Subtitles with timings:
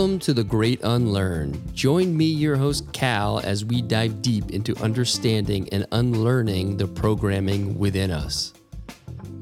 [0.00, 1.62] Welcome to The Great Unlearn.
[1.74, 7.78] Join me, your host, Cal, as we dive deep into understanding and unlearning the programming
[7.78, 8.54] within us.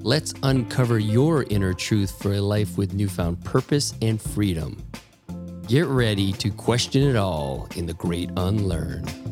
[0.00, 4.84] Let's uncover your inner truth for a life with newfound purpose and freedom.
[5.68, 9.27] Get ready to question it all in The Great Unlearn.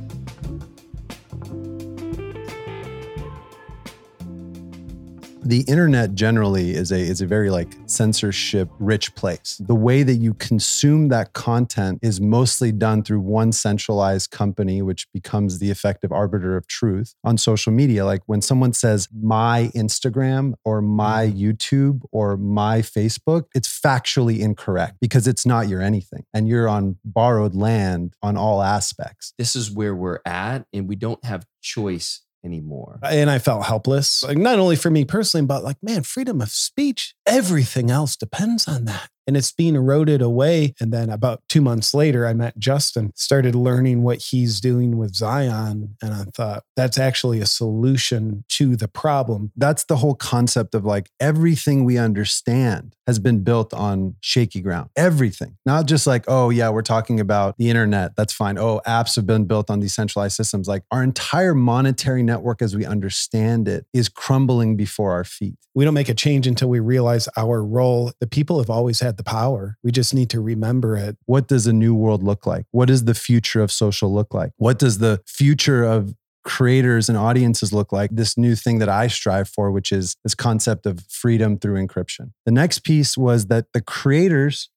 [5.47, 9.61] The internet generally is a is a very like censorship rich place.
[9.65, 15.07] The way that you consume that content is mostly done through one centralized company which
[15.13, 18.05] becomes the effective arbiter of truth on social media.
[18.05, 21.37] Like when someone says my Instagram or my.
[21.47, 26.97] YouTube or my Facebook, it's factually incorrect because it's not your anything and you're on
[27.05, 29.33] borrowed land on all aspects.
[29.39, 33.01] This is where we're at and we don't have choice anymore.
[33.03, 36.41] Uh, and I felt helpless, like not only for me personally, but like, man, freedom
[36.41, 40.75] of speech, everything else depends on that and it's being eroded away.
[40.81, 45.15] And then about two months later, I met Justin, started learning what he's doing with
[45.15, 45.97] Zion.
[46.03, 49.53] And I thought that's actually a solution to the problem.
[49.57, 54.91] That's the whole concept of like everything we understand has been built on shaky ground.
[54.97, 58.17] Everything, not just like, oh, yeah, we're talking about the internet.
[58.17, 58.59] That's fine.
[58.59, 60.67] Oh, apps have been built on decentralized systems.
[60.67, 65.57] Like our entire monetary network as we understand it is crumbling before our feet.
[65.75, 68.13] We don't make a change until we realize our role.
[68.19, 69.79] The people have always had the power.
[69.83, 71.17] We just need to remember it.
[71.27, 72.67] What does a new world look like?
[72.71, 74.53] What does the future of social look like?
[74.57, 76.15] What does the future of
[76.47, 80.35] creators and audiences look like this new thing that I strive for, which is this
[80.35, 82.31] concept of freedom through encryption.
[82.47, 84.71] The next piece was that the creators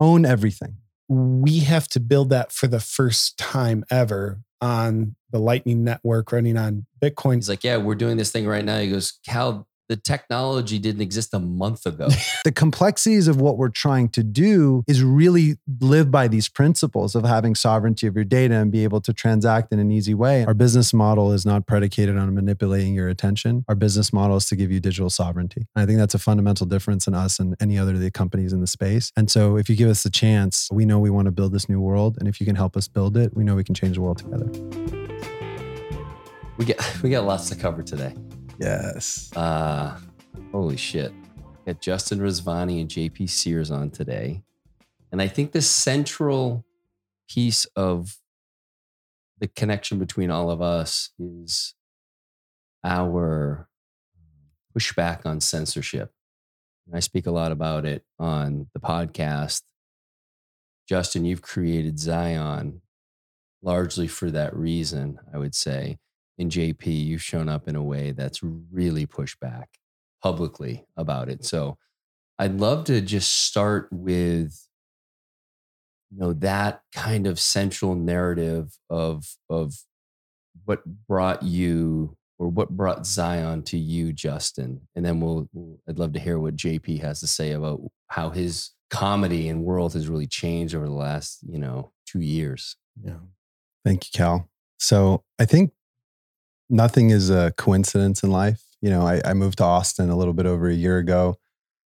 [0.00, 0.78] own everything.
[1.08, 6.56] We have to build that for the first time ever on the Lightning Network running
[6.56, 7.36] on Bitcoin.
[7.36, 8.80] He's like, Yeah, we're doing this thing right now.
[8.80, 12.08] He goes, Cal, the technology didn't exist a month ago.
[12.44, 17.24] the complexities of what we're trying to do is really live by these principles of
[17.24, 20.44] having sovereignty of your data and be able to transact in an easy way.
[20.44, 23.64] Our business model is not predicated on manipulating your attention.
[23.68, 25.66] Our business model is to give you digital sovereignty.
[25.76, 28.60] I think that's a fundamental difference in us and any other of the companies in
[28.60, 29.12] the space.
[29.16, 31.68] And so if you give us the chance, we know we want to build this
[31.68, 32.16] new world.
[32.18, 34.18] And if you can help us build it, we know we can change the world
[34.18, 34.48] together.
[36.56, 38.14] We get we got lots to cover today.
[38.58, 39.30] Yes.
[39.34, 39.98] Uh,
[40.50, 41.12] holy shit.
[41.66, 44.42] Got Justin Rezvani and JP Sears on today.
[45.10, 46.64] And I think the central
[47.28, 48.16] piece of
[49.38, 51.74] the connection between all of us is
[52.84, 53.68] our
[54.76, 56.12] pushback on censorship.
[56.86, 59.62] And I speak a lot about it on the podcast.
[60.88, 62.82] Justin, you've created Zion
[63.62, 65.98] largely for that reason, I would say
[66.42, 69.70] in JP, you've shown up in a way that's really pushed back
[70.22, 71.44] publicly about it.
[71.44, 71.78] So
[72.38, 74.68] I'd love to just start with
[76.10, 79.74] you know that kind of central narrative of of
[80.64, 85.48] what brought you or what brought Zion to you, Justin, and then we'll
[85.88, 89.94] I'd love to hear what JP has to say about how his comedy and world
[89.94, 92.76] has really changed over the last you know two years.
[93.02, 93.20] Yeah,
[93.84, 94.48] thank you, Cal.
[94.78, 95.72] So I think
[96.72, 98.64] nothing is a coincidence in life.
[98.80, 101.36] You know, I, I, moved to Austin a little bit over a year ago,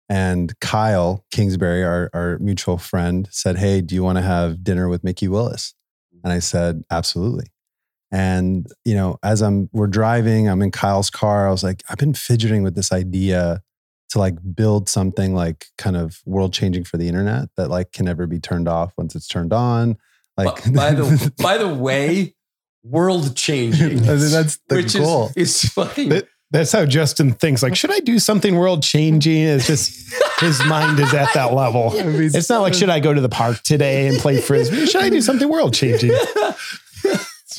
[0.07, 4.87] and Kyle Kingsbury, our, our mutual friend, said, Hey, do you want to have dinner
[4.87, 5.73] with Mikki Willis?
[6.23, 7.47] And I said, Absolutely.
[8.09, 11.45] And, you know, as I'm, we're driving, I'm in Kyle's car.
[11.45, 13.61] I was like, I've been fidgeting with this idea
[14.11, 18.05] to like build something like kind of world changing for the internet that like can
[18.05, 19.97] never be turned off once it's turned on.
[20.37, 22.35] Like, by the, by the way,
[22.89, 24.01] world changing.
[24.03, 25.31] that's the which goal.
[25.35, 26.21] Is, is fucking.
[26.51, 27.63] that's how Justin thinks.
[27.63, 29.43] Like, should I do something world changing?
[29.43, 31.93] It's just his mind is at that level.
[31.95, 34.85] It's not like should I go to the park today and play frisbee?
[34.87, 36.11] Should I do something world changing?
[36.11, 36.53] yeah.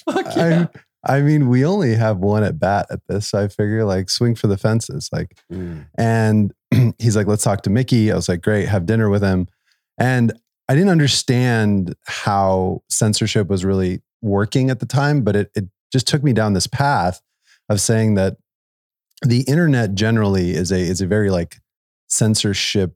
[0.07, 0.69] I,
[1.05, 4.35] I mean, we only have one at bat at this, so I figure like swing
[4.35, 5.09] for the fences.
[5.13, 5.87] Like, mm.
[5.97, 6.53] and
[6.99, 8.11] he's like, let's talk to Mikki.
[8.11, 9.49] I was like, great, have dinner with him.
[9.99, 10.33] And
[10.69, 16.07] I didn't understand how censorship was really working at the time, but it, it just
[16.07, 17.21] took me down this path
[17.69, 18.37] of saying that
[19.23, 21.57] the internet generally is a is a very like
[22.09, 22.95] censorship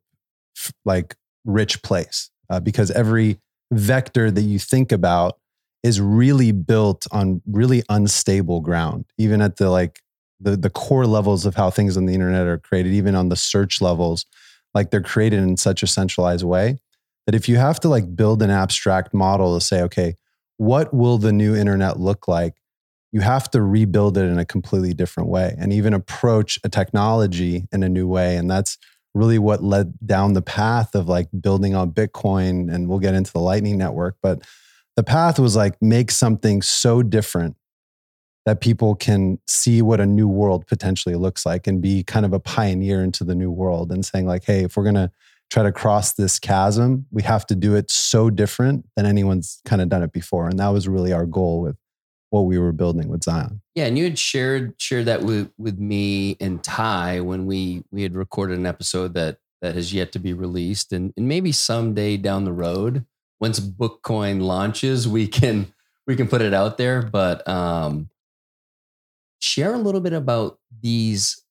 [0.85, 3.39] like rich place uh, because every
[3.73, 5.39] vector that you think about
[5.83, 10.01] is really built on really unstable ground even at the like
[10.41, 13.37] the the core levels of how things on the internet are created even on the
[13.37, 14.25] search levels
[14.75, 16.79] like they're created in such a centralized way
[17.27, 20.15] that if you have to like build an abstract model to say okay
[20.63, 22.55] what will the new internet look like?
[23.11, 27.67] You have to rebuild it in a completely different way and even approach a technology
[27.73, 28.37] in a new way.
[28.37, 28.79] And that's
[29.13, 32.73] really what led down the path of like building on Bitcoin.
[32.73, 34.19] And we'll get into the Lightning Network.
[34.23, 34.43] But
[34.95, 37.57] the path was like make something so different
[38.47, 42.33] that people can see what a new world potentially looks like and be kind of
[42.33, 45.11] a pioneer into the new world and saying like hey if we're going to
[45.53, 49.83] try to cross this chasm we have to do it so different than anyone's kind
[49.83, 50.49] of done it before.
[50.49, 51.77] And that was really our goal with
[52.31, 53.61] what we were building with zion.
[53.75, 58.03] Yeah and you had shared shared that with with me and ty when we we
[58.03, 60.91] had recorded an episode that that has yet to be released.
[60.91, 63.05] And, and maybe someday down the road
[63.39, 65.75] once bookcoin launches we can
[66.07, 67.03] we can put it out there.
[67.03, 68.09] But um
[69.41, 71.45] share a little bit about these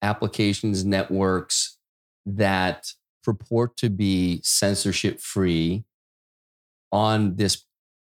[0.00, 1.76] applications, networks
[2.24, 5.84] that purport to be censorship free
[6.92, 7.64] on this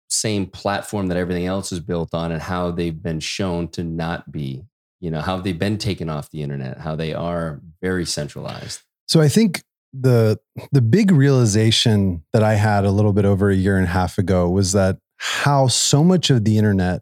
[0.10, 4.32] same platform that everything else is built on and how they've been shown to not
[4.32, 4.64] be
[5.00, 9.22] you know how they've been taken off the internet how they are very centralized so
[9.22, 9.64] i think
[9.94, 10.40] the
[10.72, 14.18] the big realization that i had a little bit over a year and a half
[14.18, 17.02] ago was that how so much of the internet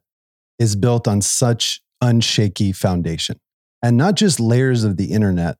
[0.59, 3.39] is built on such unshaky foundation.
[3.83, 5.57] And not just layers of the internet,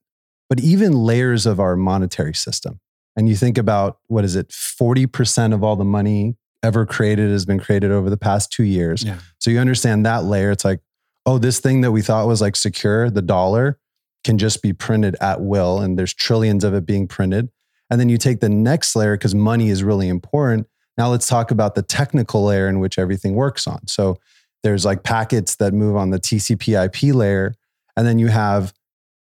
[0.49, 2.79] but even layers of our monetary system.
[3.15, 7.45] And you think about what is it, 40% of all the money ever created has
[7.45, 9.03] been created over the past two years.
[9.03, 9.19] Yeah.
[9.39, 10.51] So you understand that layer.
[10.51, 10.81] It's like,
[11.25, 13.79] oh, this thing that we thought was like secure, the dollar,
[14.23, 15.79] can just be printed at will.
[15.79, 17.49] And there's trillions of it being printed.
[17.89, 20.67] And then you take the next layer because money is really important.
[20.97, 23.87] Now let's talk about the technical layer in which everything works on.
[23.87, 24.17] So
[24.63, 27.53] there's like packets that move on the TCP IP layer.
[27.95, 28.73] And then you have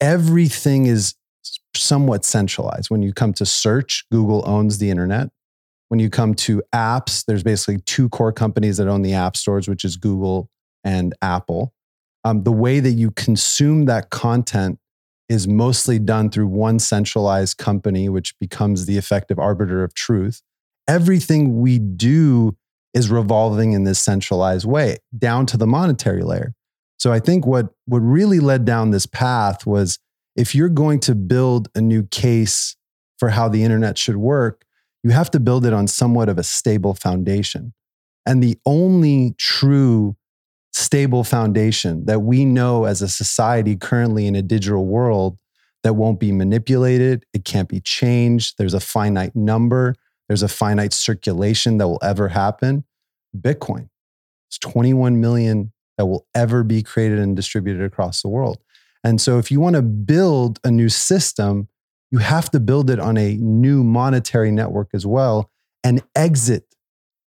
[0.00, 1.14] everything is
[1.74, 2.90] somewhat centralized.
[2.90, 5.30] When you come to search, Google owns the internet.
[5.88, 9.68] When you come to apps, there's basically two core companies that own the app stores,
[9.68, 10.50] which is Google
[10.84, 11.72] and Apple.
[12.24, 14.78] Um, the way that you consume that content
[15.28, 20.42] is mostly done through one centralized company, which becomes the effective arbiter of truth.
[20.86, 22.56] Everything we do
[22.94, 26.54] is revolving in this centralized way down to the monetary layer.
[26.98, 29.98] So I think what what really led down this path was
[30.36, 32.76] if you're going to build a new case
[33.18, 34.64] for how the internet should work,
[35.02, 37.72] you have to build it on somewhat of a stable foundation.
[38.26, 40.16] And the only true
[40.72, 45.38] stable foundation that we know as a society currently in a digital world
[45.82, 49.94] that won't be manipulated, it can't be changed, there's a finite number,
[50.28, 52.84] there's a finite circulation that will ever happen.
[53.36, 53.88] Bitcoin.
[54.48, 58.58] It's 21 million that will ever be created and distributed across the world.
[59.04, 61.68] And so, if you want to build a new system,
[62.10, 65.50] you have to build it on a new monetary network as well
[65.84, 66.74] and exit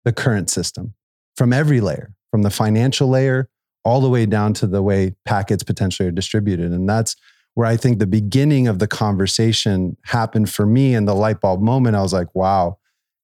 [0.05, 0.93] the current system
[1.35, 3.49] from every layer, from the financial layer
[3.83, 6.71] all the way down to the way packets potentially are distributed.
[6.71, 7.15] And that's
[7.55, 11.61] where I think the beginning of the conversation happened for me and the light bulb
[11.61, 11.95] moment.
[11.95, 12.77] I was like, wow,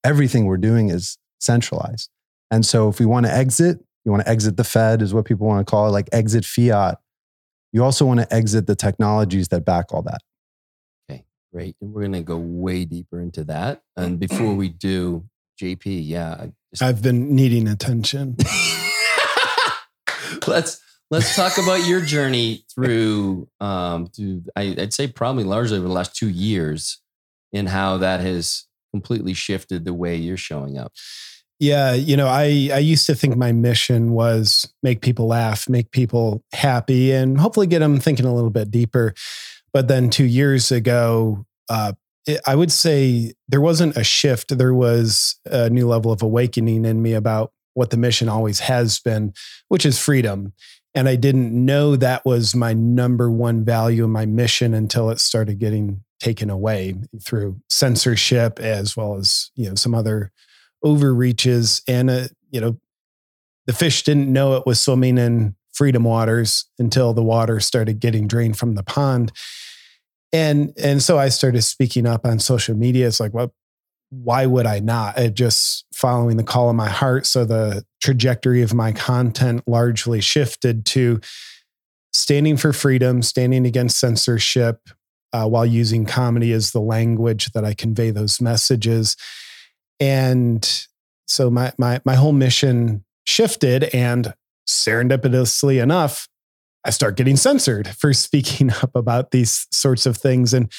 [0.03, 2.09] everything we're doing is centralized.
[2.51, 5.25] And so if we want to exit, you want to exit the Fed, is what
[5.25, 6.99] people want to call it, like exit fiat.
[7.73, 10.21] You also want to exit the technologies that back all that.
[11.09, 11.75] Okay, great.
[11.81, 13.81] And we're going to go way deeper into that.
[13.97, 15.25] And before we do,
[15.61, 16.47] JP, yeah.
[16.71, 16.83] Just...
[16.83, 18.37] I've been needing attention.
[20.47, 20.81] let's
[21.11, 25.93] let's talk about your journey through um through I, I'd say probably largely over the
[25.93, 26.99] last two years
[27.53, 30.93] and how that has completely shifted the way you're showing up.
[31.59, 35.91] Yeah, you know, I I used to think my mission was make people laugh, make
[35.91, 39.13] people happy, and hopefully get them thinking a little bit deeper.
[39.73, 41.93] But then two years ago, uh,
[42.25, 44.57] it, I would say there wasn't a shift.
[44.57, 48.99] There was a new level of awakening in me about what the mission always has
[48.99, 49.33] been,
[49.69, 50.53] which is freedom.
[50.93, 55.19] And I didn't know that was my number one value in my mission until it
[55.19, 60.31] started getting taken away through censorship as well as you know some other
[60.83, 62.77] overreaches and uh, you know
[63.65, 68.27] the fish didn't know it was swimming in freedom waters until the water started getting
[68.27, 69.31] drained from the pond.
[70.31, 73.07] And and so i started speaking up on social media.
[73.07, 73.53] It's like well
[74.09, 75.17] why would i not?
[75.33, 77.25] Just following the call of my heart.
[77.25, 81.19] So the trajectory of my content largely shifted to
[82.13, 84.79] standing for freedom standing against censorship
[85.33, 89.17] uh, while using comedy as the language that i convey those messages
[89.99, 90.87] and
[91.27, 94.33] so my my my whole mission shifted and
[94.67, 96.27] serendipitously enough
[96.85, 100.53] I start getting censored for speaking up about these sorts of things.
[100.53, 100.71] And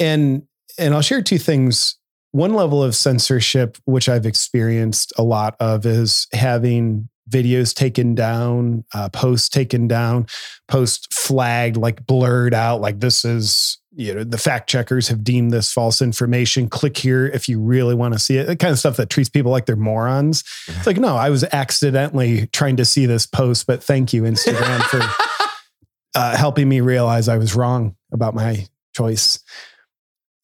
[0.00, 0.44] and
[0.78, 1.96] and I'll share two things.
[2.30, 8.84] One level of censorship which I've experienced a lot of is having videos taken down,
[8.94, 10.26] uh, posts taken down,
[10.68, 15.50] posts flagged, like blurred out, like this is, you know, the fact checkers have deemed
[15.50, 16.68] this false information.
[16.68, 18.46] Click here if you really want to see it.
[18.46, 20.44] The kind of stuff that treats people like they're morons.
[20.68, 24.82] It's like, no, I was accidentally trying to see this post, but thank you, Instagram,
[24.82, 25.00] for
[26.14, 29.40] uh, helping me realize I was wrong about my choice.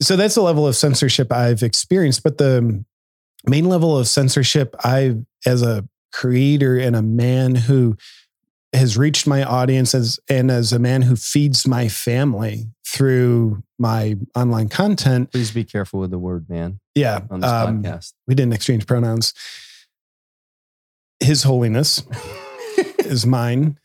[0.02, 2.24] So that's the level of censorship I've experienced.
[2.24, 2.84] But the
[3.46, 7.96] main level of censorship I, as a creator and a man who
[8.72, 14.16] has reached my audience as and as a man who feeds my family through my
[14.36, 15.32] online content.
[15.32, 16.78] Please be careful with the word man.
[16.94, 17.22] Yeah.
[17.28, 18.12] On this um, podcast.
[18.28, 19.34] We didn't exchange pronouns.
[21.18, 22.02] His holiness
[22.98, 23.78] is mine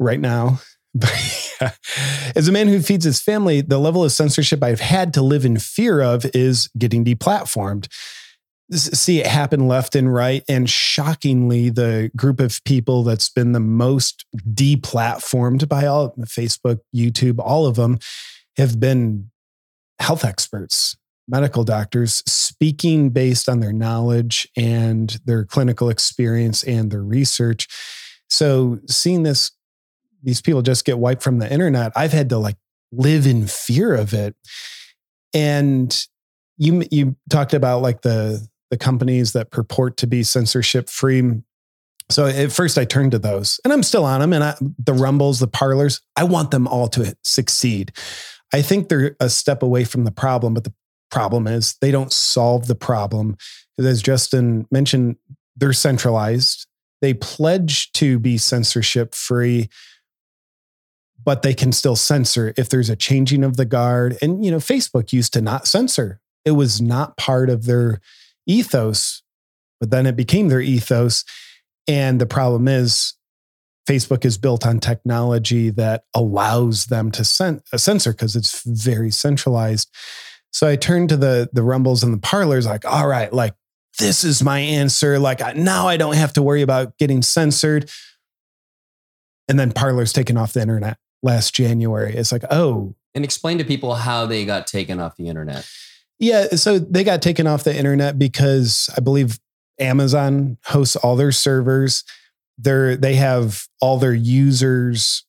[0.00, 0.60] right now.
[2.34, 5.44] As a man who feeds his family, the level of censorship I've had to live
[5.44, 7.88] in fear of is getting deplatformed
[8.72, 10.42] see it happen left and right.
[10.48, 17.38] And shockingly, the group of people that's been the most deplatformed by all Facebook, YouTube,
[17.38, 17.98] all of them
[18.56, 19.30] have been
[19.98, 20.96] health experts,
[21.28, 27.68] medical doctors speaking based on their knowledge and their clinical experience and their research.
[28.28, 29.52] So seeing this,
[30.22, 32.56] these people just get wiped from the internet, I've had to like
[32.92, 34.34] live in fear of it.
[35.34, 36.06] And
[36.58, 41.42] you you talked about like the the companies that purport to be censorship free.
[42.10, 44.94] So at first I turned to those and I'm still on them and I, the
[44.94, 47.92] rumbles, the Parlers, I want them all to succeed.
[48.52, 50.72] I think they're a step away from the problem, but the
[51.10, 53.36] problem is they don't solve the problem.
[53.78, 55.16] As Justin mentioned,
[55.56, 56.66] they're centralized.
[57.00, 59.68] They pledge to be censorship free,
[61.22, 64.16] but they can still censor if there's a changing of the guard.
[64.22, 68.00] And, you know, Facebook used to not censor, it was not part of their
[68.46, 69.22] ethos,
[69.80, 71.24] but then it became their ethos.
[71.88, 73.14] And the problem is,
[73.86, 77.20] Facebook is built on technology that allows them to
[77.72, 79.88] uh, censor because it's very centralized.
[80.50, 83.54] So I turned to the the rumbles and the Parlers, like, all right, like
[83.98, 85.18] this is my answer.
[85.18, 87.90] Like now I don't have to worry about getting censored.
[89.48, 92.14] And then Parler's taken off the internet last January.
[92.14, 92.94] It's like, oh.
[93.14, 95.68] And explain to people how they got taken off the internet.
[96.18, 99.38] Yeah, so they got taken off the internet because I believe
[99.78, 102.04] Amazon hosts all their servers.
[102.58, 105.26] They're, they have all their users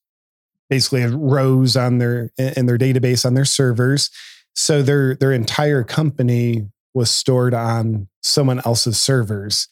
[0.70, 4.10] basically have rows on their in their database on their servers.
[4.54, 9.68] So their their entire company was stored on someone else's servers.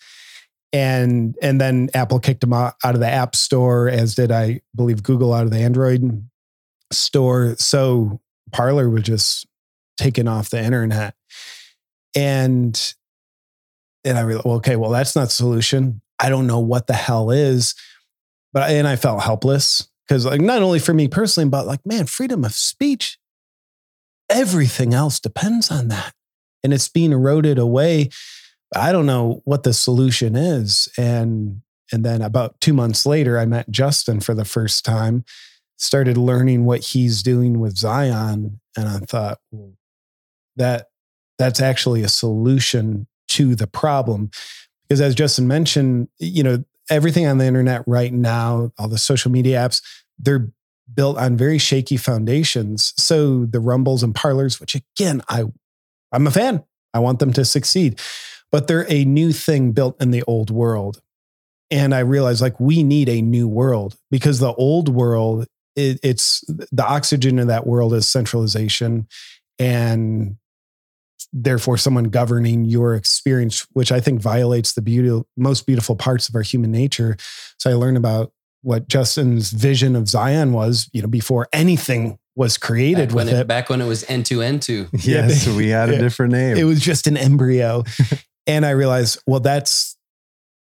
[0.71, 4.61] And and then Apple kicked them out, out of the App Store, as did I
[4.75, 6.27] believe Google out of the Android
[6.91, 7.55] store.
[7.57, 8.21] So
[8.51, 9.47] Parler was just
[9.97, 11.15] taken off the internet.
[12.15, 12.93] And
[14.03, 16.01] and I realized, okay, well, that's not the solution.
[16.19, 17.75] I don't know what the hell is.
[18.53, 22.05] But and I felt helpless because like not only for me personally, but like, man,
[22.05, 23.17] freedom of speech,
[24.29, 26.13] everything else depends on that.
[26.63, 28.09] And it's being eroded away.
[28.75, 30.87] I don't know what the solution is.
[30.97, 35.23] And and then about two months later, I met Justin for the first time,
[35.77, 38.59] started learning what he's doing with Zion.
[38.75, 39.73] And I thought, well,
[40.55, 40.87] that
[41.37, 44.31] that's actually a solution to the problem.
[44.87, 49.31] Because as Justin mentioned, you know, everything on the internet right now, all the social
[49.31, 49.81] media apps,
[50.19, 50.49] they're
[50.93, 52.93] built on very shaky foundations.
[52.97, 55.45] So the rumbles and Parlers, which again, I
[56.11, 56.63] I'm a fan.
[56.93, 57.99] I want them to succeed.
[58.51, 61.01] But they're a new thing built in the old world.
[61.71, 66.41] And I realized like we need a new world because the old world, it, it's
[66.47, 69.07] the oxygen of that world is centralization
[69.59, 70.37] and
[71.35, 76.35] therefore someone governing your experience, which I think violates the beauty, most beautiful parts of
[76.35, 77.17] our human nature.
[77.59, 82.57] So I learned about what Justin's vision of Zion was, you know, before anything was
[82.57, 84.89] created back with it, it, Back when it was N2N2.
[85.05, 86.57] Yes, we had a different name.
[86.57, 87.83] It was just an embryo.
[88.47, 89.97] and I realized, well, that's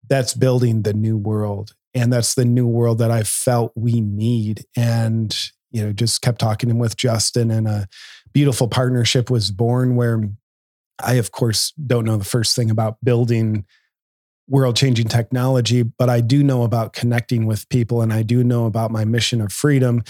[0.09, 1.75] that's building the new world.
[1.95, 4.65] And that's the new world that I felt we need.
[4.77, 5.37] And,
[5.71, 7.87] you know, just kept talking with Justin and a
[8.33, 10.31] beautiful partnership was born where
[11.03, 13.65] I, of course, don't know the first thing about building
[14.49, 18.67] world changing technology, but I do know about connecting with people and I do know
[18.67, 20.03] about my mission of freedom.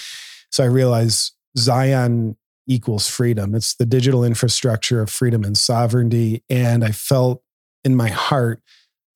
[0.51, 3.55] So I realize Zion equals freedom.
[3.55, 6.43] It's the digital infrastructure of freedom and sovereignty.
[6.49, 7.43] And I felt
[7.85, 8.63] in my heart,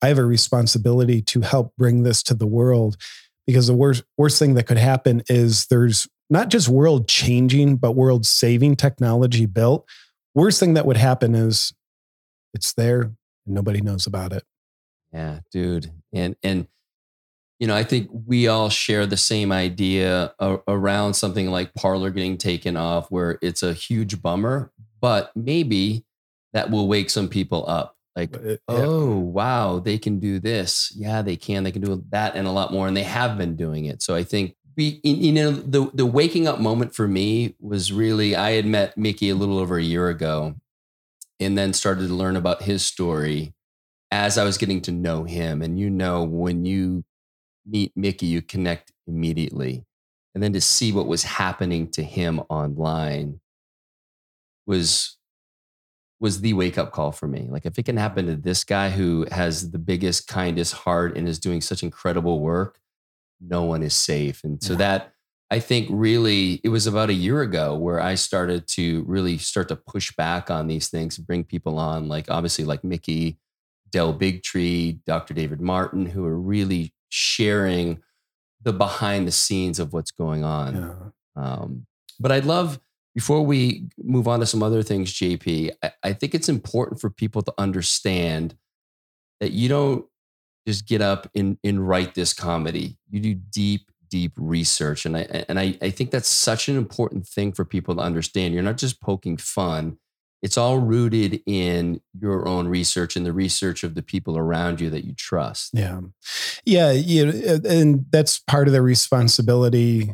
[0.01, 2.97] I have a responsibility to help bring this to the world
[3.45, 7.93] because the worst, worst thing that could happen is there's not just world changing, but
[7.93, 9.87] world saving technology built
[10.37, 11.73] Worst thing that would happen is
[12.53, 13.15] it's there and
[13.47, 14.43] nobody knows about it.
[15.11, 15.91] Yeah, dude.
[16.13, 16.67] And and
[17.59, 20.35] you know, I think we all share the same idea
[20.67, 26.05] around something like Parler getting taken off, where it's a huge bummer, but maybe
[26.53, 27.95] that will wake some people up.
[28.15, 28.75] Like, it, yeah.
[28.77, 30.93] oh, wow, they can do this.
[30.95, 31.63] Yeah, they can.
[31.63, 32.87] They can do that and a lot more.
[32.87, 34.03] And they have been doing it.
[34.03, 38.51] So I think you know, the, the waking up moment for me was really, I
[38.51, 40.55] had met Mikki a little over a year ago
[41.39, 43.53] and then started to learn about his story
[44.11, 45.61] as I was getting to know him.
[45.61, 47.03] And you know, when you
[47.65, 49.85] meet Mikki, you connect immediately.
[50.33, 53.39] And then to see what was happening to him online
[54.67, 55.17] was
[56.19, 57.47] was the wake up call for me.
[57.49, 61.27] Like if it can happen to this guy who has the biggest, kindest heart and
[61.27, 62.79] is doing such incredible work,
[63.41, 64.43] no one is safe.
[64.43, 64.77] And so yeah.
[64.79, 65.13] that
[65.49, 69.69] I think really it was about a year ago where I started to really start
[69.69, 73.37] to push back on these things, bring people on, like obviously like Mikki,
[73.89, 75.33] Del Bigtree, Dr.
[75.33, 78.01] David Martin, who are really sharing
[78.61, 80.75] the behind the scenes of what's going on.
[80.75, 81.41] Yeah.
[81.41, 81.85] Um,
[82.19, 82.79] but I'd love
[83.15, 87.09] before we move on to some other things, JP, I, I think it's important for
[87.09, 88.55] people to understand
[89.39, 90.05] that you don't
[90.67, 92.97] just get up and, and write this comedy.
[93.09, 95.05] You do deep, deep research.
[95.05, 98.53] And I and I, I think that's such an important thing for people to understand.
[98.53, 99.97] You're not just poking fun.
[100.41, 104.89] It's all rooted in your own research and the research of the people around you
[104.89, 105.71] that you trust.
[105.73, 106.01] Yeah.
[106.65, 106.91] Yeah.
[106.91, 110.11] You and that's part of the responsibility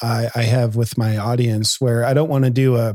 [0.00, 2.94] I, I have with my audience where I don't want to do a,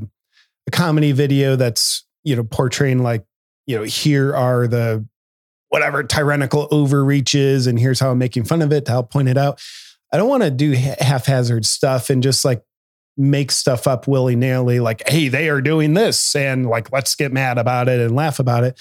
[0.65, 3.25] a comedy video that's, you know, portraying like,
[3.67, 5.05] you know, here are the
[5.71, 9.37] whatever tyrannical overreaches and here's how I'm making fun of it to help point it
[9.37, 9.61] out.
[10.11, 12.61] I don't want to do haphazard stuff and just like
[13.15, 17.31] make stuff up willy nilly, like, hey, they are doing this and like, let's get
[17.31, 18.77] mad about it and laugh about it.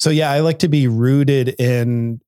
[0.00, 2.22] So, yeah, I like to be rooted in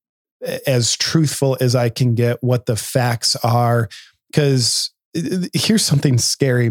[0.66, 3.88] as truthful as I can get what the facts are.
[4.30, 4.92] Because
[5.54, 6.70] here's something scary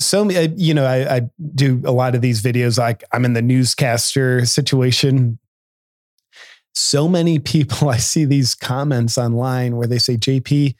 [0.00, 1.20] so you know I, I,
[1.56, 5.40] do a lot of these videos like i'm in the newscaster situation
[6.78, 10.74] so many people i see these comments online where they say jp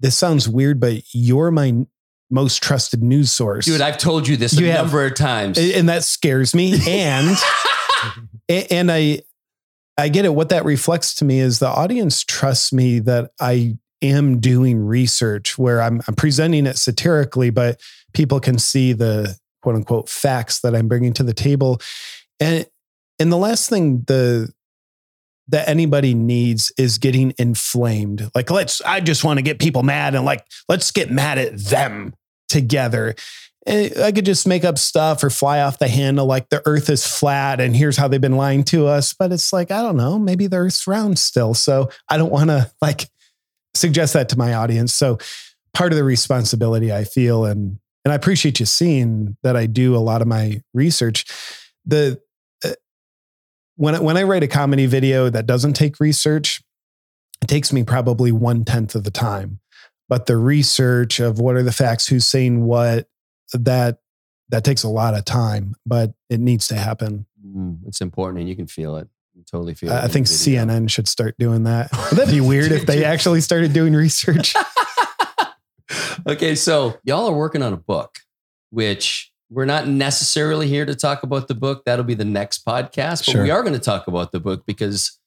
[0.00, 1.86] this sounds weird but you're my
[2.30, 3.66] most trusted news source.
[3.66, 5.58] Dude i've told you this you a have, number of times.
[5.58, 7.36] and that scares me and
[8.48, 9.20] and i
[9.98, 10.34] i get it.
[10.34, 15.56] What that reflects to me is the audience trusts me that i am doing research
[15.56, 17.80] where I'm, I'm presenting it satirically, but
[18.12, 21.80] people can see the quote unquote facts that I'm bringing to the table.
[22.40, 22.66] And
[23.18, 24.52] and the last thing the
[25.48, 28.30] that anybody needs is getting inflamed.
[28.34, 31.58] Like let's I just want to get people mad and like let's get mad at
[31.58, 32.14] them
[32.48, 33.14] together.
[33.64, 36.90] And I could just make up stuff or fly off the handle like the earth
[36.90, 39.14] is flat and here's how they've been lying to us.
[39.14, 41.54] But it's like, I don't know, maybe the earth's round still.
[41.54, 43.08] So I don't want to like
[43.74, 44.94] suggest that to my audience.
[44.94, 45.18] So
[45.74, 49.94] part of the responsibility I feel and and I appreciate you seeing that I do
[49.94, 51.24] a lot of my research.
[51.86, 52.20] The
[53.82, 56.62] when I, when I write a comedy video that doesn't take research,
[57.42, 59.58] it takes me probably one tenth of the time.
[60.08, 63.08] But the research of what are the facts, who's saying what,
[63.52, 63.98] that
[64.50, 65.74] that takes a lot of time.
[65.84, 67.26] But it needs to happen.
[67.44, 69.92] Mm, it's important, and you can feel it You totally feel.
[69.92, 71.90] I think CNN should start doing that.
[72.10, 74.54] Would that be weird if they actually started doing research?
[76.28, 78.18] okay, so y'all are working on a book,
[78.70, 81.84] which we're not necessarily here to talk about the book.
[81.84, 83.42] That'll be the next podcast, but sure.
[83.42, 85.18] we are going to talk about the book because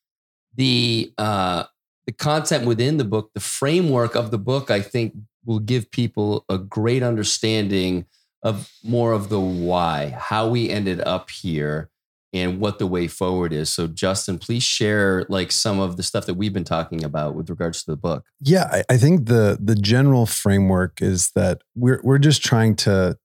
[0.56, 1.66] the uh,
[2.08, 5.14] the content within the book, the framework of the book, I think
[5.46, 8.06] will give people a great understanding
[8.42, 11.90] of more of the why, how we ended up here
[12.34, 13.72] and what the way forward is.
[13.72, 17.50] So, Justin, please share like some of the stuff that we've been talking about with
[17.50, 18.26] regards to the book.
[18.42, 23.18] Yeah, I, I think the the general framework is that we're we're just trying to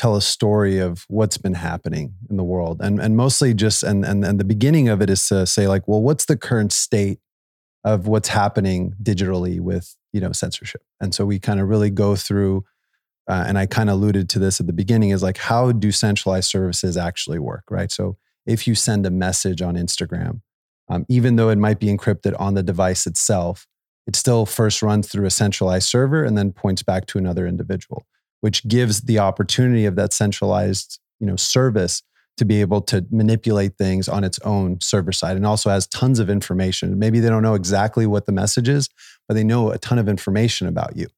[0.00, 4.02] tell a story of what's been happening in the world, and and mostly just and
[4.04, 7.18] and and the beginning of it is to say like, well, what's the current state
[7.84, 12.16] of what's happening digitally with you know censorship, and so we kind of really go
[12.16, 12.64] through.
[13.28, 15.92] Uh, and I kind of alluded to this at the beginning is like, how do
[15.92, 17.92] centralized services actually work, right?
[17.92, 20.40] So if you send a message on Instagram,
[20.88, 23.68] um, even though it might be encrypted on the device itself,
[24.08, 28.04] it still first runs through a centralized server and then points back to another individual,
[28.40, 32.02] which gives the opportunity of that centralized you know, service
[32.36, 36.18] to be able to manipulate things on its own server side and also has tons
[36.18, 36.98] of information.
[36.98, 38.88] Maybe they don't know exactly what the message is,
[39.28, 41.08] but they know a ton of information about you.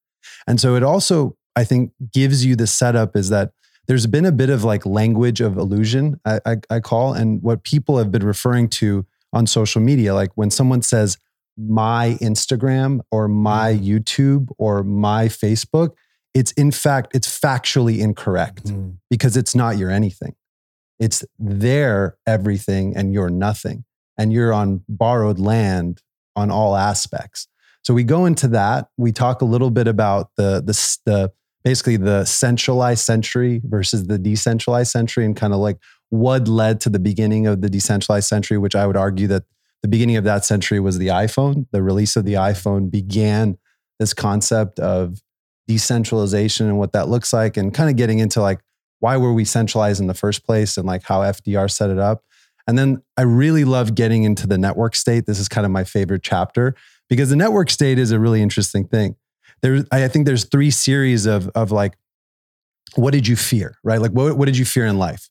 [0.47, 3.53] And so it also, I think, gives you the setup is that
[3.87, 7.63] there's been a bit of like language of illusion, I, I, I call, and what
[7.63, 10.15] people have been referring to on social media.
[10.15, 11.19] Like when someone says
[11.57, 13.85] my Instagram or my Mm-hmm.
[13.85, 15.91] YouTube or my Facebook,
[16.35, 18.97] it's in fact, it's factually incorrect Mhm.
[19.11, 20.35] because it's not your anything.
[20.99, 23.85] It's their everything and you're nothing.
[24.19, 26.03] And you're on borrowed land
[26.37, 27.49] on all aspects.
[27.83, 28.89] So we go into that.
[28.97, 31.33] We talk a little bit about the the, the
[31.65, 35.79] basically the centralized century versus the decentralized century and kind of like
[36.11, 39.45] what led to the beginning of the decentralized century, which I would argue that
[39.83, 41.67] the beginning of that century was the iPhone.
[41.73, 43.59] The release of the iPhone began
[43.99, 45.21] this concept of
[45.67, 48.61] decentralization and what that looks like, and kind of getting into like
[49.01, 52.23] why were we centralized in the first place and like how FDR set it up.
[52.69, 55.27] And then I really love getting into the network state.
[55.27, 56.77] This is kind of my favorite chapter
[57.09, 59.17] because the network state is a really interesting thing.
[59.61, 61.95] There, I think there's three series of of like,
[62.95, 64.01] what did you fear, right?
[64.01, 65.29] Like, what, what did you fear in life?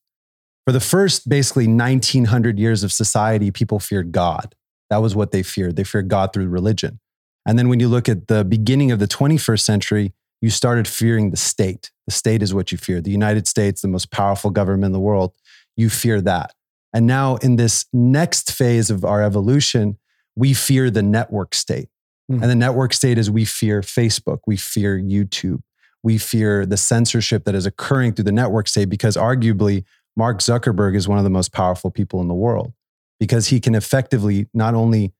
[0.65, 4.54] For the first basically 1900 years of society, people feared God.
[4.89, 5.78] That was what they feared.
[5.78, 7.00] They feared God through religion.
[7.46, 11.30] And then when you look at the beginning of the 21st century, you started fearing
[11.30, 11.91] the state.
[12.08, 12.99] The state is what you fear.
[12.99, 15.34] The United States, the most powerful government in the world,
[15.77, 16.54] you fear that.
[16.93, 19.97] And now in this next phase of our evolution,
[20.36, 21.89] we fear the network state.
[22.27, 22.41] Hmm.
[22.41, 25.62] And the network state is we fear Facebook, we fear YouTube,
[26.04, 29.86] we fear the censorship that is occurring through the network state because arguably
[30.17, 32.73] Mark Zuckerberg is one of the most powerful people in the world
[33.19, 35.13] because he can effectively not only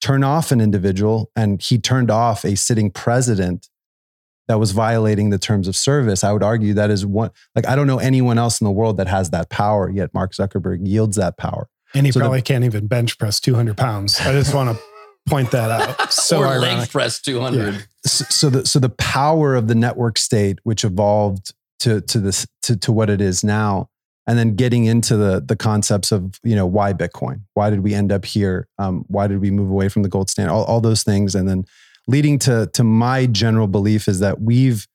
[0.00, 3.70] turn off an individual and he turned off a sitting president
[4.48, 6.22] that was violating the terms of service.
[6.24, 8.96] I would argue that is one, like, I don't know anyone else in the world
[8.98, 11.68] that has that power, yet Mark Zuckerberg yields that power.
[11.94, 14.20] And he So the- probably can't even bench press 200 pounds.
[14.20, 14.82] I just want to
[15.28, 16.12] point that out.
[16.12, 17.86] So or leg press 200.
[18.04, 22.46] so, so the so the power of the network state, which evolved to to this
[22.62, 23.88] to, to what it is now,
[24.26, 27.94] and then getting into the the concepts of you know why Bitcoin, why did we
[27.94, 30.80] end up here, um, why did we move away from the gold standard, all, all
[30.82, 31.64] those things, and then
[32.06, 34.86] leading to to my general belief is that we've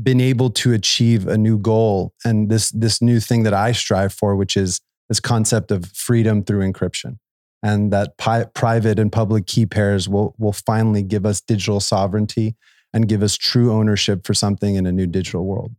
[0.00, 4.12] been able to achieve a new goal and this this new thing that I strive
[4.12, 7.18] for, which is this concept of freedom through encryption
[7.62, 12.54] and that pi- private and public key pairs will will finally give us digital sovereignty
[12.94, 15.74] and give us true ownership for something in a new digital world.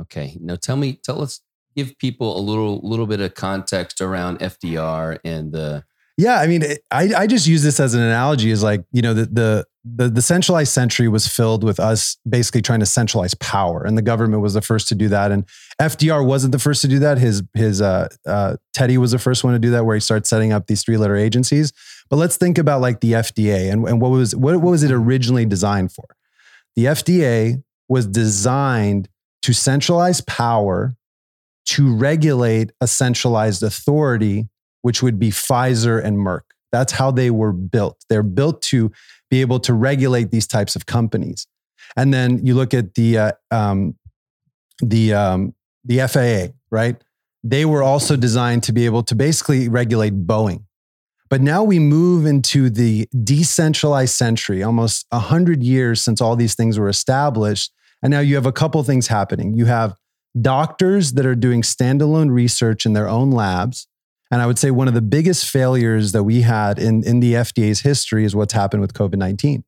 [0.00, 0.36] Okay.
[0.40, 1.40] Now tell me, tell us,
[1.76, 5.84] give people a little little bit of context around FDR and the
[6.16, 8.50] Yeah, I mean, it- I I just use this as an analogy.
[8.50, 12.62] Is like you know the the the, the centralized century was filled with us basically
[12.62, 15.32] trying to centralize power, and the government was the first to do that.
[15.32, 15.44] And
[15.80, 17.18] FDR wasn't the first to do that.
[17.18, 20.26] His his uh, uh, Teddy was the first one to do that, where he started
[20.26, 21.72] setting up these three letter agencies.
[22.08, 24.92] But let's think about like the FDA and, and what was what, what was it
[24.92, 26.04] originally designed for?
[26.76, 29.08] The FDA was designed
[29.42, 30.94] to centralize power
[31.64, 34.48] to regulate a centralized authority
[34.82, 36.42] which would be Pfizer and Merck.
[36.70, 38.04] That's how they were built.
[38.08, 38.90] They're built to
[39.32, 41.46] be able to regulate these types of companies.
[41.96, 43.96] And then you look at the uh, um,
[44.80, 47.02] the um, the FAA, right?
[47.42, 50.64] They were also designed to be able to basically regulate Boeing.
[51.30, 56.54] But now we move into the decentralized century, almost a 100 years since all these
[56.54, 57.72] things were established.
[58.02, 59.54] And now you have a couple things happening.
[59.54, 59.96] You have
[60.38, 63.88] doctors that are doing standalone research in their own labs.
[64.32, 67.34] And I would say one of the biggest failures that we had in, in the
[67.34, 69.62] FDA's history is what's happened with COVID 19.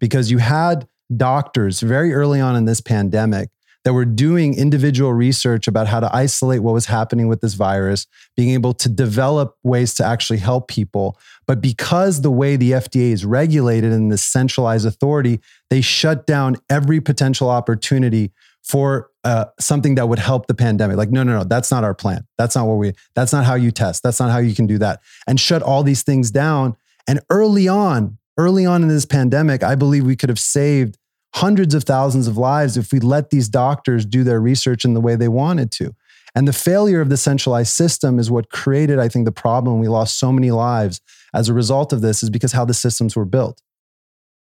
[0.00, 3.50] Because you had doctors very early on in this pandemic
[3.84, 8.06] that were doing individual research about how to isolate what was happening with this virus,
[8.36, 11.16] being able to develop ways to actually help people.
[11.46, 16.56] But because the way the FDA is regulated in this centralized authority, they shut down
[16.70, 18.32] every potential opportunity
[18.66, 20.96] for uh, something that would help the pandemic.
[20.96, 22.26] Like, no, no, no, that's not our plan.
[22.36, 24.02] That's not what we, that's not how you test.
[24.02, 25.00] That's not how you can do that.
[25.26, 26.76] And shut all these things down.
[27.06, 30.98] And early on, early on in this pandemic, I believe we could have saved
[31.36, 35.00] hundreds of thousands of lives if we let these doctors do their research in the
[35.00, 35.94] way they wanted to.
[36.34, 39.78] And the failure of the centralized system is what created, I think, the problem.
[39.78, 41.00] We lost so many lives
[41.32, 43.62] as a result of this, is because how the systems were built.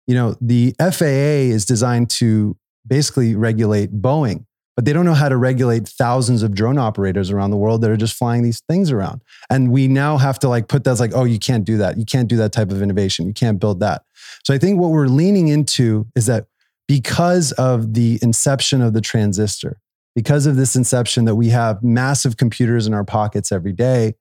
[0.07, 2.57] You know, the FAA is designed to
[2.89, 4.45] basically regulate Boeing,
[4.77, 7.91] but they don't know how to regulate thousands of drone operators around the world that
[7.91, 9.23] are just flying these things around.
[9.51, 11.99] And we now have to like put that as like, oh, you can't do that.
[11.99, 13.27] You can't do that type of innovation.
[13.27, 14.03] You can't build that.
[14.45, 16.47] So I think what we're leaning into is that
[16.87, 19.81] because of the inception of the transistor,
[20.15, 24.15] because of this inception that we have massive computers in our pockets every day,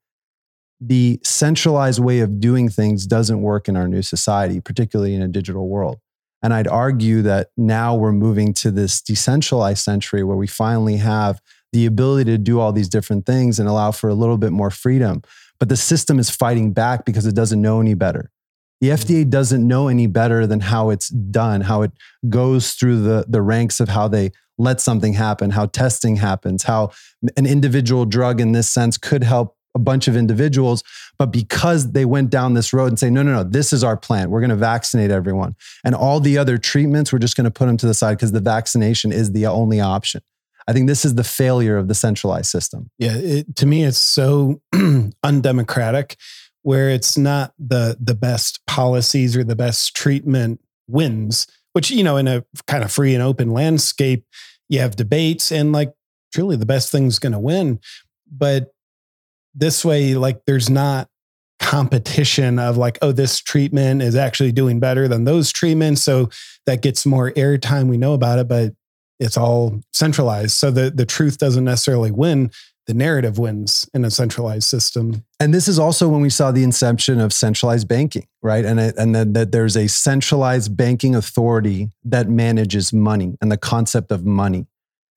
[0.80, 5.28] the centralized way of doing things doesn't work in our new society, particularly in a
[5.28, 6.00] digital world.
[6.44, 11.42] And I'd argue that now we're moving to this decentralized century where we finally have
[11.74, 14.70] the ability to do all these different things and allow for a little bit more
[14.70, 15.22] freedom.
[15.60, 18.32] But the system is fighting back because it doesn't know any better.
[18.82, 18.94] The mm.
[18.94, 21.92] FDA doesn't know any better than how it's done, how it
[22.30, 26.92] goes through the, the ranks of how they let something happen, how testing happens, how
[27.36, 30.84] an individual drug in this sense could help a bunch of individuals.
[31.18, 33.96] But because they went down this road and say, no, no, no, this is our
[33.96, 34.30] plan.
[34.30, 35.56] We're going to vaccinate everyone.
[35.86, 38.34] And all the other treatments, we're just going to put them to the side because
[38.34, 40.22] the vaccination is the only option.
[40.68, 42.90] I think this is the failure of the centralized system.
[42.98, 44.62] Yeah, it, to me, it's so
[45.24, 46.18] undemocratic,
[46.64, 51.48] where it's not the the best policies or the best treatment wins.
[51.72, 54.26] Which you know, in a kind of free and open landscape,
[54.68, 55.94] you have debates, and like
[56.34, 57.80] truly, the best thing's going to win.
[58.30, 58.74] But
[59.56, 61.10] this way, like, there's not
[61.60, 66.30] competition of like, oh, this treatment is actually doing better than those treatments, so
[66.66, 67.88] that gets more airtime.
[67.90, 68.74] We know about it, but
[69.20, 70.52] it's all centralized.
[70.52, 72.52] So the, the truth doesn't necessarily win.
[72.86, 75.26] The narrative wins in a centralized system.
[75.40, 78.64] And this is also when we saw the inception of centralized banking, right?
[78.64, 84.12] And, and then that there's a centralized banking authority that manages money and the concept
[84.12, 84.68] of money.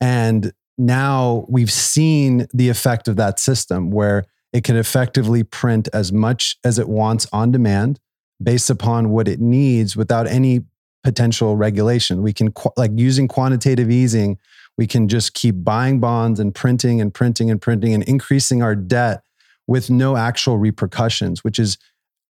[0.01, 6.11] And now we've seen the effect of that system where it can effectively print as
[6.11, 8.01] much as it wants on demand
[8.43, 10.63] based upon what it needs without any
[11.05, 12.23] potential regulation.
[12.23, 14.39] We can, like using quantitative easing,
[14.79, 18.75] we can just keep buying bonds and printing and printing and printing and increasing our
[18.75, 19.23] debt
[19.67, 21.77] with no actual repercussions, which is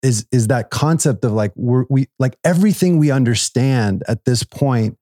[0.03, 4.97] is is that concept of like we're, we like everything we understand at this point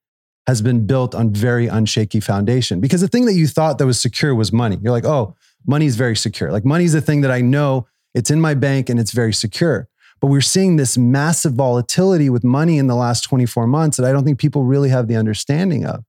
[0.49, 4.01] has been built on very unshaky foundation because the thing that you thought that was
[4.01, 7.21] secure was money you're like oh money is very secure like money is the thing
[7.21, 9.89] that i know it's in my bank and it's very secure
[10.21, 14.13] but we're seeing this massive volatility with money in the last 24 months that I
[14.13, 16.05] don't think people really have the understanding of,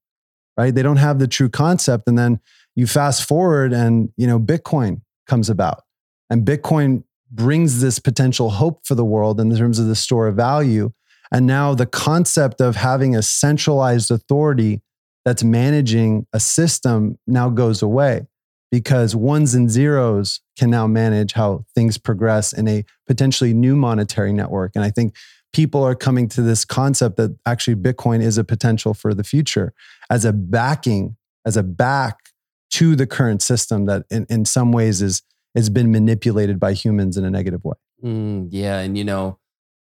[0.57, 0.73] right?
[0.73, 2.07] They don't have the true concept.
[2.07, 2.39] And then
[2.75, 5.83] you fast forward and, you know, Bitcoin comes about
[6.29, 10.35] and Bitcoin brings this potential hope for the world in terms of the store of
[10.35, 10.91] value.
[11.31, 14.81] And now the concept of having a centralized authority
[15.25, 18.27] that's managing a system now goes away
[18.71, 24.33] because ones and zeros can now manage how things progress in a potentially new monetary
[24.33, 24.71] network.
[24.75, 25.15] And I think
[25.53, 29.73] people are coming to this concept that actually Bitcoin is a potential for the future
[30.09, 32.29] as a backing, as a back
[32.71, 35.23] to the current system that in, in some ways is
[35.55, 37.75] has been manipulated by humans in a negative way.
[38.03, 38.79] Mm, yeah.
[38.79, 39.39] And you know,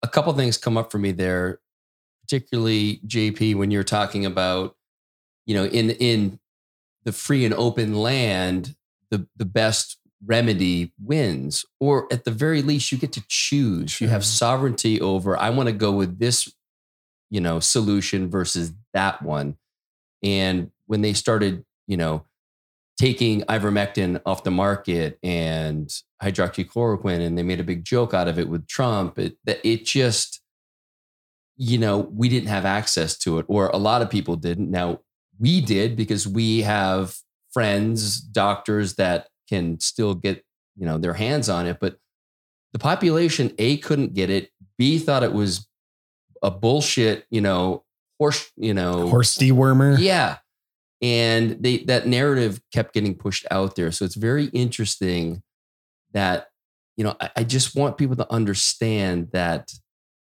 [0.04, 1.60] a couple things come up for me there,
[2.22, 4.76] particularly JP, when you're talking about,
[5.46, 6.38] you know, in in
[7.04, 8.76] the free and open land,
[9.10, 11.64] the, the best remedy wins.
[11.80, 13.92] Or at the very least, you get to choose.
[13.92, 14.06] Sure.
[14.06, 16.52] You have sovereignty over, I want to go with this,
[17.30, 19.56] you know, solution versus that one.
[20.22, 22.24] And when they started, you know,
[22.98, 25.90] taking ivermectin off the market and
[26.22, 30.40] hydroxychloroquine, and they made a big joke out of it with Trump, it, it just,
[31.56, 34.70] you know, we didn't have access to it, or a lot of people didn't.
[34.70, 35.00] Now,
[35.38, 37.16] we did because we have
[37.52, 40.44] friends, doctors that can still get,
[40.76, 41.78] you know, their hands on it.
[41.80, 41.98] But
[42.72, 44.50] the population, A, couldn't get it.
[44.78, 45.68] B, thought it was
[46.42, 47.84] a bullshit, you know,
[48.18, 49.98] horse, you know, horse dewormer.
[49.98, 50.38] Yeah.
[51.02, 53.92] And they that narrative kept getting pushed out there.
[53.92, 55.42] So it's very interesting
[56.12, 56.48] that,
[56.96, 59.70] you know, I, I just want people to understand that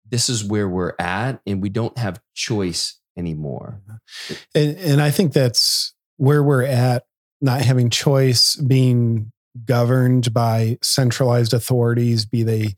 [0.09, 3.81] this is where we're at and we don't have choice anymore.
[3.89, 4.35] Mm-hmm.
[4.55, 7.05] And, and I think that's where we're at,
[7.41, 9.33] not having choice, being
[9.65, 12.75] governed by centralized authorities, be they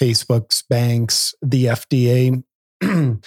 [0.00, 2.42] Facebook's, banks, the FDA,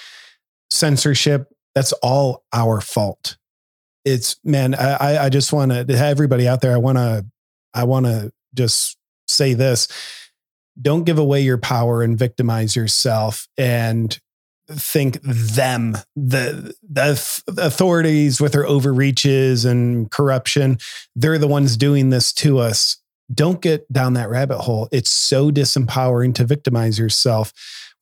[0.72, 1.48] censorship.
[1.76, 3.38] That's all our fault.
[4.05, 6.73] It's man, I, I just want to everybody out there.
[6.73, 7.25] I want to,
[7.73, 9.88] I want to just say this:
[10.81, 13.47] don't give away your power and victimize yourself.
[13.57, 14.17] And
[14.71, 17.12] think them, the, the
[17.57, 20.77] authorities with their overreaches and corruption,
[21.15, 22.97] they're the ones doing this to us.
[23.33, 24.88] Don't get down that rabbit hole.
[24.91, 27.51] It's so disempowering to victimize yourself.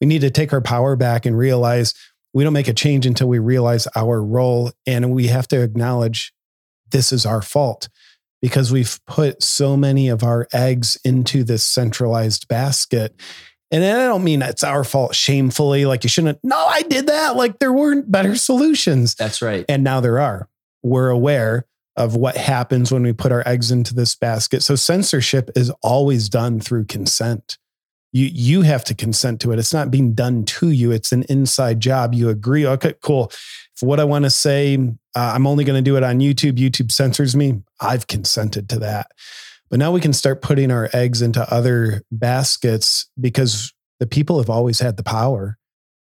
[0.01, 1.93] We need to take our power back and realize
[2.33, 4.71] we don't make a change until we realize our role.
[4.85, 6.33] And we have to acknowledge
[6.91, 7.89] this is our fault
[8.41, 13.19] because we've put so many of our eggs into this centralized basket
[13.71, 16.39] and I don't mean it's our fault shamefully, like you shouldn't.
[16.43, 17.35] No, I did that.
[17.35, 19.15] Like there weren't better solutions.
[19.15, 19.65] That's right.
[19.67, 20.47] And now there are.
[20.83, 21.65] We're aware
[21.97, 24.63] of what happens when we put our eggs into this basket.
[24.63, 27.57] So censorship is always done through consent.
[28.11, 29.59] You you have to consent to it.
[29.59, 30.91] It's not being done to you.
[30.91, 32.13] It's an inside job.
[32.13, 32.65] You agree.
[32.65, 33.31] Okay, cool.
[33.75, 36.57] For what I want to say, uh, I'm only going to do it on YouTube.
[36.57, 37.61] YouTube censors me.
[37.79, 39.07] I've consented to that.
[39.69, 44.49] But now we can start putting our eggs into other baskets because the people have
[44.49, 45.57] always had the power.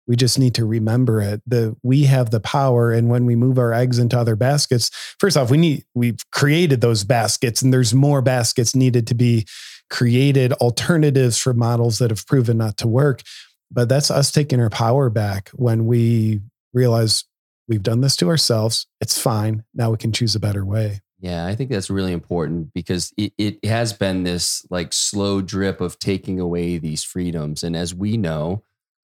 [0.07, 1.43] We just need to remember it.
[1.47, 5.37] The we have the power, and when we move our eggs into other baskets, first
[5.37, 9.47] off, we need we've created those baskets, and there's more baskets needed to be
[9.91, 13.23] created, alternatives for models that have proven not to work.
[13.71, 16.41] But that's us taking our power back when we
[16.73, 17.25] realize
[17.69, 18.87] we've done this to ourselves.
[19.01, 19.65] It's fine.
[19.75, 21.01] Now we can choose a better way.
[21.19, 25.81] Yeah, I think that's really important because it, it has been this like slow drip
[25.81, 27.65] of taking away these freedoms.
[27.65, 28.63] And as we know,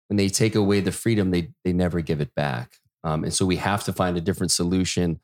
[0.09, 2.73] when they take away the freedom, they they never give it back.
[3.03, 5.19] Um, and so we have to find a different solution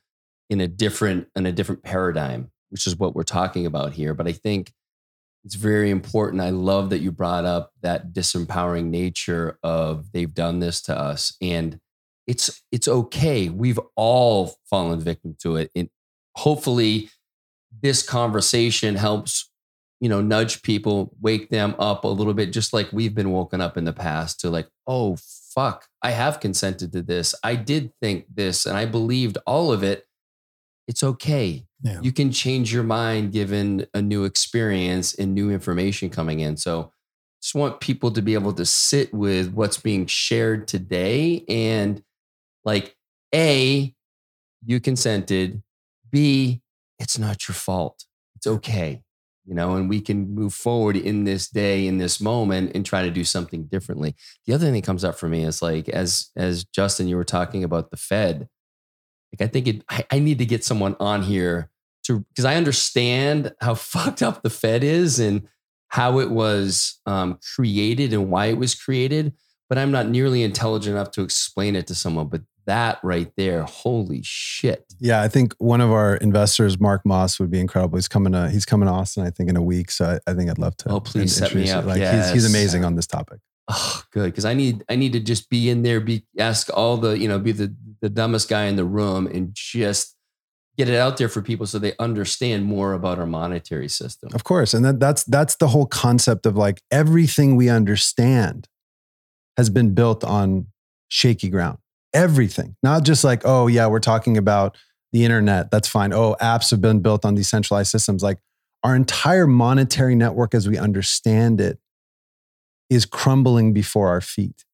[0.49, 4.13] in a different in a different paradigm, which is what we're talking about here.
[4.13, 4.71] But I think
[5.47, 6.41] it's very important.
[6.41, 11.38] I love that you brought up that disempowering nature of they've done this to us,
[11.41, 11.79] and
[12.27, 13.47] it's it's okay.
[13.47, 15.71] We've all fallen victim to it.
[15.73, 15.89] And
[16.36, 17.12] hopefully,
[17.81, 19.49] this conversation helps
[20.01, 23.62] you know, nudge people, wake them up a little bit, just like we've been woken
[23.62, 25.17] up in the past to like, oh,
[25.55, 27.33] fuck, I have consented to this.
[27.41, 30.05] I did think this and I believed all of it.
[30.89, 31.66] It's okay.
[31.81, 31.99] Yeah.
[32.01, 36.57] You can change your mind given a new experience and new information coming in.
[36.57, 36.91] So,
[37.41, 42.01] just want people to be able to sit with what's being shared today and
[42.65, 42.95] like,
[43.33, 43.93] A,
[44.65, 45.61] you consented.
[46.09, 46.61] B,
[46.97, 48.05] it's not your fault.
[48.35, 49.03] It's okay
[49.47, 53.01] you know, and we can move forward in this day, in this moment, and try
[53.01, 54.13] to do something differently.
[54.45, 57.23] The other thing that comes up for me is like, as as Justin, you were
[57.23, 58.49] talking about the Fed.
[59.31, 61.69] Like, I think it, I, I need to get someone on here
[62.05, 65.47] to because I understand how fucked up the Fed is and
[65.89, 69.33] how it was um, created and why it was created,
[69.69, 72.27] but I'm not nearly intelligent enough to explain it to someone.
[72.27, 74.85] But that right there, holy shit.
[74.99, 77.97] Yeah, I think one of our investors, Mark Moss, would be incredible.
[77.97, 79.91] He's coming to he's coming to Austin, I think, in a week.
[79.91, 80.89] So I, I think I'd love to.
[80.89, 81.85] Oh, please set me up.
[81.85, 82.27] Like yes.
[82.27, 83.39] he's, he's amazing on this topic.
[83.67, 84.25] Oh, good.
[84.25, 87.27] Because I need I need to just be in there, be ask all the, you
[87.27, 90.15] know, be the the dumbest guy in the room and just
[90.77, 94.30] get it out there for people so they understand more about our monetary system.
[94.34, 94.73] Of course.
[94.73, 98.67] And that, that's that's the whole concept of like everything we understand
[99.58, 100.67] has been built on
[101.10, 101.80] shaky ground
[102.13, 104.75] everything, not just like, oh, yeah, we're talking about
[105.12, 105.71] the internet.
[105.71, 106.13] That's fine.
[106.13, 108.23] Oh, apps have been built on decentralized systems.
[108.23, 108.39] Like
[108.84, 111.80] our entire monetary network as we understand it
[112.89, 114.65] is crumbling before our feet.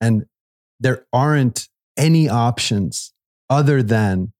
[0.00, 0.26] And
[0.80, 3.12] there aren't any options
[3.50, 4.32] other than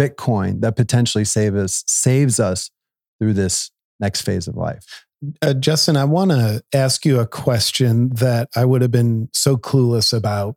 [0.00, 2.70] Bitcoin that potentially save us, saves us
[3.18, 5.04] through this next phase of life.
[5.42, 9.58] Uh, Justin, I want to ask you a question that I would have been so
[9.58, 10.56] clueless about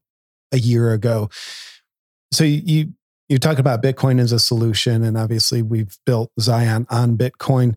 [0.53, 1.29] a year ago.
[2.31, 2.93] So you
[3.29, 7.75] you talk about Bitcoin as a solution, and obviously we've built Zion on Bitcoin.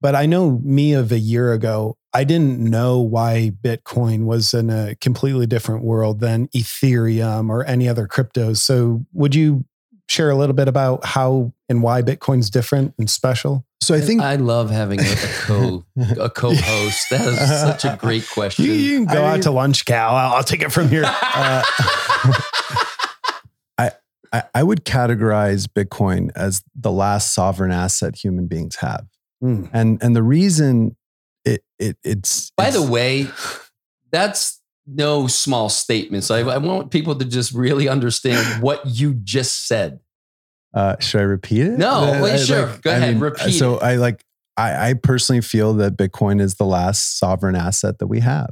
[0.00, 4.68] But I know me of a year ago, I didn't know why Bitcoin was in
[4.68, 8.58] a completely different world than Ethereum or any other cryptos.
[8.58, 9.64] So would you
[10.08, 13.64] share a little bit about how and why Bitcoin's different and special?
[13.80, 15.04] So I think I love having a,
[15.42, 15.84] co
[16.18, 17.06] a co-host.
[17.10, 18.64] That is such a great question.
[18.64, 20.14] You, you can go I out to lunch, Cal.
[20.14, 21.04] I'll, I'll take it from here.
[21.06, 21.62] Uh,
[23.78, 23.92] I,
[24.32, 29.06] I I would categorize Bitcoin as the last sovereign asset human beings have,
[29.42, 29.70] mm.
[29.72, 30.96] and and the reason
[31.80, 33.28] it it it's by it's, the way,
[34.12, 36.24] that's no small statement.
[36.24, 40.00] So I, I want people to just really understand what you just said.
[40.72, 41.78] Uh, should I repeat it?
[41.78, 42.66] No, uh, wait, sure.
[42.66, 43.52] Like, Go I ahead, mean, repeat.
[43.52, 43.82] So it.
[43.82, 44.24] I like
[44.56, 48.50] I, I personally feel that Bitcoin is the last sovereign asset that we have.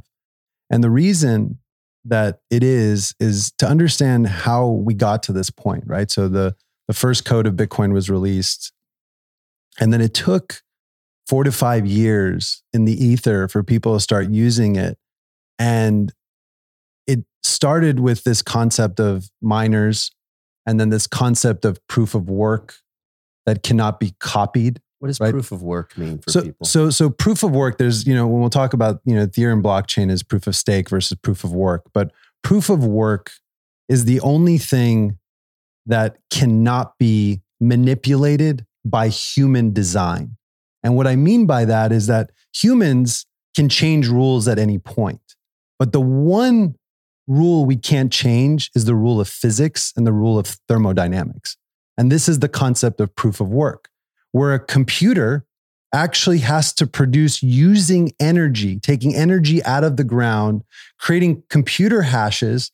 [0.69, 1.59] And the reason
[2.05, 6.09] that it is is to understand how we got to this point, right?
[6.09, 6.55] So the
[6.87, 8.71] the first code of Bitcoin was released,
[9.79, 10.61] and then it took
[11.29, 14.97] four to five years in the ether for people to start using it.
[15.59, 16.11] And
[17.05, 20.11] it started with this concept of miners
[20.65, 22.77] and then this concept of proof of work
[23.45, 24.81] that cannot be copied.
[24.97, 25.29] What does right?
[25.29, 26.65] proof of work mean for so, people?
[26.65, 27.77] So, so proof of work.
[27.77, 30.89] There's, you know, when we'll talk about, you know, Ethereum blockchain is proof of stake
[30.89, 32.11] versus proof of work, but
[32.43, 33.33] proof of work
[33.87, 35.19] is the only thing
[35.85, 40.37] that cannot be manipulated by human design.
[40.83, 43.25] And what I mean by that is that humans
[43.55, 45.35] can change rules at any point.
[45.77, 46.75] But the one
[47.27, 51.57] rule we can't change is the rule of physics and the rule of thermodynamics.
[51.97, 53.89] And this is the concept of proof of work,
[54.31, 55.45] where a computer
[55.93, 60.63] actually has to produce using energy, taking energy out of the ground,
[60.99, 62.71] creating computer hashes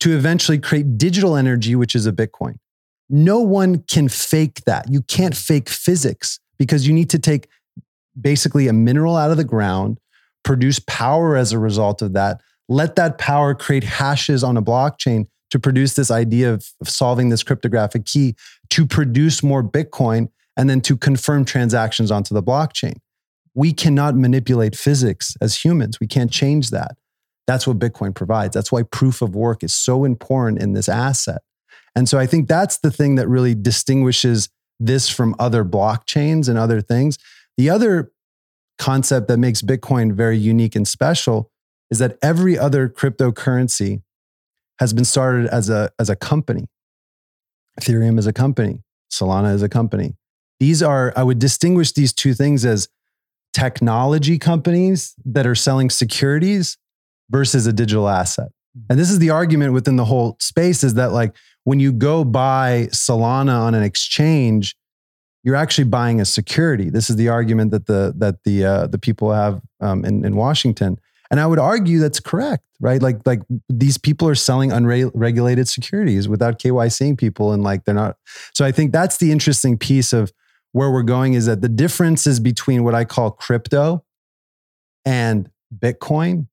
[0.00, 2.58] to eventually create digital energy, which is a Bitcoin.
[3.10, 4.90] No one can fake that.
[4.90, 7.48] You can't fake physics because you need to take
[8.20, 9.98] basically a mineral out of the ground,
[10.44, 12.40] produce power as a result of that.
[12.68, 17.28] Let that power create hashes on a blockchain to produce this idea of, of solving
[17.28, 18.34] this cryptographic key
[18.70, 22.96] to produce more Bitcoin and then to confirm transactions onto the blockchain.
[23.54, 25.98] We cannot manipulate physics as humans.
[26.00, 26.96] We can't change that.
[27.46, 28.54] That's what Bitcoin provides.
[28.54, 31.40] That's why proof of work is so important in this asset.
[31.96, 34.50] And so I think that's the thing that really distinguishes
[34.80, 37.18] this from other blockchains and other things.
[37.56, 38.12] The other
[38.78, 41.50] concept that makes Bitcoin very unique and special
[41.90, 44.02] is that every other cryptocurrency
[44.78, 46.66] has been started as a, as a company.
[47.80, 50.16] Ethereum is a company, Solana is a company.
[50.60, 52.88] These are, I would distinguish these two things as
[53.52, 56.76] technology companies that are selling securities
[57.30, 58.48] versus a digital asset.
[58.88, 61.34] And this is the argument within the whole space is that like
[61.68, 64.74] when you go buy Solana on an exchange,
[65.44, 66.88] you're actually buying a security.
[66.88, 70.34] This is the argument that the that the uh, the people have um, in, in
[70.34, 70.98] Washington,
[71.30, 73.02] and I would argue that's correct, right?
[73.02, 78.16] Like like these people are selling unregulated securities without KYCing people, and like they're not.
[78.54, 80.32] So I think that's the interesting piece of
[80.72, 84.06] where we're going is that the differences between what I call crypto
[85.04, 86.46] and Bitcoin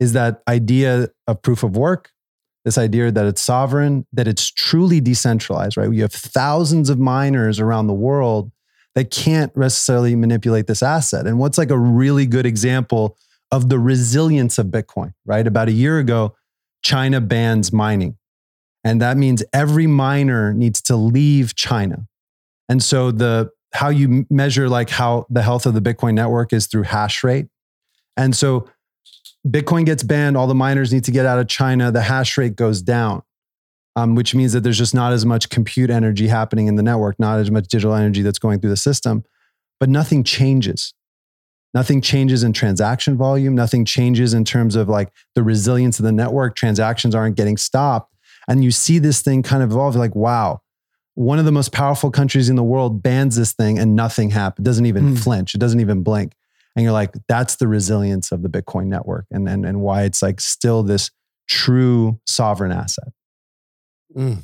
[0.00, 2.10] is that idea of proof of work,
[2.64, 5.92] this idea that it's sovereign, that it's truly decentralized, right?
[5.92, 8.52] You have thousands of miners around the world
[8.94, 11.26] that can't necessarily manipulate this asset.
[11.26, 13.16] And what's like a really good example
[13.50, 15.46] of the resilience of Bitcoin, right?
[15.46, 16.34] About a year ago,
[16.82, 18.16] China bans mining.
[18.84, 22.06] And that means every miner needs to leave China.
[22.68, 26.66] And so the how you measure like how the health of the Bitcoin network is
[26.66, 27.46] through hash rate.
[28.16, 28.68] And so
[29.46, 32.54] Bitcoin gets banned, all the miners need to get out of China, the hash rate
[32.54, 33.22] goes down,
[33.96, 37.18] um, which means that there's just not as much compute energy happening in the network,
[37.18, 39.24] not as much digital energy that's going through the system,
[39.80, 40.94] but nothing changes.
[41.74, 43.54] Nothing changes in transaction volume.
[43.54, 46.54] Nothing changes in terms of like the resilience of the network.
[46.54, 48.14] Transactions aren't getting stopped.
[48.46, 50.60] And you see this thing kind of evolve like, wow,
[51.14, 54.64] one of the most powerful countries in the world bans this thing and nothing happens.
[54.64, 55.22] It doesn't even mm.
[55.22, 55.54] flinch.
[55.54, 56.34] It doesn't even blink
[56.74, 60.22] and you're like that's the resilience of the bitcoin network and and, and why it's
[60.22, 61.10] like still this
[61.48, 63.08] true sovereign asset.
[64.16, 64.42] Mm.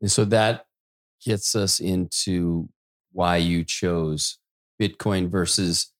[0.00, 0.66] and so that
[1.24, 2.68] gets us into
[3.12, 4.38] why you chose
[4.80, 5.92] bitcoin versus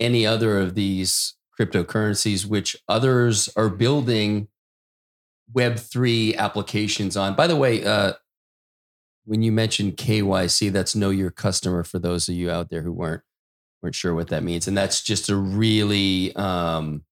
[0.00, 4.48] any other of these cryptocurrencies which others are building
[5.54, 7.34] web3 applications on.
[7.34, 8.14] By the way uh,
[9.24, 12.92] when you mentioned kyc that's know your customer for those of you out there who
[12.92, 13.22] weren't
[13.82, 14.68] weren't sure what that means.
[14.68, 17.04] And that's just a really, um,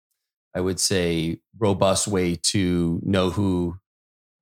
[0.55, 3.79] I would say, robust way to know who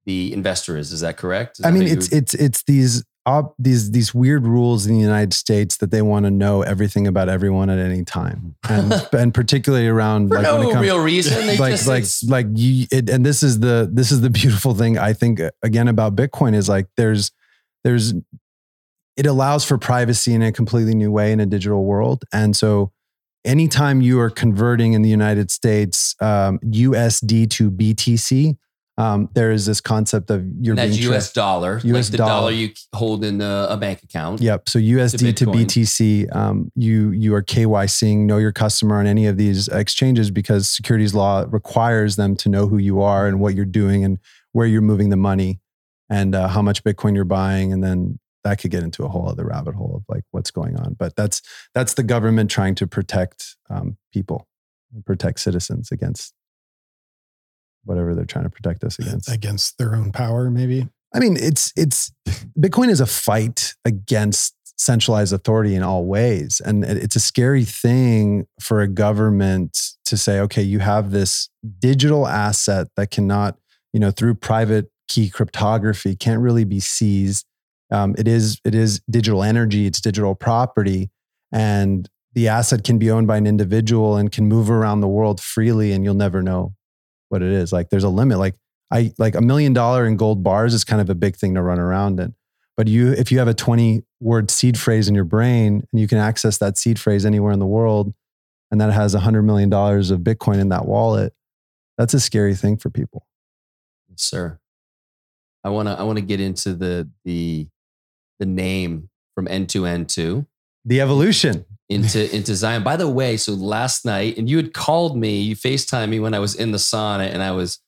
[0.07, 0.93] the investor is.
[0.93, 1.59] Is that correct?
[1.59, 2.19] Is I that mean, it's would...
[2.19, 6.25] it's it's these op, these these weird rules in the United States that they want
[6.25, 10.59] to know everything about everyone at any time, and and particularly around For like no
[10.59, 11.47] when it comes, real reason.
[11.47, 14.75] They like just, like like you, it, and this is the this is the beautiful
[14.75, 17.31] thing I think again about Bitcoin is like there's
[17.85, 18.15] there's
[19.19, 22.25] it allows for privacy in a completely new way in a digital world.
[22.33, 22.93] And so,
[23.45, 28.57] anytime you are converting in the United States um, USD to BTC,
[28.97, 32.05] um, there is this concept of you're and that's being US tra- dollar, US like
[32.07, 32.31] the dollar.
[32.31, 34.41] dollar you hold in a, a, bank account.
[34.41, 34.69] Yep.
[34.69, 39.27] So USD to, to BTC, um, you you are KYCing, know your customer on any
[39.27, 43.55] of these exchanges because securities law requires them to know who you are and what
[43.55, 44.19] you're doing and
[44.53, 45.61] where you're moving the money
[46.09, 49.29] and uh, how much Bitcoin you're buying, and then that could get into a whole
[49.29, 50.95] other rabbit hole of like what's going on.
[50.99, 51.43] But that's
[51.75, 54.47] that's the government trying to protect um, people,
[55.05, 56.35] protect citizens against
[57.85, 59.31] whatever they're trying to protect us against.
[59.31, 60.89] Against their own power, maybe.
[61.15, 62.13] I mean, it's it's
[62.59, 68.47] Bitcoin is a fight against centralized authority in all ways, and it's a scary thing
[68.61, 71.49] for a government to say, okay, you have this
[71.81, 73.59] digital asset that cannot,
[73.93, 77.47] you know, through private key cryptography, can't really be seized
[77.91, 81.11] um, it is it is digital energy, it's digital property,
[81.53, 85.41] and the asset can be owned by an individual and can move around the world
[85.41, 86.75] freely, and you'll never know
[87.29, 87.73] what it is.
[87.73, 88.39] Like there's a limit.
[88.39, 88.55] Like
[88.91, 91.63] I like a million dollar in gold bars is kind of a big thing to
[91.63, 92.35] run around in.
[92.77, 96.07] But you, if you have a 20 word seed phrase in your brain and you
[96.07, 98.15] can access that seed phrase anywhere in the world,
[98.71, 101.33] and that has a hundred million dollars of Bitcoin in that wallet,
[101.97, 103.27] that's a scary thing for people.
[104.15, 104.59] Sir.
[105.65, 107.67] I want to I want to get into the the
[108.39, 110.47] the name from N2N2.
[110.85, 112.83] The evolution into into Zion.
[112.83, 116.35] By the way, so last night, and you had called me, you FaceTime me when
[116.35, 117.81] I was in the sauna, and I was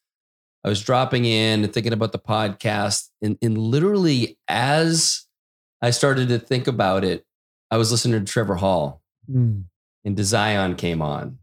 [0.64, 5.26] I was dropping in and thinking about the podcast, and, and literally as
[5.80, 7.24] I started to think about it,
[7.70, 9.64] I was listening to Trevor Hall, mm.
[10.04, 11.38] and Zion came on,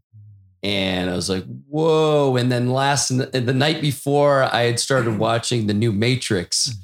[0.62, 2.36] And I was like, whoa.
[2.36, 6.76] And then last the night before, I had started watching the new Matrix,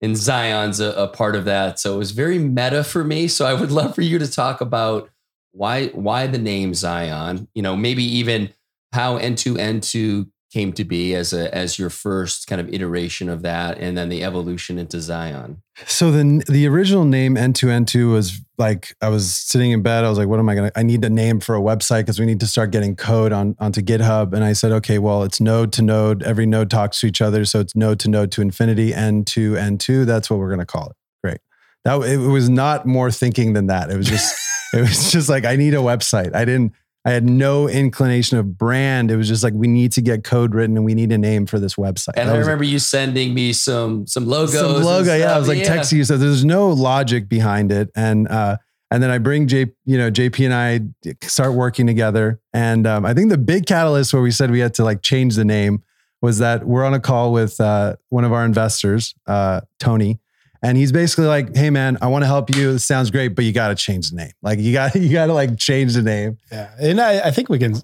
[0.00, 1.78] and Zion's a, a part of that.
[1.78, 3.28] So it was very meta for me.
[3.28, 5.10] So I would love for you to talk about
[5.52, 8.50] why why the name Zion, you know, maybe even
[8.92, 13.78] how N2N2 came to be as a as your first kind of iteration of that
[13.78, 15.62] and then the evolution into Zion.
[15.86, 20.18] So the the original name N2N2 was like I was sitting in bed I was
[20.18, 22.26] like what am I going to I need a name for a website because we
[22.26, 25.72] need to start getting code on onto GitHub and I said okay well it's node
[25.74, 28.92] to node every node talks to each other so it's node to node to infinity
[28.92, 30.96] N2 N2 that's what we're going to call it.
[31.22, 31.40] Great.
[31.84, 33.90] That it was not more thinking than that.
[33.90, 34.34] It was just
[34.72, 36.34] it was just like I need a website.
[36.34, 36.72] I didn't
[37.04, 39.10] I had no inclination of brand.
[39.10, 41.46] It was just like we need to get code written and we need a name
[41.46, 42.14] for this website.
[42.16, 44.54] And that I remember you sending me some some logos.
[44.54, 45.34] Some logo, yeah.
[45.34, 45.76] I was like yeah.
[45.76, 46.04] texting you.
[46.04, 47.90] So there's no logic behind it.
[47.94, 48.58] And uh
[48.90, 52.40] and then I bring J, you know, JP and I start working together.
[52.54, 55.36] And um, I think the big catalyst where we said we had to like change
[55.36, 55.82] the name
[56.22, 60.20] was that we're on a call with uh, one of our investors, uh, Tony,
[60.62, 62.72] and he's basically like, "Hey, man, I want to help you.
[62.72, 64.32] This sounds great, but you got to change the name.
[64.42, 67.48] Like, you got you got to like change the name." Yeah, and I, I think
[67.48, 67.74] we can.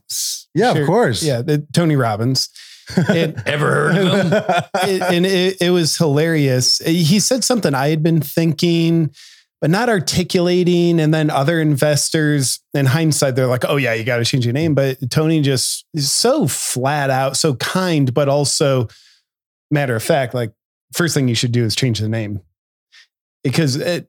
[0.55, 1.23] Yeah, share, of course.
[1.23, 2.49] Yeah, the, Tony Robbins.
[2.97, 4.33] It, Ever heard of him?
[4.89, 6.79] it, and it, it was hilarious.
[6.79, 9.11] He said something I had been thinking,
[9.61, 11.01] but not articulating.
[11.01, 14.53] And then other investors, in hindsight, they're like, "Oh yeah, you got to change your
[14.53, 18.89] name." But Tony just is so flat out, so kind, but also
[19.71, 20.53] matter of fact, like
[20.93, 22.41] first thing you should do is change the name
[23.45, 24.09] because it,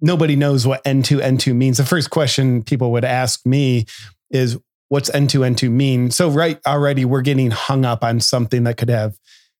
[0.00, 1.76] nobody knows what N2 N2 means.
[1.76, 3.86] The first question people would ask me
[4.30, 4.58] is,
[4.88, 6.10] what's N2 N2 mean?
[6.10, 9.16] So, right already, we're getting hung up on something that could have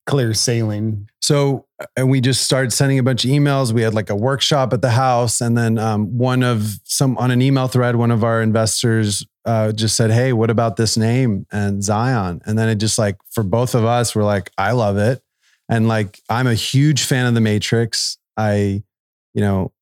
[0.07, 1.09] clear sailing.
[1.23, 3.73] So, and we just started sending a bunch of emails.
[3.73, 7.31] We had like a workshop at the house, and then um, one of some on
[7.31, 11.47] an email thread, one of our investors uh, just said, "Hey, what about this name
[11.53, 14.99] and Zion?" And then it just like for both of us, we're like, "I love
[14.99, 15.23] it,"
[15.69, 18.19] and like I'm a huge fan of the Matrix.
[18.37, 18.83] I
[19.35, 19.73] you know,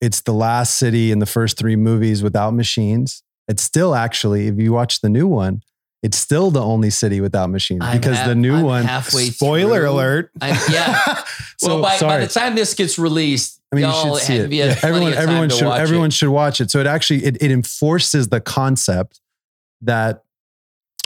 [0.00, 3.22] it's the last city in the first three movies without machines.
[3.48, 5.62] It's still actually, if you watch the new one,
[6.02, 8.84] it's still the only city without machines because the new I'm one.
[8.84, 10.30] Halfway spoiler through, alert!
[10.40, 11.24] I'm, yeah.
[11.58, 14.52] so well, by, by, the time this gets released, I mean, you should see it.
[14.52, 16.12] Yeah, everyone, everyone should, everyone it.
[16.12, 16.70] should watch it.
[16.70, 19.20] So it actually it, it enforces the concept
[19.82, 20.22] that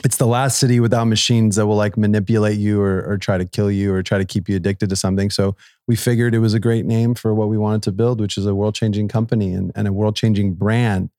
[0.03, 3.45] it's the last city without machines that will like manipulate you or, or try to
[3.45, 5.29] kill you or try to keep you addicted to something.
[5.29, 5.55] So
[5.87, 8.45] we figured it was a great name for what we wanted to build, which is
[8.45, 11.09] a world changing company and, and a world changing brand.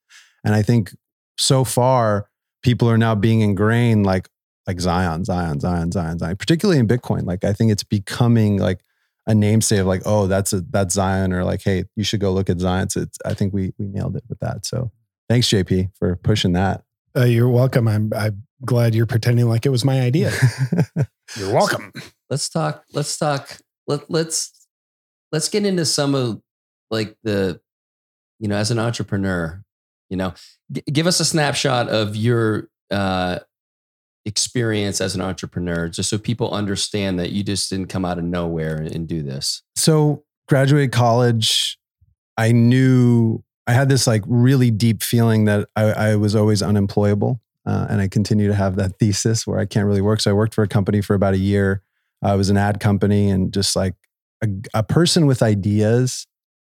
[0.45, 0.95] And I think
[1.39, 2.29] so far,
[2.63, 4.29] people are now being ingrained like
[4.67, 7.25] like Zion, Zion, Zion, Zion, Zion, particularly in Bitcoin.
[7.25, 8.81] Like I think it's becoming like
[9.27, 12.33] a namesake of like, oh, that's a that's Zion, or like, hey, you should go
[12.33, 12.89] look at Zion.
[12.89, 14.67] So it's, I think we we nailed it with that.
[14.67, 14.91] So
[15.29, 16.83] thanks, JP, for pushing that.
[17.17, 17.89] Uh, you're welcome.
[17.89, 20.33] I'm I'm glad you're pretending like it was my idea.
[21.37, 21.93] you're welcome.
[22.31, 22.85] Let's talk.
[22.93, 23.59] Let's talk.
[23.87, 24.67] Let let's
[25.33, 26.41] let's get into some of
[26.91, 27.61] like the
[28.39, 29.63] you know as an entrepreneur.
[30.11, 30.35] You know,
[30.71, 33.39] g- give us a snapshot of your uh,
[34.25, 38.25] experience as an entrepreneur, just so people understand that you just didn't come out of
[38.25, 39.63] nowhere and, and do this.
[39.75, 41.79] So graduated college.
[42.37, 47.41] I knew I had this like really deep feeling that I, I was always unemployable.
[47.65, 50.21] Uh, and I continue to have that thesis where I can't really work.
[50.21, 51.83] So I worked for a company for about a year.
[52.25, 53.95] Uh, I was an ad company and just like
[54.43, 56.27] a, a, person with ideas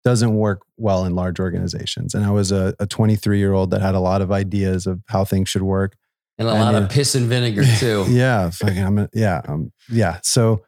[0.04, 2.14] doesn't work well in large organizations.
[2.14, 5.24] And I was a 23 year old that had a lot of ideas of how
[5.24, 5.96] things should work.
[6.38, 8.06] And a and, lot of piss and vinegar too.
[8.08, 8.48] yeah.
[8.48, 9.42] Fucking, I'm a, yeah.
[9.46, 10.20] Um, yeah.
[10.22, 10.64] So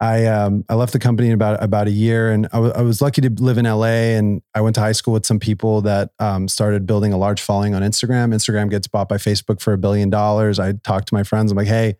[0.00, 2.82] I um, I left the company in about about a year, and I, w- I
[2.82, 4.14] was lucky to live in LA.
[4.16, 7.40] And I went to high school with some people that um, started building a large
[7.40, 8.32] following on Instagram.
[8.32, 10.60] Instagram gets bought by Facebook for a billion dollars.
[10.60, 11.50] I talked to my friends.
[11.50, 11.96] I'm like, hey,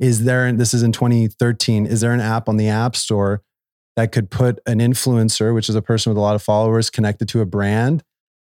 [0.00, 0.50] is there?
[0.52, 1.84] This is in 2013.
[1.84, 3.42] Is there an app on the App Store
[3.96, 7.28] that could put an influencer, which is a person with a lot of followers, connected
[7.28, 8.02] to a brand,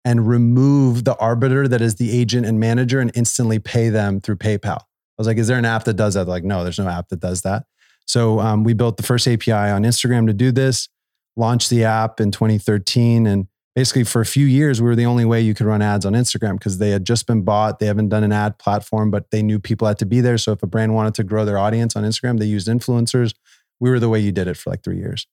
[0.05, 4.37] and remove the arbiter that is the agent and manager, and instantly pay them through
[4.37, 4.81] PayPal?
[4.81, 4.85] I
[5.17, 6.25] was like, is there an app that does that?
[6.25, 7.65] They're like, no, there's no app that does that.
[8.07, 10.89] So um, we built the first API on Instagram to do this,
[11.37, 13.27] launched the app in 2013.
[13.27, 16.05] And basically, for a few years, we were the only way you could run ads
[16.05, 17.79] on Instagram because they had just been bought.
[17.79, 20.39] They haven't done an ad platform, but they knew people had to be there.
[20.39, 23.35] So if a brand wanted to grow their audience on Instagram, they used influencers.
[23.79, 25.27] We were the way you did it for like three years.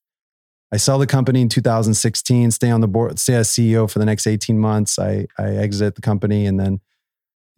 [0.72, 4.06] I sell the company in 2016, stay on the board, stay as CEO for the
[4.06, 5.00] next 18 months.
[5.00, 6.82] I, I exit the company and then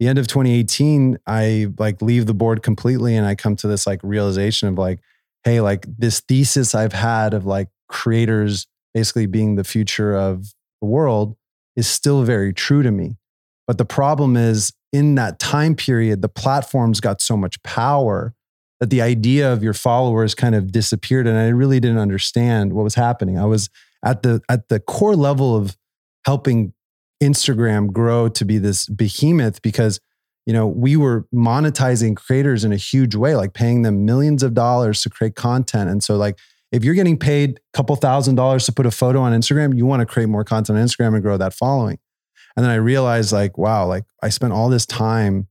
[0.00, 3.86] the end of 2018, I like leave the board completely and I come to this
[3.86, 5.00] like realization of like,
[5.44, 10.88] hey, like this thesis I've had of like creators basically being the future of the
[10.88, 11.36] world
[11.76, 13.18] is still very true to me.
[13.66, 18.34] But the problem is in that time period, the platforms got so much power
[18.80, 21.26] that the idea of your followers kind of disappeared.
[21.26, 23.38] And I really didn't understand what was happening.
[23.38, 23.68] I was
[24.02, 25.76] at the at the core level of
[26.24, 26.72] helping
[27.22, 30.00] Instagram grow to be this behemoth because
[30.46, 34.54] you know we were monetizing creators in a huge way like paying them millions of
[34.54, 35.90] dollars to create content.
[35.90, 36.38] And so like
[36.72, 39.84] if you're getting paid a couple thousand dollars to put a photo on Instagram you
[39.84, 41.98] want to create more content on Instagram and grow that following.
[42.56, 45.48] And then I realized like wow like I spent all this time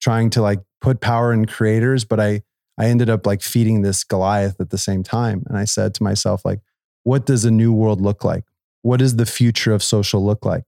[0.00, 2.42] trying to like put power in creators but I
[2.76, 5.44] I ended up like feeding this Goliath at the same time.
[5.46, 6.58] And I said to myself like
[7.04, 8.44] what does a new world look like?
[8.82, 10.64] What does the future of social look like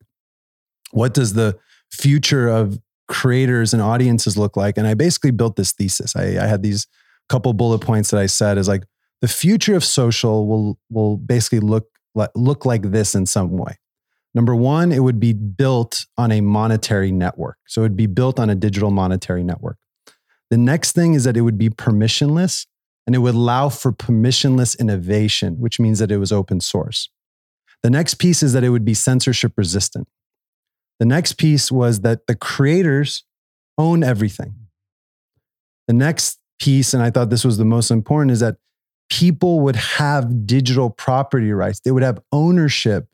[0.91, 1.59] what does the
[1.91, 2.79] future of
[3.09, 4.77] creators and audiences look like?
[4.77, 6.15] And I basically built this thesis.
[6.17, 6.87] I, I had these
[7.29, 8.85] couple bullet points that I said is like
[9.21, 11.89] the future of social will will basically look
[12.35, 13.79] look like this in some way.
[14.35, 17.57] Number one, it would be built on a monetary network.
[17.67, 19.79] So it would be built on a digital monetary network.
[20.51, 22.67] The next thing is that it would be permissionless
[23.07, 27.09] and it would allow for permissionless innovation, which means that it was open source.
[27.83, 30.09] The next piece is that it would be censorship resistant.
[30.99, 33.25] The next piece was that the creators
[33.79, 34.55] own everything.
[35.89, 38.57] The next piece, and I thought this was the most important, is that
[39.09, 41.81] people would have digital property rights.
[41.81, 43.09] They would have ownership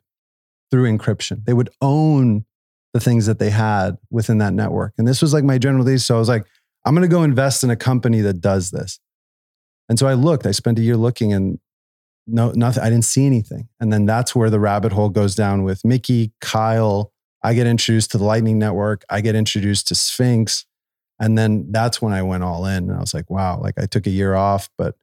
[0.71, 1.45] through encryption.
[1.45, 2.45] They would own
[2.93, 4.93] the things that they had within that network.
[4.97, 6.05] And this was like my general thesis.
[6.05, 6.45] So I was like,
[6.85, 8.99] I'm going to go invest in a company that does this.
[9.89, 11.59] And so I looked, I spent a year looking and
[12.25, 13.67] no, nothing, I didn't see anything.
[13.79, 17.12] And then that's where the rabbit hole goes down with Mikki, Kyle,
[17.43, 19.03] I get introduced to the Lightning Network.
[19.09, 20.65] I get introduced to Sphinx.
[21.19, 22.89] And then that's when I went all in.
[22.89, 24.95] And I was like, wow, like I took a year off, but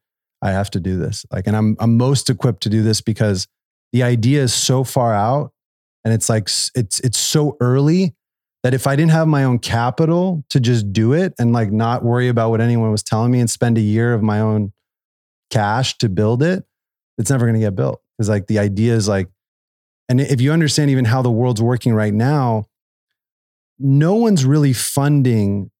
[0.42, 1.26] I have to do this.
[1.30, 3.46] Like, and I'm, I'm most equipped to do this because
[3.92, 5.52] the idea is so far out
[6.04, 8.14] and it's like, it's, it's so early
[8.62, 12.04] that if I didn't have my own capital to just do it and like not
[12.04, 14.72] worry about what anyone was telling me and spend a year of my own
[15.50, 16.64] cash to build it,
[17.18, 18.00] it's never going to get built.
[18.16, 19.28] Because like the idea is like,
[20.10, 22.66] and if you understand even how the world's working right now,
[23.78, 25.70] no one's really funding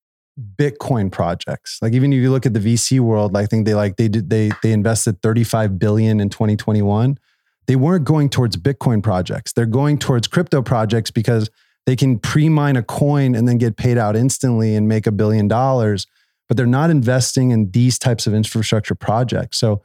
[0.57, 1.79] Bitcoin projects.
[1.83, 4.31] Like even if you look at the VC world, I think they like they did
[4.31, 7.19] they they invested 35 billion in 2021.
[7.67, 9.53] They weren't going towards Bitcoin projects.
[9.53, 11.51] They're going towards crypto projects because
[11.87, 15.49] they can pre-mine a coin and then get paid out instantly and make a billion
[15.49, 16.07] dollars.
[16.47, 19.59] But they're not investing in these types of infrastructure projects.
[19.59, 19.83] So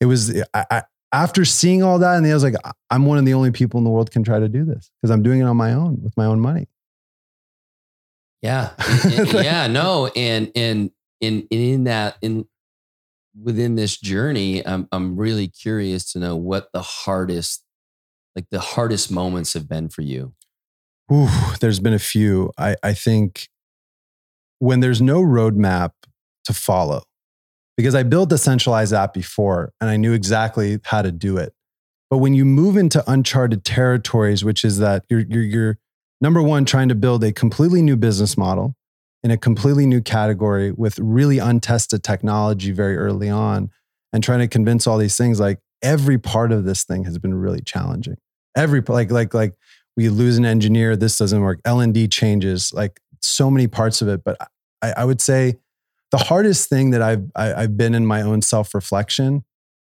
[0.00, 0.82] it was I,
[1.14, 2.56] after seeing all that, and I was like,
[2.90, 5.12] I'm one of the only people in the world can try to do this because
[5.12, 6.68] I'm doing it on my own with my own money.
[8.42, 8.72] Yeah,
[9.08, 10.90] yeah, no, and and
[11.20, 12.46] in in that in
[13.40, 17.62] within this journey, I'm I'm really curious to know what the hardest,
[18.34, 20.34] like the hardest moments have been for you.
[21.12, 21.28] Ooh,
[21.60, 22.50] there's been a few.
[22.58, 23.48] I I think
[24.58, 25.92] when there's no roadmap
[26.44, 27.04] to follow,
[27.76, 31.52] because I built a centralized app before and I knew exactly how to do it.
[32.10, 35.78] But when you move into uncharted territories, which is that you're, you're, you're
[36.20, 38.76] number one, trying to build a completely new business model
[39.22, 43.70] in a completely new category with really untested technology very early on
[44.12, 47.34] and trying to convince all these things, like every part of this thing has been
[47.34, 48.16] really challenging.
[48.56, 49.54] Every, like, like, like
[49.96, 51.60] we lose an engineer, this doesn't work.
[51.62, 54.22] LND changes, like so many parts of it.
[54.22, 54.36] But
[54.82, 55.56] I, I would say,
[56.14, 59.44] the hardest thing that I've I, have i have been in my own self reflection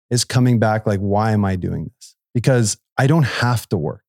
[0.09, 2.17] is coming back like why am I doing this?
[2.33, 4.03] Because I don't have to work.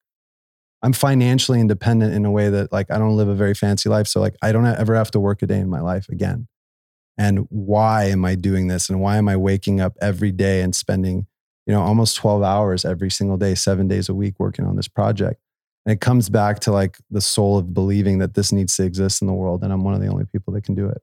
[0.82, 4.08] I'm financially independent in a way that like I don't live a very fancy life,
[4.08, 6.48] so like I don't ever have to work a day in my life again.
[7.16, 8.88] And why am I doing this?
[8.88, 11.28] And why am I waking up every day and spending
[11.68, 14.88] you know almost 12 hours every single day, seven days a week working on this
[14.88, 15.40] project?
[15.86, 19.22] And it comes back to like the soul of believing that this needs to exist
[19.22, 21.00] in the world, and I'm one of the only people that can do it.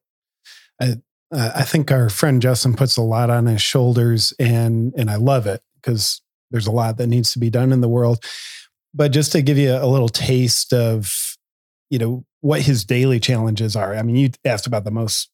[0.82, 0.96] I,
[1.32, 5.48] I think our friend Justin puts a lot on his shoulders, and and I love
[5.48, 6.22] it because
[6.52, 8.24] there's a lot that needs to be done in the world.
[8.94, 11.36] But just to give you a little taste of,
[11.90, 13.94] you know, what his daily challenges are.
[13.96, 15.30] I mean, you asked about the most,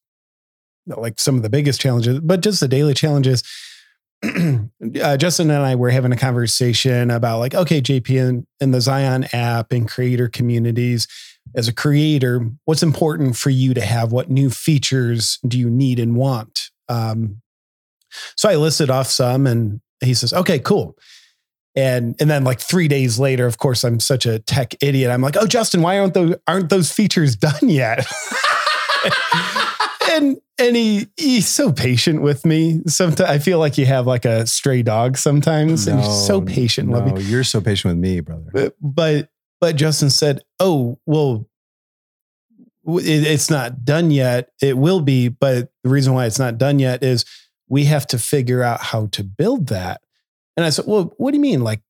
[0.86, 3.44] like some of the biggest challenges, but just the daily challenges.
[4.24, 8.80] uh, Justin and I were having a conversation about like, okay, JP and, and the
[8.80, 11.06] Zion app and creator communities
[11.54, 14.12] as a creator, what's important for you to have?
[14.12, 16.70] What new features do you need and want?
[16.88, 17.42] Um,
[18.36, 20.96] so I listed off some, and he says, "Okay, cool."
[21.74, 25.10] And and then like three days later, of course, I'm such a tech idiot.
[25.10, 28.06] I'm like, "Oh, Justin, why aren't those aren't those features done yet?"
[30.10, 32.80] and and he he's so patient with me.
[32.86, 36.40] Sometimes I feel like you have like a stray dog sometimes, no, and he's so
[36.40, 36.88] patient.
[36.88, 38.50] No, you're so patient with me, brother.
[38.52, 39.28] But, but
[39.62, 41.48] but Justin said, "Oh, well,
[42.86, 44.50] it, it's not done yet.
[44.60, 47.24] It will be, but the reason why it's not done yet is
[47.68, 50.00] we have to figure out how to build that.
[50.56, 51.62] And I said, well, what do you mean?
[51.62, 51.80] Like,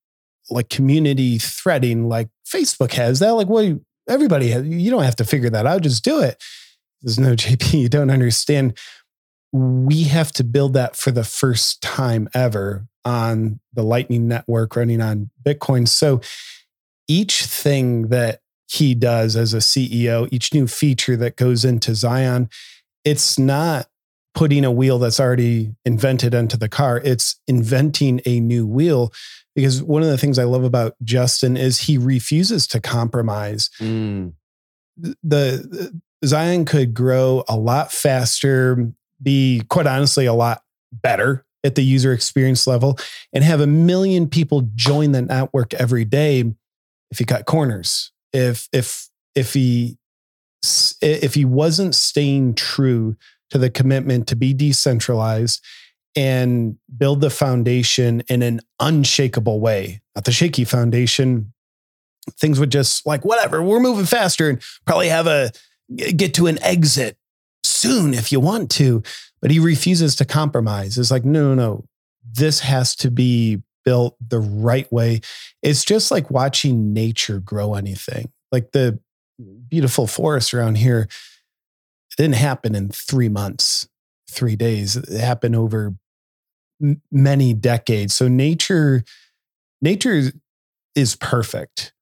[0.50, 3.30] like community threading, like Facebook has that?
[3.30, 3.80] Like, what?
[4.08, 5.82] Everybody has, you don't have to figure that out.
[5.82, 6.42] Just do it.
[7.00, 7.80] There's no JP.
[7.80, 8.76] You don't understand.
[9.52, 15.00] We have to build that for the first time ever on the Lightning Network running
[15.00, 15.88] on Bitcoin.
[15.88, 16.20] So
[17.12, 18.40] each thing that
[18.70, 22.48] he does as a CEO, each new feature that goes into Zion,
[23.04, 23.86] it's not
[24.34, 27.02] putting a wheel that's already invented into the car.
[27.04, 29.12] It's inventing a new wheel.
[29.54, 33.68] Because one of the things I love about Justin is he refuses to compromise.
[33.78, 34.32] Mm.
[34.96, 38.90] The, the Zion could grow a lot faster,
[39.22, 42.98] be quite honestly a lot better at the user experience level,
[43.34, 46.54] and have a million people join the network every day
[47.12, 48.10] if he cut corners.
[48.32, 49.98] If if if he
[51.00, 53.16] if he wasn't staying true
[53.50, 55.62] to the commitment to be decentralized
[56.16, 61.52] and build the foundation in an unshakable way, not the shaky foundation,
[62.38, 65.50] things would just like, whatever, we're moving faster and probably have a
[65.94, 67.18] get to an exit
[67.64, 69.02] soon if you want to.
[69.42, 70.96] But he refuses to compromise.
[70.96, 71.84] It's like, no, no, no.
[72.24, 75.20] This has to be built the right way.
[75.62, 78.32] It's just like watching nature grow anything.
[78.50, 78.98] Like the
[79.68, 81.08] beautiful forest around here
[82.16, 83.88] didn't happen in three months,
[84.30, 84.96] three days.
[84.96, 85.94] It happened over
[87.10, 88.14] many decades.
[88.14, 89.04] So nature,
[89.80, 90.32] nature
[90.94, 91.92] is perfect,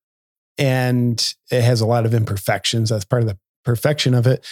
[0.58, 2.90] and it has a lot of imperfections.
[2.90, 4.46] That's part of the perfection of it.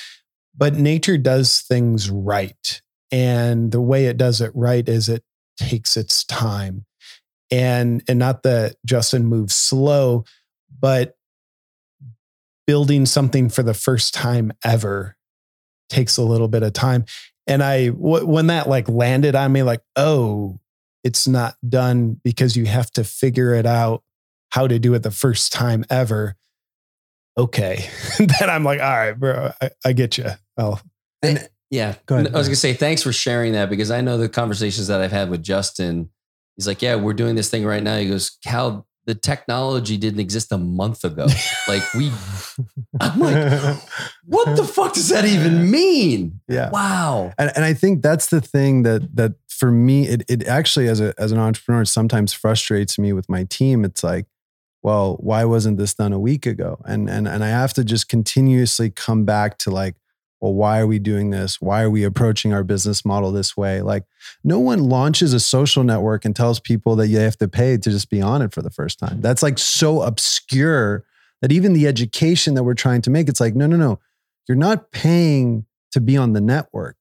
[0.56, 5.24] But nature does things right, and the way it does it right is it
[5.56, 6.84] takes its time,
[7.50, 10.24] and and not that Justin moves slow,
[10.80, 11.14] but
[12.66, 15.16] building something for the first time ever
[15.88, 17.04] takes a little bit of time.
[17.46, 20.60] And I, w- when that like landed on me, like, oh,
[21.02, 24.02] it's not done because you have to figure it out
[24.50, 26.36] how to do it the first time ever.
[27.38, 27.88] Okay.
[28.18, 30.26] then I'm like, all right, bro, I, I get you.
[30.58, 30.78] Oh,
[31.22, 32.34] and yeah, go ahead.
[32.34, 35.12] I was gonna say thanks for sharing that because I know the conversations that I've
[35.12, 36.10] had with Justin.
[36.58, 37.96] He's like, yeah, we're doing this thing right now.
[37.98, 41.26] He goes, Cal, the technology didn't exist a month ago.
[41.68, 42.12] like we,
[43.00, 43.80] I'm like,
[44.26, 46.40] what the fuck does that even mean?
[46.48, 46.68] Yeah.
[46.70, 47.32] Wow.
[47.38, 51.00] And, and I think that's the thing that that for me, it it actually as
[51.00, 53.84] a as an entrepreneur it sometimes frustrates me with my team.
[53.84, 54.26] It's like,
[54.82, 56.78] well, why wasn't this done a week ago?
[56.84, 59.94] And and and I have to just continuously come back to like,
[60.40, 61.60] well, why are we doing this?
[61.60, 63.82] Why are we approaching our business model this way?
[63.82, 64.04] Like,
[64.44, 67.90] no one launches a social network and tells people that you have to pay to
[67.90, 69.20] just be on it for the first time.
[69.20, 71.04] That's like so obscure
[71.42, 73.98] that even the education that we're trying to make, it's like, no, no, no.
[74.48, 76.96] You're not paying to be on the network.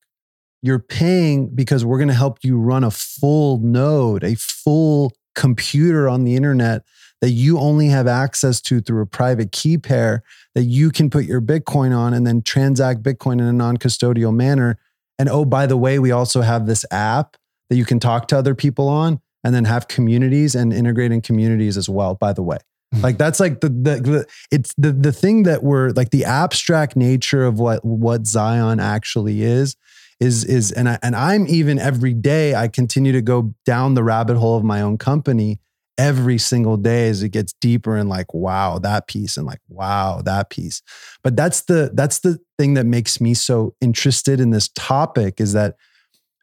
[0.62, 6.10] You're paying because we're going to help you run a full node, a full computer
[6.10, 6.84] on the internet
[7.22, 10.24] that you only have access to through a private key pair
[10.55, 14.34] that you can put your Bitcoin on and then transact Bitcoin in a non custodial
[14.34, 14.78] manner.
[15.20, 17.38] And oh, by the way, we also have this app
[17.70, 21.22] that you can talk to other people on and then have communities and integrate in
[21.22, 22.57] communities as well, by the way.
[22.93, 23.01] Hmm.
[23.01, 26.95] Like that's like the, the, the it's the the thing that we're like the abstract
[26.95, 29.76] nature of what what Zion actually is
[30.20, 34.03] is is and I and I'm even every day I continue to go down the
[34.03, 35.59] rabbit hole of my own company
[35.98, 40.22] every single day as it gets deeper and like wow that piece and like wow
[40.24, 40.82] that piece.
[41.24, 45.54] But that's the that's the thing that makes me so interested in this topic is
[45.54, 45.76] that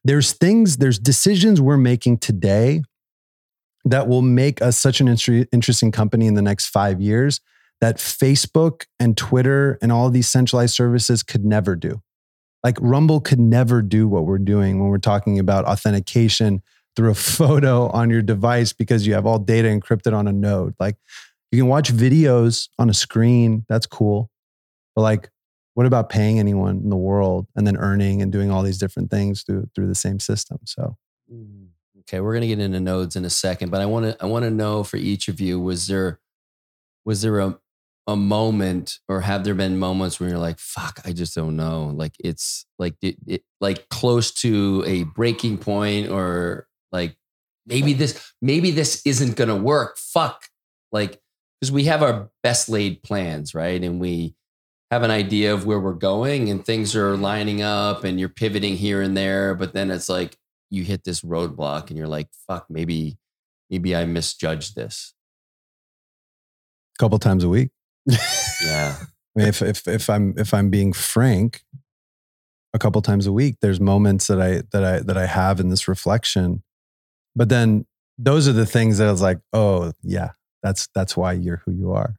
[0.05, 2.83] there's things there's decisions we're making today
[3.85, 5.09] that will make us such an
[5.53, 7.41] interesting company in the next 5 years
[7.81, 12.01] that Facebook and Twitter and all these centralized services could never do.
[12.63, 16.63] Like Rumble could never do what we're doing when we're talking about authentication
[16.97, 20.75] through a photo on your device because you have all data encrypted on a node.
[20.79, 20.97] Like
[21.51, 23.65] you can watch videos on a screen.
[23.69, 24.31] That's cool.
[24.95, 25.31] But like,
[25.75, 29.11] what about paying anyone in the world and then earning and doing all these different
[29.11, 30.59] things through through the same system?
[30.65, 30.97] So
[31.33, 31.69] mm,
[32.01, 34.45] okay, we're gonna get into nodes in a second, but I want to I want
[34.45, 36.21] to know for each of you, was there
[37.05, 37.59] was there a
[38.07, 41.91] a moment or have there been moments where you're like fuck i just don't know
[41.95, 47.17] like it's like it, it, like close to a breaking point or like
[47.67, 49.99] maybe this, maybe this isn't going to work.
[49.99, 50.45] Fuck.
[50.93, 51.21] Like,
[51.61, 53.83] because we have our best laid plans, right?
[53.83, 54.37] And we
[54.91, 58.77] have an idea of where we're going and things are lining up and you're pivoting
[58.77, 59.55] here and there.
[59.57, 60.37] But then it's like
[60.71, 63.19] you hit this roadblock and you're like, fuck, maybe,
[63.71, 65.15] maybe I misjudged this.
[66.97, 67.71] A couple times a week.
[68.07, 68.97] yeah.
[69.37, 71.65] I mean, if if if I'm if I'm being frank,
[72.75, 75.71] a couple times a week, there's moments that I that I that I have in
[75.71, 76.64] this reflection.
[77.37, 77.87] But then
[78.19, 80.31] those are the things that I was like, oh yeah,
[80.63, 82.17] that's that's why you're who you are.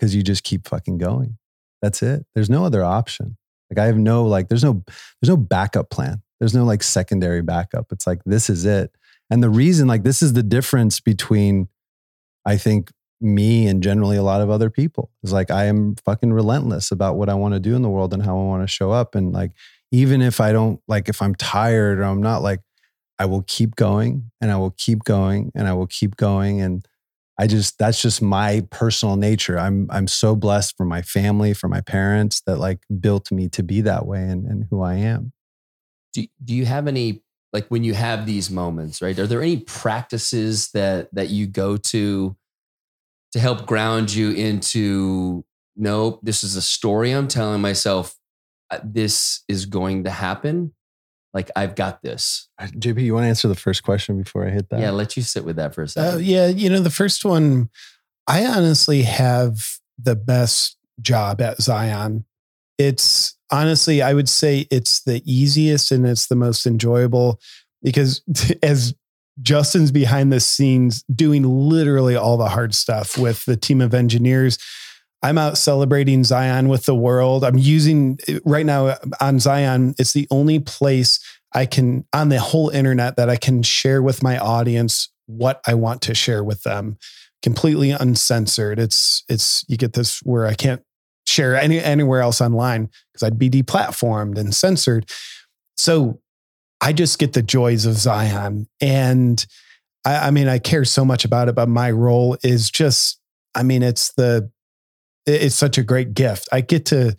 [0.00, 1.36] Cause you just keep fucking going.
[1.82, 2.24] That's it.
[2.34, 3.36] There's no other option.
[3.70, 4.82] Like I have no like there's no
[5.20, 6.22] there's no backup plan.
[6.38, 7.92] There's no like secondary backup.
[7.92, 8.92] It's like this is it.
[9.30, 11.68] And the reason like this is the difference between
[12.44, 12.90] I think
[13.20, 17.16] me and generally a lot of other people is like I am fucking relentless about
[17.16, 19.14] what I want to do in the world and how I want to show up
[19.14, 19.52] and like
[19.92, 22.60] even if I don't like if I'm tired or I'm not like
[23.20, 26.88] I will keep going and I will keep going and I will keep going and
[27.38, 29.58] I just that's just my personal nature.
[29.58, 33.62] I'm I'm so blessed for my family, for my parents that like built me to
[33.62, 35.32] be that way and, and who I am.
[36.14, 39.18] Do do you have any like when you have these moments, right?
[39.18, 42.36] Are there any practices that that you go to
[43.32, 45.44] to help ground you into
[45.76, 48.16] nope, this is a story I'm telling myself
[48.70, 50.72] uh, this is going to happen
[51.32, 52.48] like I've got this.
[52.58, 54.80] Uh, JP, you want to answer the first question before I hit that?
[54.80, 56.14] Yeah, let you sit with that for a uh, second.
[56.14, 57.70] Uh, yeah, you know, the first one,
[58.26, 62.24] I honestly have the best job at Zion.
[62.78, 67.40] It's honestly, I would say it's the easiest and it's the most enjoyable
[67.82, 68.22] because
[68.62, 68.94] as
[69.42, 74.58] Justin's behind the scenes doing literally all the hard stuff with the team of engineers.
[75.22, 77.44] I'm out celebrating Zion with the world.
[77.44, 81.20] I'm using right now on Zion, it's the only place
[81.54, 85.74] I can on the whole internet that I can share with my audience what I
[85.74, 86.96] want to share with them
[87.42, 88.78] completely uncensored.
[88.78, 90.82] It's it's you get this where I can't
[91.26, 95.10] share any anywhere else online because I'd be deplatformed and censored.
[95.76, 96.20] So
[96.80, 98.68] I just get the joys of Zion.
[98.80, 99.44] And
[100.04, 103.20] I, I mean, I care so much about it, but my role is just,
[103.54, 104.50] I mean, it's the
[105.26, 106.48] it's such a great gift.
[106.52, 107.16] I get to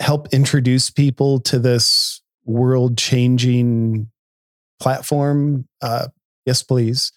[0.00, 4.10] help introduce people to this world changing
[4.80, 5.66] platform.
[5.80, 6.08] Uh,
[6.44, 7.12] yes, please.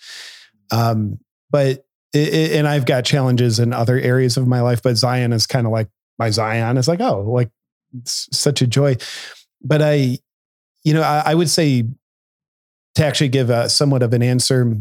[0.71, 1.19] Um,
[1.51, 5.45] but it, and I've got challenges in other areas of my life, but Zion is
[5.45, 7.49] kind of like my Zion is like, oh, like
[8.05, 8.97] such a joy.
[9.61, 10.19] But I,
[10.83, 11.85] you know, I, I would say
[12.95, 14.75] to actually give a somewhat of an answer,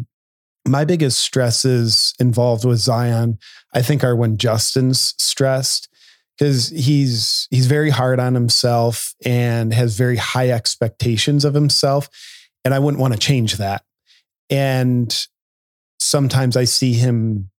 [0.69, 3.39] my biggest stresses involved with Zion,
[3.75, 5.89] I think, are when Justin's stressed
[6.37, 12.09] because he's he's very hard on himself and has very high expectations of himself,
[12.65, 13.83] and I wouldn't want to change that.
[14.51, 15.27] And
[15.99, 17.51] sometimes I see him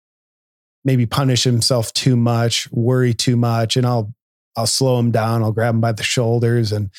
[0.85, 4.13] maybe punish himself too much, worry too much, and I'll
[4.55, 5.43] I'll slow him down.
[5.43, 6.89] I'll grab him by the shoulders and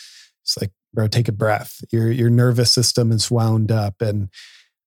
[0.43, 1.83] it's like, bro, take a breath.
[1.91, 4.29] Your your nervous system is wound up, and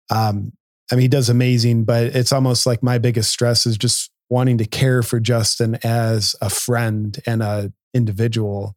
[0.09, 0.53] um,
[0.91, 4.57] I mean, he does amazing, but it's almost like my biggest stress is just wanting
[4.57, 8.75] to care for Justin as a friend and a individual.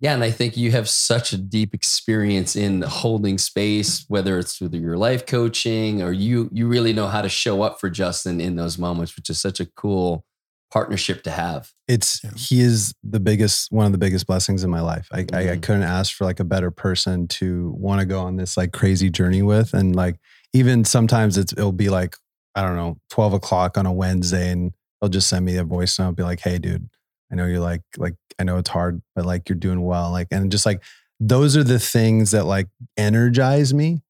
[0.00, 4.56] Yeah, and I think you have such a deep experience in holding space, whether it's
[4.56, 8.40] through your life coaching or you you really know how to show up for Justin
[8.40, 10.24] in those moments, which is such a cool
[10.70, 11.72] partnership to have.
[11.86, 15.08] It's he is the biggest one of the biggest blessings in my life.
[15.12, 15.36] I, mm-hmm.
[15.36, 15.60] I, I mm-hmm.
[15.60, 19.10] couldn't ask for like a better person to want to go on this like crazy
[19.10, 20.16] journey with, and like
[20.52, 22.16] even sometimes it's it'll be like
[22.54, 25.98] I don't know twelve o'clock on a Wednesday, and they'll just send me a voice
[25.98, 26.88] note, be like, "Hey, dude,
[27.30, 30.28] I know you're like like I know it's hard, but like you're doing well." Like
[30.30, 30.82] and just like
[31.20, 34.02] those are the things that like energize me.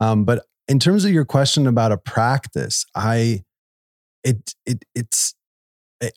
[0.00, 3.44] Um, but in terms of your question about a practice, I
[4.24, 5.34] it it it's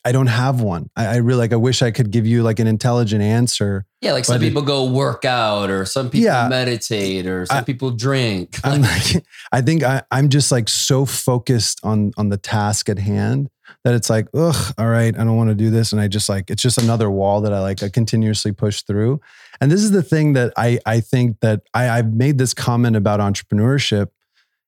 [0.04, 0.90] I don't have one.
[0.98, 1.54] I, I, really like.
[1.54, 3.86] I wish I could give you like an intelligent answer.
[4.02, 7.62] Yeah, like some people go work out, or some people yeah, meditate, or some I,
[7.62, 8.58] people drink.
[8.66, 13.00] I'm like, I think I, I'm just like so focused on on the task at
[13.00, 13.50] hand
[13.86, 16.28] that it's like, ugh, all right, I don't want to do this, and I just
[16.28, 19.22] like it's just another wall that I like I continuously push through.
[19.62, 22.98] And this is the thing that I I think that I I've made this comment
[22.98, 24.08] about entrepreneurship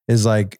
[0.08, 0.58] is like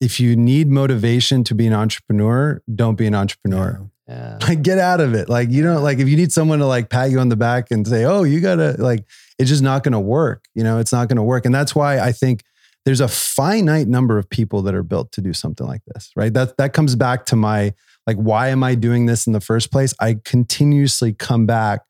[0.00, 3.88] if you need motivation to be an entrepreneur, don't be an entrepreneur.
[4.06, 4.38] Yeah.
[4.46, 5.28] Like get out of it.
[5.28, 7.70] Like you know, like if you need someone to like pat you on the back
[7.70, 9.04] and say, "Oh, you gotta," like
[9.38, 10.46] it's just not going to work.
[10.54, 12.42] You know, it's not going to work, and that's why I think
[12.86, 16.10] there's a finite number of people that are built to do something like this.
[16.16, 16.32] Right.
[16.32, 17.74] That that comes back to my
[18.06, 19.92] like, why am I doing this in the first place?
[20.00, 21.82] I continuously come back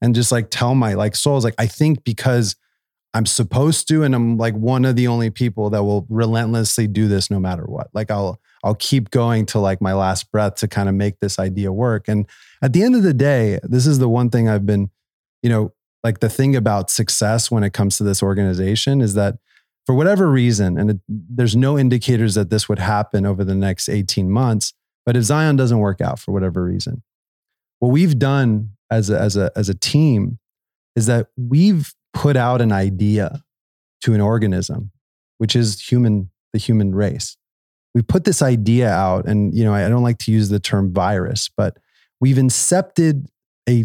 [0.00, 2.54] and just like tell my like souls, like I think because
[3.14, 7.06] I'm supposed to, and I'm like one of the only people that will relentlessly do
[7.06, 7.88] this no matter what.
[7.94, 11.38] Like I'll I'll keep going to like my last breath to kind of make this
[11.38, 12.08] idea work.
[12.08, 12.26] And
[12.62, 14.90] at the end of the day, this is the one thing I've been,
[15.42, 19.36] you know, like the thing about success when it comes to this organization is that
[19.84, 23.90] for whatever reason, and it, there's no indicators that this would happen over the next
[23.90, 24.72] 18 months,
[25.04, 27.02] but if Zion doesn't work out for whatever reason,
[27.80, 30.38] what we've done as a, as a, as a team
[30.96, 33.42] is that we've put out an idea
[34.02, 34.90] to an organism,
[35.38, 37.36] which is human, the human race.
[37.94, 40.92] We put this idea out, and you know, I don't like to use the term
[40.92, 41.78] virus, but
[42.20, 43.26] we've incepted
[43.68, 43.84] a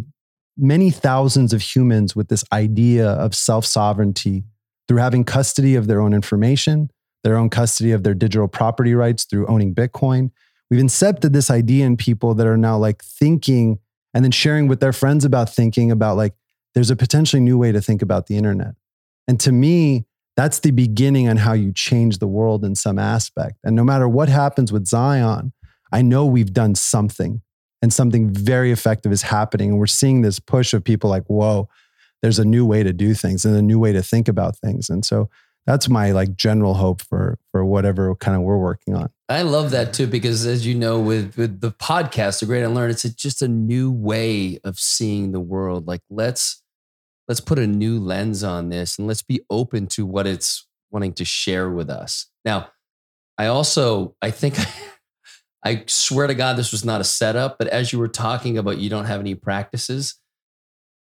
[0.57, 4.43] many thousands of humans with this idea of self sovereignty
[4.88, 6.89] through having custody of their own information,
[7.23, 10.32] their own custody of their digital property rights through owning Bitcoin.
[10.69, 13.80] We've incepted this idea in people that are now like thinking
[14.13, 16.34] and then sharing with their friends about thinking about like,
[16.74, 18.76] there's a potentially new way to think about the internet.
[19.28, 20.05] And to me,
[20.36, 23.57] that's the beginning on how you change the world in some aspect.
[23.63, 25.53] And no matter what happens with Zion,
[25.91, 27.41] I know we've done something
[27.82, 29.72] and something very effective is happening.
[29.72, 31.67] And we're seeing this push of people like, whoa,
[32.22, 34.89] there's a new way to do things and a new way to think about things.
[34.89, 35.30] And so
[35.70, 39.11] that's my like general hope for for whatever kind of we're working on.
[39.30, 42.89] I love that too because as you know with with the podcast, the Great Unlearn,
[42.89, 45.86] it's a, just a new way of seeing the world.
[45.86, 46.63] Like let's
[47.28, 51.13] let's put a new lens on this and let's be open to what it's wanting
[51.13, 52.32] to share with us.
[52.43, 52.70] Now,
[53.38, 54.57] I also I think
[55.63, 58.80] I swear to God this was not a setup, but as you were talking about
[58.80, 60.15] you don't have any practices,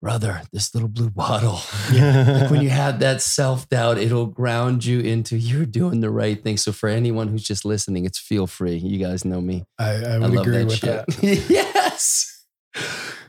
[0.01, 1.61] brother, this little blue bottle.
[1.93, 6.43] like when you have that self doubt, it'll ground you into you're doing the right
[6.43, 6.57] thing.
[6.57, 8.77] So for anyone who's just listening, it's feel free.
[8.77, 9.65] You guys know me.
[9.79, 11.07] I, I would I agree that with shit.
[11.07, 11.51] that.
[11.51, 12.45] yes.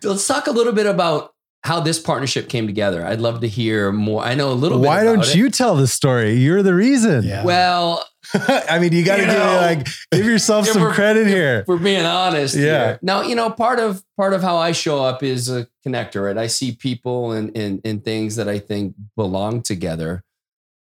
[0.03, 3.05] Let's talk a little bit about how this partnership came together.
[3.05, 4.24] I'd love to hear more.
[4.24, 5.36] I know a little Why don't it.
[5.36, 6.36] you tell the story?
[6.36, 7.24] You're the reason.
[7.24, 7.43] Yeah.
[7.43, 11.63] Well, I mean, you got to give like give yourself some credit here.
[11.65, 12.55] For being honest.
[12.55, 12.61] Yeah.
[12.61, 12.99] Here.
[13.01, 16.38] Now, you know, part of part of how I show up is a connector, right?
[16.38, 20.24] I see people and and, and things that I think belong together.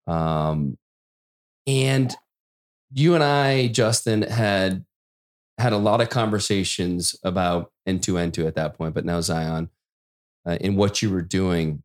[0.06, 0.78] Um
[1.66, 2.14] and
[2.92, 4.84] you and I, Justin, had
[5.58, 9.68] had a lot of conversations about N2N2 at that point, but now Zion
[10.46, 11.82] uh, in what you were doing.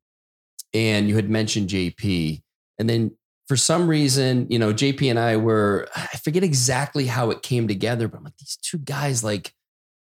[0.74, 2.42] And you had mentioned JP.
[2.80, 3.16] And then
[3.48, 7.68] for some reason, you know, JP and I were, I forget exactly how it came
[7.68, 9.54] together, but I'm like, these two guys, like,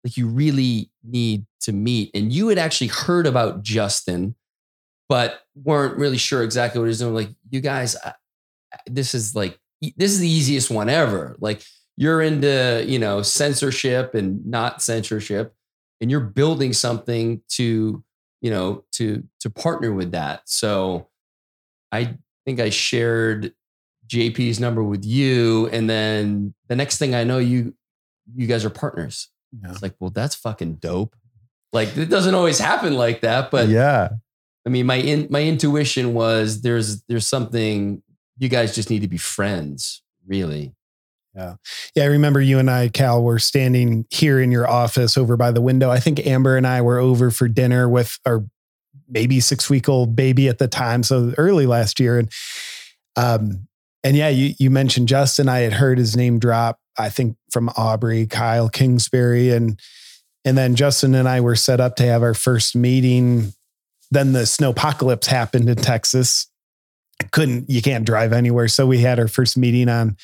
[0.05, 2.11] like you really need to meet.
[2.15, 4.35] And you had actually heard about Justin,
[5.09, 7.15] but weren't really sure exactly what he's doing.
[7.15, 8.15] Like, you guys, I,
[8.87, 9.59] this is like,
[9.97, 11.37] this is the easiest one ever.
[11.41, 11.63] Like,
[11.97, 15.55] you're into, you know, censorship and not censorship,
[16.01, 18.03] and you're building something to
[18.43, 20.43] you know, to to partner with that.
[20.45, 21.09] So
[21.91, 23.53] I think I shared
[24.07, 27.75] JP's number with you, and then the next thing I know, you
[28.35, 29.29] you guys are partners.
[29.53, 29.71] Yeah.
[29.71, 31.15] It's like, well, that's fucking dope.
[31.73, 34.11] Like it doesn't always happen like that, but yeah.
[34.67, 38.03] I mean, my in, my intuition was there's there's something
[38.39, 40.75] you guys just need to be friends, really.
[41.35, 41.55] Yeah.
[41.97, 42.05] Yeah.
[42.05, 45.63] I remember you and I, Cal, were standing here in your office over by the
[45.63, 45.91] window.
[45.91, 48.45] I think Amber and I were over for dinner with our
[49.13, 51.03] maybe six week old baby at the time.
[51.03, 52.19] So early last year.
[52.19, 52.33] And,
[53.17, 53.69] um,
[54.03, 55.49] and yeah, you, you mentioned Justin.
[55.49, 59.51] I had heard his name drop, I think from Aubrey, Kyle Kingsbury.
[59.51, 59.79] And,
[60.45, 63.53] and then Justin and I were set up to have our first meeting.
[64.11, 66.49] Then the snowpocalypse happened in Texas.
[67.31, 68.67] Couldn't, you can't drive anywhere.
[68.67, 70.17] So we had our first meeting on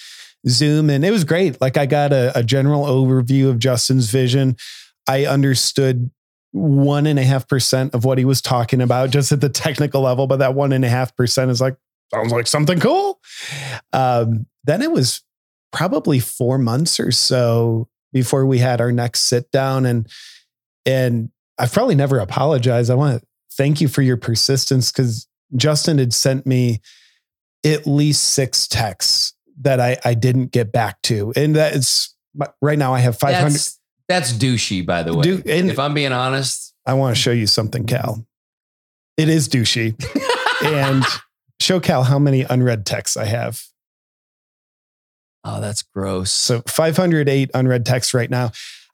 [0.48, 1.60] Zoom, and it was great.
[1.60, 4.56] Like I got a, a general overview of Justin's vision.
[5.06, 6.10] I understood
[6.52, 10.02] one and a half percent of what he was talking about just at the technical
[10.02, 11.76] level, but that one and a half percent is like,
[12.12, 13.20] sounds like something cool.
[13.92, 15.22] Um, then it was
[15.72, 19.86] probably four months or so before we had our next sit down.
[19.86, 20.08] And
[20.86, 22.90] and I've probably never apologized.
[22.90, 25.26] I want to thank you for your persistence because
[25.56, 26.80] Justin had sent me
[27.64, 31.32] at least six texts that I, I didn't get back to.
[31.36, 32.14] And that's
[32.62, 33.50] right now I have 500.
[33.50, 33.77] That's,
[34.08, 35.22] that's douchey, by the way.
[35.22, 38.26] Du- if I'm being honest, I want to show you something, Cal.
[39.16, 39.94] It is douchey.
[40.64, 41.04] and
[41.60, 43.62] show Cal how many unread texts I have.
[45.44, 46.30] Oh, that's gross.
[46.30, 48.50] So 508 unread texts right now.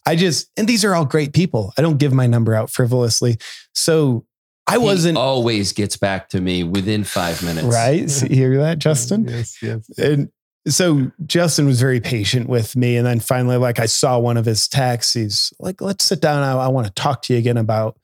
[0.06, 1.72] I just, and these are all great people.
[1.78, 3.38] I don't give my number out frivolously.
[3.72, 4.26] So
[4.66, 7.66] I wasn't always gets back to me within five minutes.
[7.66, 8.10] Right.
[8.10, 9.26] So you hear that, Justin?
[9.28, 9.88] yes, yes.
[9.98, 10.30] And
[10.66, 12.96] so Justin was very patient with me.
[12.96, 16.42] And then finally, like I saw one of his texts, he's like, let's sit down.
[16.42, 17.98] I, I want to talk to you again about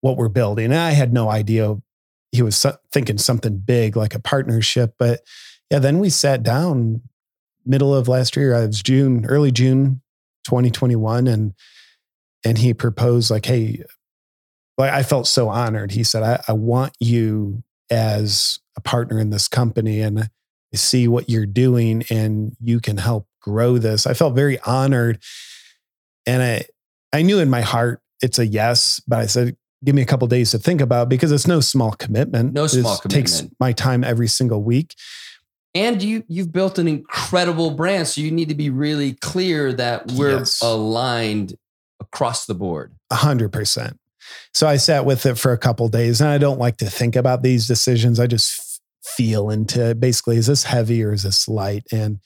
[0.00, 0.66] what we're building.
[0.66, 1.76] And I had no idea
[2.32, 4.94] he was thinking something big, like a partnership.
[4.98, 5.20] But
[5.70, 7.02] yeah, then we sat down
[7.64, 8.52] middle of last year.
[8.52, 10.02] It was June, early June
[10.44, 11.26] 2021.
[11.26, 11.54] And
[12.44, 13.82] and he proposed like, hey,
[14.78, 15.92] like I felt so honored.
[15.92, 20.00] He said, I, I want you as a partner in this company.
[20.00, 20.28] And
[20.74, 24.06] see what you're doing and you can help grow this.
[24.06, 25.22] I felt very honored.
[26.26, 26.64] And I,
[27.12, 30.26] I knew in my heart it's a yes, but I said, give me a couple
[30.26, 32.52] days to think about because it's no small commitment.
[32.52, 33.26] No small It commitment.
[33.28, 34.94] takes my time every single week.
[35.74, 40.10] And you you've built an incredible brand, so you need to be really clear that
[40.12, 40.62] we're Yes.
[40.62, 41.54] aligned
[42.00, 42.94] across the board.
[43.10, 44.00] A hundred percent.
[44.54, 47.14] So I sat with it for a couple days and I don't like to think
[47.14, 48.18] about these decisions.
[48.18, 48.65] I just
[49.06, 51.84] feel into basically, is this heavy or is this light?
[51.92, 52.18] And,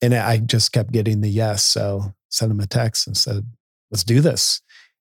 [0.00, 1.64] and I just kept getting the yes.
[1.64, 3.46] So sent him a text and said,
[3.90, 4.60] let's do this.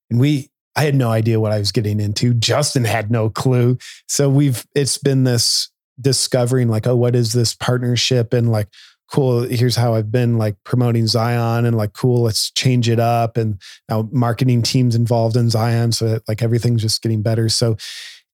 [0.09, 2.33] And we, I had no idea what I was getting into.
[2.33, 3.77] Justin had no clue.
[4.07, 8.33] So we've, it's been this discovering like, oh, what is this partnership?
[8.33, 8.67] And like,
[9.11, 13.37] cool, here's how I've been like promoting Zion and like, cool, let's change it up.
[13.37, 15.91] And now marketing teams involved in Zion.
[15.91, 17.47] So that, like everything's just getting better.
[17.47, 17.77] So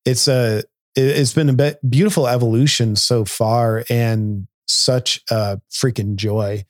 [0.06, 0.64] it's a,
[0.96, 6.66] it's been a beautiful evolution so far and such a freaking joy.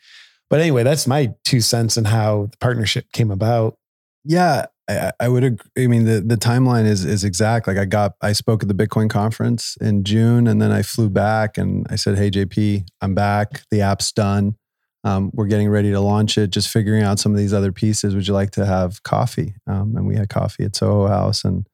[0.50, 3.78] But anyway, that's my two cents on how the partnership came about.
[4.24, 5.86] Yeah, I, I would agree.
[5.86, 7.68] I mean, the, the timeline is is exact.
[7.68, 11.10] Like I got, I spoke at the Bitcoin conference in June, and then I flew
[11.10, 13.64] back, and I said, "Hey, JP, I'm back.
[13.72, 14.56] The app's done.
[15.04, 16.52] Um, we're getting ready to launch it.
[16.52, 18.14] Just figuring out some of these other pieces.
[18.14, 21.66] Would you like to have coffee?" Um, and we had coffee at Soho House, and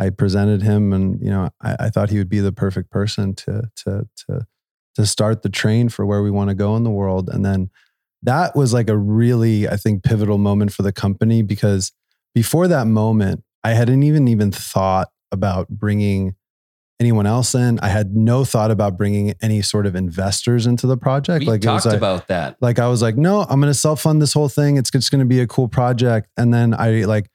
[0.00, 3.34] I presented him, and you know, I, I thought he would be the perfect person
[3.34, 4.46] to to to
[4.96, 7.70] to start the train for where we want to go in the world, and then
[8.22, 11.92] that was like a really i think pivotal moment for the company because
[12.34, 16.34] before that moment i hadn't even even thought about bringing
[16.98, 17.80] anyone else in.
[17.80, 21.40] I had no thought about bringing any sort of investors into the project.
[21.40, 22.58] We like talked like, about that.
[22.60, 24.76] like i was like no i'm going to self-fund this whole thing.
[24.76, 26.28] It's just going to be a cool project.
[26.36, 27.30] And then i like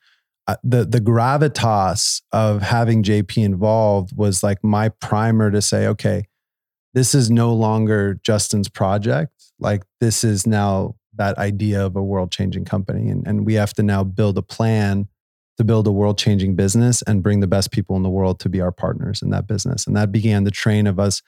[0.48, 6.26] uh, the the gravitas of having jp involved was like my primer to say okay
[6.96, 9.32] this is no longer justin's project.
[9.60, 13.10] Like this is now that idea of a world changing company.
[13.10, 15.08] And, and we have to now build a plan
[15.58, 18.50] to build a world changing business and bring the best people in the world to
[18.50, 19.86] be our partners in that business.
[19.86, 21.22] And that began the train of us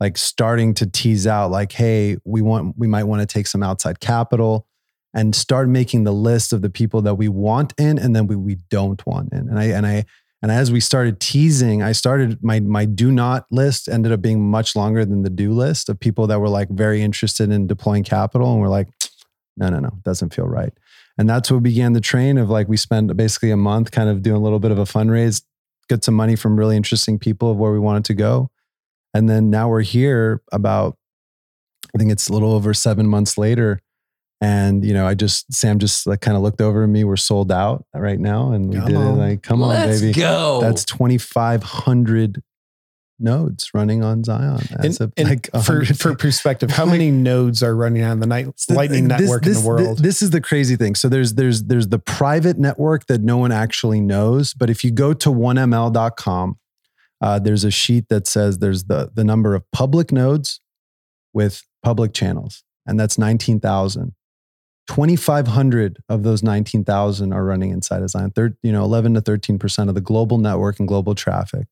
[0.00, 3.62] like starting to tease out like hey we want we might want to take some
[3.62, 4.66] outside capital
[5.14, 8.36] and start making the list of the people that we want in and then we,
[8.36, 10.04] we don't want in and i and i
[10.42, 14.40] and as we started teasing i started my my do not list ended up being
[14.40, 18.04] much longer than the do list of people that were like very interested in deploying
[18.04, 18.88] capital and we're like
[19.56, 20.72] no no no doesn't feel right
[21.18, 24.22] and that's what began the train of like we spent basically a month kind of
[24.22, 25.42] doing a little bit of a fundraise
[25.88, 28.50] get some money from really interesting people of where we wanted to go
[29.14, 30.96] and then now we're here about,
[31.94, 33.80] I think it's a little over seven months later.
[34.42, 37.04] And, you know, I just, Sam just like kind of looked over at me.
[37.04, 38.50] We're sold out right now.
[38.50, 39.16] And we Come did it on.
[39.18, 40.18] like, come on, Let's baby.
[40.18, 40.58] go.
[40.60, 42.42] That's 2,500
[43.20, 44.58] nodes running on Zion.
[44.80, 48.26] As And, of and like for, for perspective, how many nodes are running on the
[48.26, 49.98] night, Lightning this- Network this, in the world?
[49.98, 50.96] This is the crazy thing.
[50.96, 54.54] So there's there's there's the private network that no one actually knows.
[54.54, 56.58] But if you go to 1ml.com,
[57.20, 60.60] uh, there's a sheet that says there's the the number of public nodes
[61.32, 64.14] with public channels, and that's 19,000.
[64.88, 68.30] 2,500 of those 19,000 are running inside of Zion.
[68.30, 71.68] Thir- you know, 11 to 13 percent of the global network and global traffic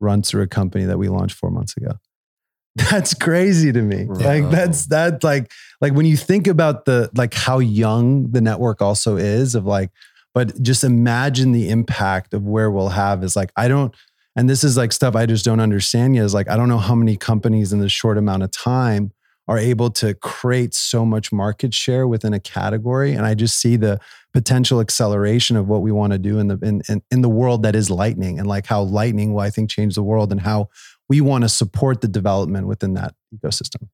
[0.00, 1.92] runs through a company that we launched four months ago.
[2.76, 4.04] That's crazy to me.
[4.04, 8.82] Like that's that like like when you think about the like how young the network
[8.82, 9.90] also is of like
[10.34, 13.94] but just imagine the impact of where we'll have is like I don't
[14.34, 16.78] and this is like stuff I just don't understand yet is like I don't know
[16.78, 19.12] how many companies in this short amount of time
[19.46, 23.76] are able to create so much market share within a category and I just see
[23.76, 24.00] the
[24.32, 27.62] potential acceleration of what we want to do in the in, in, in the world
[27.62, 30.68] that is lightning and like how lightning will I think change the world and how
[31.08, 33.88] we want to support the development within that ecosystem.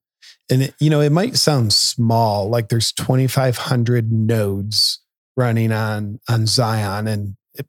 [0.50, 5.00] And it, you know, it might sound small, like there's 2,500 nodes
[5.36, 7.66] running on on Zion, and it,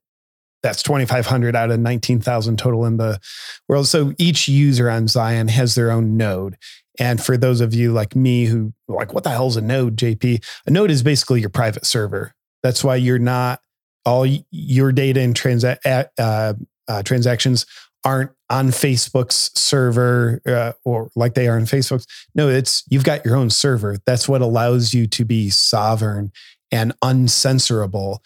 [0.64, 3.20] that's 2,500 out of 19,000 total in the
[3.68, 3.88] world.
[3.88, 6.58] So each user on Zion has their own node.
[7.00, 10.44] And for those of you like me who like, what the hell's a node, JP?
[10.66, 12.34] A node is basically your private server.
[12.64, 13.62] That's why you're not
[14.06, 15.78] all your data and transa-
[16.18, 16.54] uh,
[16.88, 17.66] uh, transactions
[18.04, 22.08] aren't on Facebook's server uh, or like they are on Facebook's.
[22.36, 23.98] No, it's you've got your own server.
[24.06, 26.32] That's what allows you to be sovereign
[26.72, 28.20] and uncensorable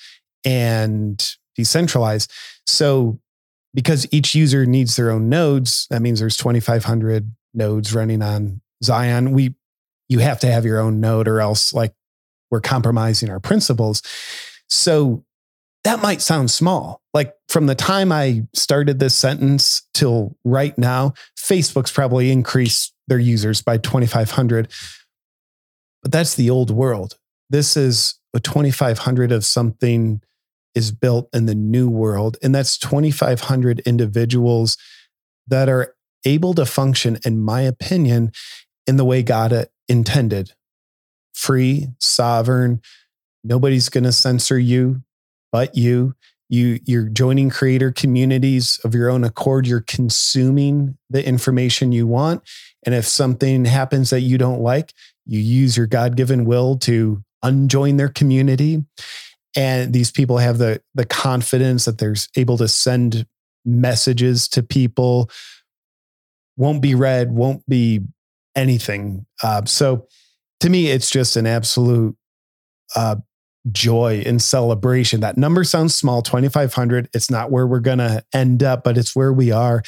[0.45, 2.31] and decentralized.
[2.65, 3.19] So,
[3.73, 9.31] because each user needs their own nodes, that means there's 2,500 nodes running on Zion.
[9.31, 9.55] We,
[10.09, 11.93] you have to have your own node, or else like
[12.51, 14.01] we're compromising our principles.
[14.67, 15.25] So
[15.83, 17.01] that might sound small.
[17.13, 23.19] Like from the time I started this sentence till right now, Facebook's probably increased their
[23.19, 24.67] users by 2,500.
[26.01, 27.17] But that's the old world.
[27.49, 30.21] This is a 2,500 of something
[30.73, 32.37] is built in the new world.
[32.43, 34.77] And that's 2,500 individuals
[35.47, 35.94] that are
[36.25, 38.31] able to function, in my opinion,
[38.87, 40.53] in the way God uh, intended
[41.33, 42.81] free, sovereign.
[43.43, 45.01] Nobody's going to censor you
[45.51, 46.15] but you.
[46.47, 49.65] You you're joining creator communities of your own accord.
[49.65, 52.43] You're consuming the information you want,
[52.85, 54.93] and if something happens that you don't like,
[55.25, 58.83] you use your God-given will to unjoin their community.
[59.55, 63.25] And these people have the the confidence that they're able to send
[63.65, 65.31] messages to people.
[66.57, 68.01] Won't be read, won't be
[68.55, 69.25] anything.
[69.43, 70.07] Uh, so
[70.61, 72.15] to me, it's just an absolute
[72.95, 73.17] uh,
[73.71, 75.19] joy and celebration.
[75.21, 77.09] That number sounds small, 2,500.
[77.13, 79.83] It's not where we're going to end up, but it's where we are.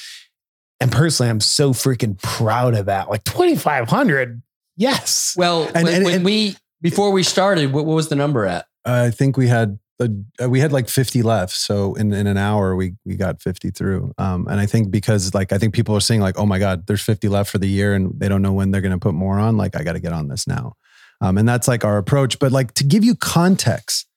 [0.80, 3.10] And personally, I'm so freaking proud of that.
[3.10, 4.42] Like 2,500.
[4.76, 5.34] Yes.
[5.38, 8.46] Well, And- when, and- when and- we, before we started, what, what was the number
[8.46, 8.66] at?
[8.86, 11.54] I think we had uh, we had like 50 left.
[11.54, 14.14] So in, in an hour, we we got 50 through.
[14.18, 16.88] Um, and I think because like I think people are saying like, oh my God,
[16.88, 19.14] there's 50 left for the year, and they don't know when they're going to put
[19.14, 19.58] more on.
[19.58, 20.74] Like I got to get on this now.
[21.20, 22.38] Um, and that's like our approach.
[22.40, 24.08] But like to give you context,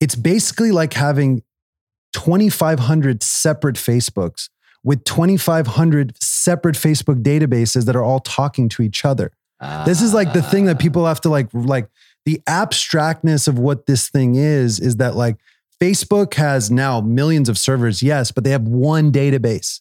[0.00, 1.42] it's basically like having
[2.12, 4.48] 2,500 separate Facebooks
[4.84, 9.32] with 2,500 separate Facebook databases that are all talking to each other.
[9.84, 11.88] This is like the thing that people have to like like
[12.24, 15.38] the abstractness of what this thing is is that like
[15.80, 19.80] Facebook has now millions of servers, yes, but they have one database.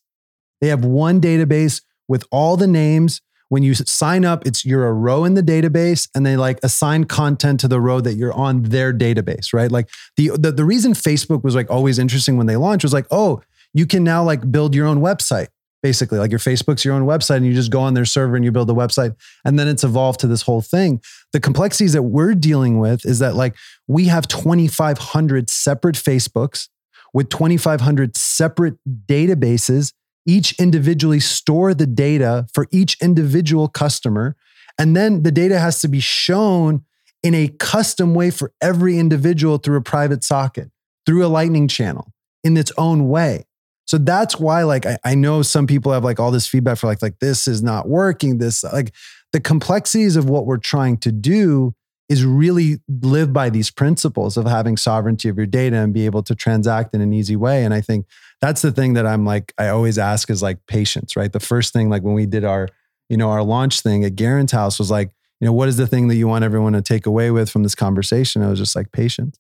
[0.62, 3.22] They have one database with all the names.
[3.50, 7.06] When you sign up, it's you're a row in the database and they like assign
[7.06, 9.72] content to the row that you're on their database, right?
[9.72, 13.06] Like the, the the reason Facebook was like always interesting when they launched was like,
[13.12, 13.42] oh,
[13.74, 15.48] you can now like build your own website.
[15.86, 18.44] Basically, like your Facebook's your own website, and you just go on their server and
[18.44, 19.16] you build a website.
[19.46, 21.00] And then it's evolved to this whole thing.
[21.32, 23.56] The complexities that we're dealing with is that like
[23.88, 26.70] we have 2,500 separate Facebooks
[27.14, 29.94] with 2,500 separate databases,
[30.26, 34.36] each individually store the data for each individual customer.
[34.80, 36.84] And then the data has to be shown
[37.22, 40.72] in a custom way for every individual through a private socket,
[41.06, 42.12] through a lightning channel
[42.44, 43.45] in its own way.
[43.86, 46.88] So that's why, like, I, I know some people have like all this feedback for
[46.88, 48.40] like, like this is not working.
[48.40, 48.94] This like
[49.32, 51.76] the complexities of what we're trying to do
[52.08, 56.22] is really live by these principles of having sovereignty of your data and be able
[56.22, 57.64] to transact in an easy way.
[57.64, 58.06] And I think
[58.42, 61.32] that's the thing that I'm like, I always ask is like patience, right?
[61.32, 62.70] The first thing, like when we did our,
[63.10, 65.88] you know, our launch thing at Garen's house was like, you know, what is the
[65.88, 68.42] thing that you want everyone to take away with from this conversation?
[68.42, 69.40] I was just like, patience.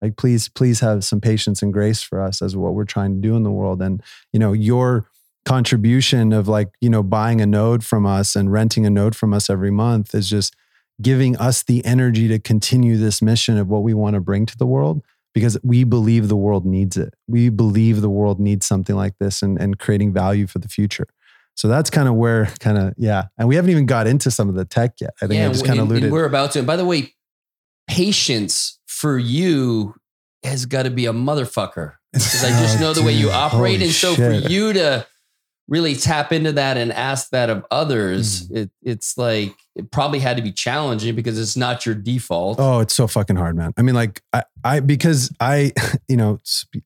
[0.00, 3.20] Like, please, please have some patience and grace for us as what we're trying to
[3.20, 3.82] do in the world.
[3.82, 4.02] And,
[4.32, 5.08] you know, your
[5.44, 9.32] contribution of like, you know, buying a node from us and renting a node from
[9.32, 10.54] us every month is just
[11.00, 14.56] giving us the energy to continue this mission of what we want to bring to
[14.56, 15.02] the world
[15.34, 17.14] because we believe the world needs it.
[17.26, 21.06] We believe the world needs something like this and, and creating value for the future.
[21.54, 23.24] So that's kind of where kind of, yeah.
[23.36, 25.14] And we haven't even got into some of the tech yet.
[25.22, 26.12] I think I just kind of alluded.
[26.12, 26.60] We're about to.
[26.60, 27.14] And by the way,
[27.88, 29.94] patience for you
[30.44, 33.76] has got to be a motherfucker because I just Oh, know the way you operate,
[33.76, 34.44] Holy and so shit.
[34.44, 35.06] for you to
[35.68, 38.56] really tap into that and ask that of others, Mm.
[38.56, 42.58] it, it's like it probably had to be challenging because it's not your default.
[42.58, 43.72] Oh, it's so fucking hard, man.
[43.76, 45.72] I mean, like I, I because I,
[46.08, 46.38] you know,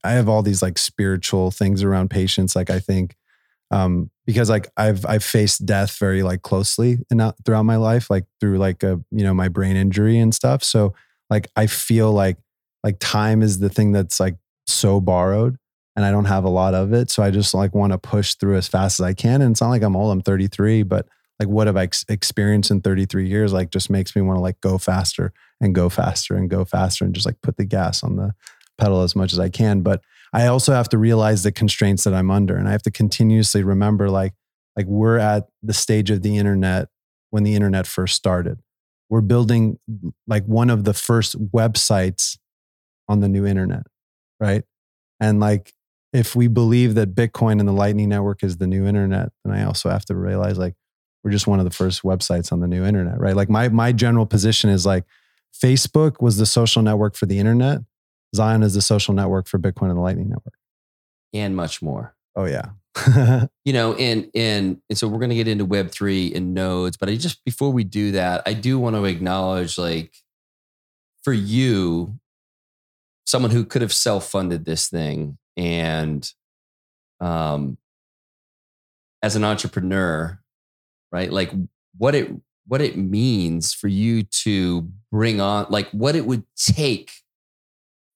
[0.05, 2.57] I have all these like spiritual things around patience.
[2.57, 3.15] Like I think,
[3.71, 8.11] um, because like I've I've faced death very like closely and out throughout my life,
[8.11, 10.65] like through like a you know my brain injury and stuff.
[10.65, 10.93] So
[11.33, 12.37] like I feel like
[12.85, 14.37] like time is the thing that's like
[14.67, 15.57] so borrowed,
[15.97, 17.11] and I don't have a lot of it.
[17.11, 19.41] So I just like want to push through as fast as I can.
[19.41, 20.13] And it's not like I'm old.
[20.13, 21.09] I'm 33, but
[21.41, 23.53] like what have I ex- experienced in 33 years?
[23.53, 27.05] Like just makes me want to like go faster and go faster and go faster
[27.05, 28.35] and just like put the gas on the
[28.77, 29.81] pedal as much as I can.
[29.81, 30.03] But
[30.35, 32.57] I also have to realize the constraints that I'm under.
[32.59, 34.35] And I have to continuously remember like,
[34.77, 36.89] like we're at the stage of the internet
[37.31, 38.59] when the internet first started.
[39.13, 39.79] We're building
[40.27, 42.39] like one of the first websites
[43.09, 43.83] on the new internet,
[44.41, 44.65] right?
[45.21, 45.75] And like
[46.15, 49.65] if we believe that Bitcoin and the Lightning Network is the new internet, then I
[49.65, 50.77] also have to realize like
[51.23, 53.37] we're just one of the first websites on the new internet, right?
[53.37, 55.05] Like my my general position is like
[55.63, 57.81] Facebook was the social network for the internet.
[58.35, 60.55] Zion is the social network for Bitcoin and the Lightning Network.
[61.35, 62.15] and much more.
[62.35, 62.71] Oh yeah.
[63.65, 66.97] you know and and and so we're going to get into web 3 and nodes
[66.97, 70.15] but i just before we do that i do want to acknowledge like
[71.23, 72.19] for you
[73.25, 76.33] someone who could have self-funded this thing and
[77.21, 77.79] um
[79.23, 80.39] as an entrepreneur
[81.11, 81.51] right like
[81.97, 82.31] what it
[82.67, 87.11] what it means for you to bring on like what it would take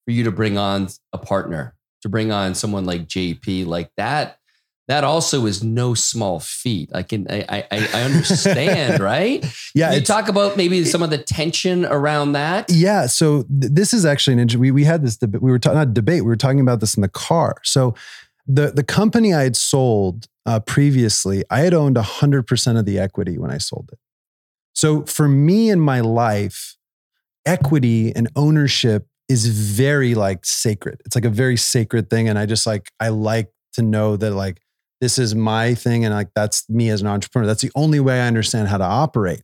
[0.07, 4.37] for you to bring on a partner, to bring on someone like JP, like that.
[4.87, 6.89] That also is no small feat.
[6.93, 9.45] I can I I, I understand, right?
[9.75, 12.71] Yeah, you talk about maybe some of the tension around that.
[12.71, 13.07] Yeah.
[13.07, 14.47] So th- this is actually an.
[14.57, 15.41] We, we had this debate.
[15.41, 16.23] We were talking not debate.
[16.23, 17.57] We were talking about this in the car.
[17.63, 17.95] So
[18.47, 22.97] the the company I had sold uh, previously, I had owned hundred percent of the
[22.97, 23.99] equity when I sold it.
[24.73, 26.77] So for me in my life,
[27.45, 31.01] equity and ownership is very like sacred.
[31.05, 34.31] It's like a very sacred thing, and I just like I like to know that
[34.31, 34.61] like
[35.01, 37.47] this is my thing, and like that's me as an entrepreneur.
[37.47, 39.43] That's the only way I understand how to operate.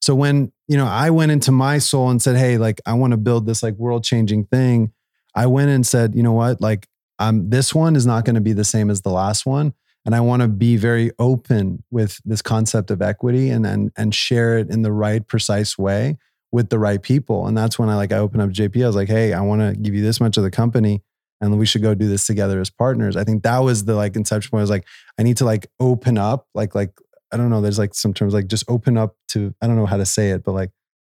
[0.00, 3.12] So when, you know, I went into my soul and said, "Hey, like I want
[3.12, 4.92] to build this like world-changing thing."
[5.34, 6.60] I went and said, "You know what?
[6.60, 6.88] Like
[7.18, 9.74] um this one is not going to be the same as the last one,
[10.04, 14.14] and I want to be very open with this concept of equity and and and
[14.14, 16.18] share it in the right precise way
[16.50, 18.82] with the right people." And that's when I like I opened up JP.
[18.82, 21.02] I was like, "Hey, I want to give you this much of the company."
[21.42, 23.16] And we should go do this together as partners.
[23.16, 24.60] I think that was the like inception point.
[24.60, 24.86] I was like,
[25.18, 26.92] I need to like open up, like, like
[27.32, 29.86] I don't know, there's like some terms like just open up to, I don't know
[29.86, 30.70] how to say it, but like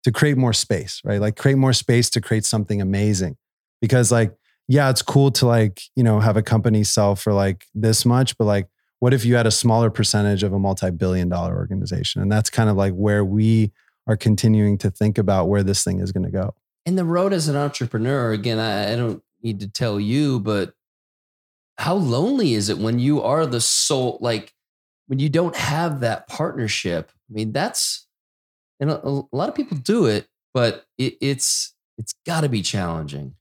[0.06, 1.20] to create more space, right?
[1.20, 3.36] Like create more space to create something amazing.
[3.82, 4.34] Because like,
[4.70, 8.38] yeah, it's cool to like, you know, have a company sell for like this much,
[8.38, 8.70] but like,
[9.00, 12.22] what if you had a smaller percentage of a multi billion dollar organization?
[12.22, 13.74] And that's kind of like where we
[14.08, 16.56] are continuing to think about where this thing is going to go.
[16.86, 20.74] And the road as an entrepreneur, again, I, I don't need to tell you, but
[21.78, 24.54] how lonely is it when you are the sole, like
[25.08, 27.12] when you don't have that partnership?
[27.30, 28.08] I mean, that's,
[28.80, 32.62] and a, a lot of people do it, but it, it's, it's got to be
[32.62, 33.36] challenging.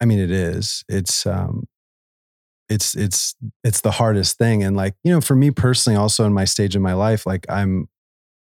[0.00, 0.84] I mean, it is.
[0.88, 1.66] It's um,
[2.68, 6.32] it's it's it's the hardest thing, and like you know, for me personally, also in
[6.32, 7.88] my stage in my life, like I'm,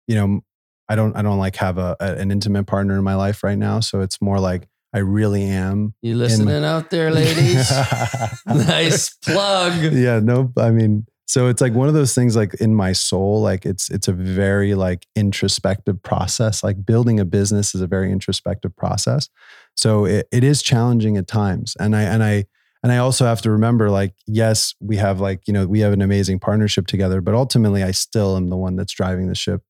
[0.08, 0.40] you know,
[0.88, 3.58] I don't I don't like have a, a an intimate partner in my life right
[3.58, 5.92] now, so it's more like I really am.
[6.02, 7.70] You listening out there, ladies?
[8.46, 9.92] nice plug.
[9.92, 13.40] yeah, no, I mean, so it's like one of those things like in my soul,
[13.42, 16.62] like it's it's a very like introspective process.
[16.62, 19.28] Like building a business is a very introspective process.
[19.76, 21.76] So it, it is challenging at times.
[21.80, 22.44] And I and I
[22.84, 25.94] and I also have to remember, like, yes, we have like, you know, we have
[25.94, 29.62] an amazing partnership together, but ultimately I still am the one that's driving the ship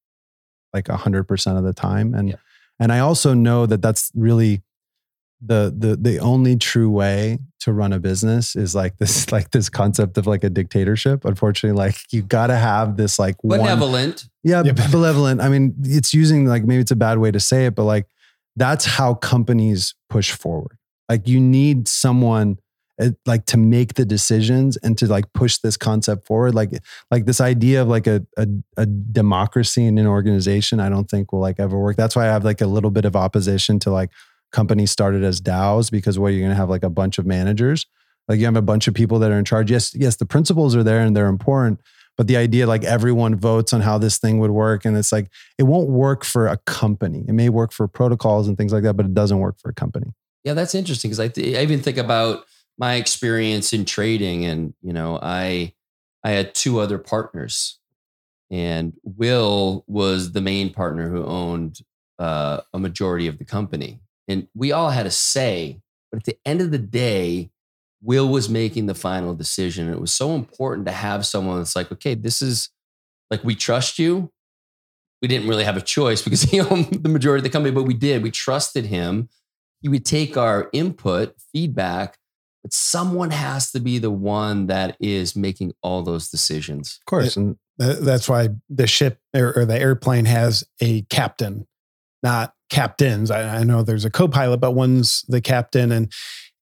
[0.75, 2.13] like hundred percent of the time.
[2.13, 2.37] And Yeah.
[2.81, 4.63] and I also know that that's really
[5.41, 9.69] the the the only true way to run a business is like this like this
[9.69, 14.29] concept of like a dictatorship unfortunately like you got to have this like one Benevolent.
[14.43, 14.73] yeah Yeah.
[14.73, 17.85] benevolent i mean it's using like maybe it's a bad way to say it but
[17.85, 18.07] like
[18.57, 20.79] that's how companies push forward
[21.09, 22.59] like you need someone
[23.03, 26.71] uh, like to make the decisions and to like push this concept forward like
[27.11, 28.47] like this idea of like a, a
[28.77, 32.27] a democracy in an organization i don't think will like ever work that's why i
[32.27, 34.11] have like a little bit of opposition to like
[34.55, 37.87] companies started as DAOs because what you're going to have like a bunch of managers.
[38.29, 39.71] Like you have a bunch of people that are in charge.
[39.71, 41.81] Yes, yes, the principles are there and they're important,
[42.17, 45.29] but the idea like everyone votes on how this thing would work and it's like
[45.59, 47.25] it won't work for a company.
[47.29, 49.75] It may work for protocols and things like that, but it doesn't work for a
[49.75, 50.13] company.
[50.45, 52.45] Yeah, that's interesting because I, th- I even think about
[52.79, 55.73] my experience in trading, and you know, I
[56.23, 57.79] I had two other partners,
[58.51, 61.81] and Will was the main partner who owned
[62.19, 65.81] uh, a majority of the company, and we all had a say.
[66.11, 67.51] But at the end of the day,
[68.03, 69.91] Will was making the final decision.
[69.91, 72.71] It was so important to have someone that's like, okay, this is
[73.31, 74.31] like we trust you.
[75.23, 77.85] We didn't really have a choice because he owned the majority of the company, but
[77.85, 78.23] we did.
[78.23, 79.29] We trusted him
[79.85, 82.17] he would take our input, feedback,
[82.63, 86.99] but someone has to be the one that is making all those decisions.
[87.03, 87.37] Of course.
[87.37, 91.67] And That's why the ship or, the airplane has a captain,
[92.23, 93.31] not captains.
[93.31, 96.13] I, I know there's a co-pilot, but one's the captain, and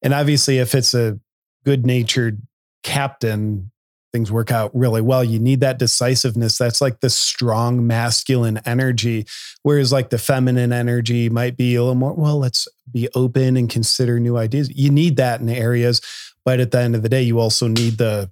[0.03, 1.19] and obviously, if it's a
[1.65, 2.43] good-natured
[2.83, 3.71] captain,
[4.13, 5.25] things work out really well.
[5.25, 6.59] You need that decisiveness.
[6.59, 9.27] That's like the strong masculine energy,
[9.63, 12.13] whereas like the feminine energy might be a little more.
[12.13, 14.71] Well, let's be open and consider new ideas.
[14.75, 16.01] You need that in areas,
[16.45, 18.31] but at the end of the day, you also need the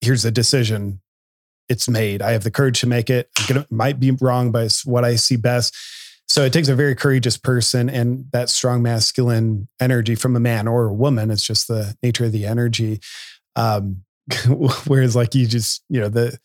[0.00, 1.00] here's the decision
[1.68, 2.20] it's made.
[2.20, 3.30] I have the courage to make it.
[3.48, 5.74] Gonna might be wrong, but it's what I see best.
[6.34, 10.66] So it takes a very courageous person and that strong masculine energy from a man
[10.66, 11.30] or a woman.
[11.30, 12.98] It's just the nature of the energy.
[13.54, 14.02] Um,
[14.88, 16.36] whereas like you just, you know, the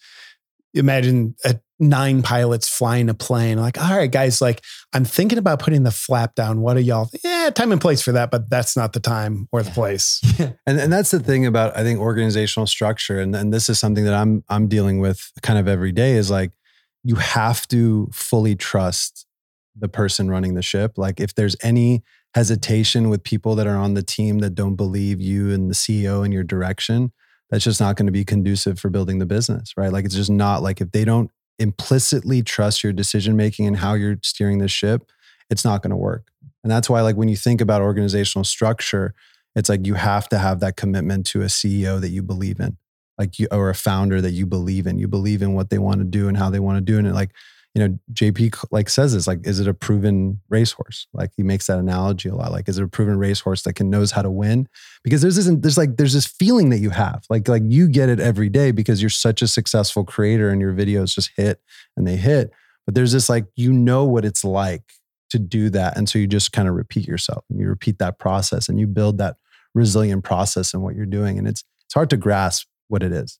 [0.75, 4.63] imagine a nine pilots flying a plane, like, all right, guys, like
[4.93, 6.61] I'm thinking about putting the flap down.
[6.61, 7.09] What are y'all?
[7.23, 10.21] Yeah, time and place for that, but that's not the time or the place.
[10.67, 14.05] and, and that's the thing about I think organizational structure, and, and this is something
[14.05, 16.51] that I'm I'm dealing with kind of every day is like
[17.03, 19.25] you have to fully trust
[19.79, 20.97] the person running the ship.
[20.97, 22.03] Like if there's any
[22.35, 26.23] hesitation with people that are on the team that don't believe you and the CEO
[26.23, 27.11] and your direction,
[27.49, 29.91] that's just not going to be conducive for building the business, right?
[29.91, 33.93] Like it's just not like if they don't implicitly trust your decision making and how
[33.95, 35.11] you're steering the ship,
[35.49, 36.29] it's not going to work.
[36.63, 39.13] And that's why like when you think about organizational structure,
[39.55, 42.77] it's like you have to have that commitment to a CEO that you believe in.
[43.17, 44.97] Like you or a founder that you believe in.
[44.97, 47.13] You believe in what they want to do and how they want to do it.
[47.13, 47.31] Like
[47.79, 51.07] you know, JP like says this, like, is it a proven racehorse?
[51.13, 52.51] Like he makes that analogy a lot.
[52.51, 54.67] Like, is it a proven racehorse that can knows how to win?
[55.01, 58.09] Because there's this, there's like, there's this feeling that you have, like, like you get
[58.09, 61.61] it every day because you're such a successful creator and your videos just hit
[61.95, 62.51] and they hit.
[62.85, 64.83] But there's this like, you know what it's like
[65.29, 65.95] to do that.
[65.95, 68.87] And so you just kind of repeat yourself and you repeat that process and you
[68.87, 69.37] build that
[69.73, 71.37] resilient process in what you're doing.
[71.37, 73.39] And it's, it's hard to grasp what it is.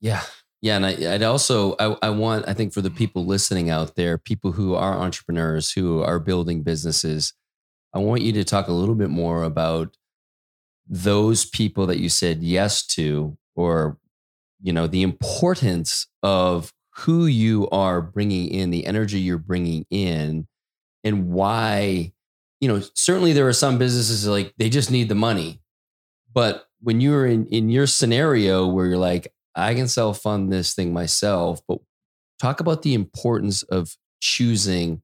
[0.00, 0.22] Yeah.
[0.60, 3.94] Yeah, and I, would also I, I want I think for the people listening out
[3.94, 7.32] there, people who are entrepreneurs who are building businesses,
[7.94, 9.96] I want you to talk a little bit more about
[10.88, 13.98] those people that you said yes to, or
[14.60, 20.48] you know the importance of who you are bringing in, the energy you're bringing in,
[21.04, 22.12] and why.
[22.60, 25.60] You know, certainly there are some businesses like they just need the money,
[26.32, 30.74] but when you're in in your scenario where you're like I can self fund this
[30.74, 31.78] thing myself, but
[32.40, 35.02] talk about the importance of choosing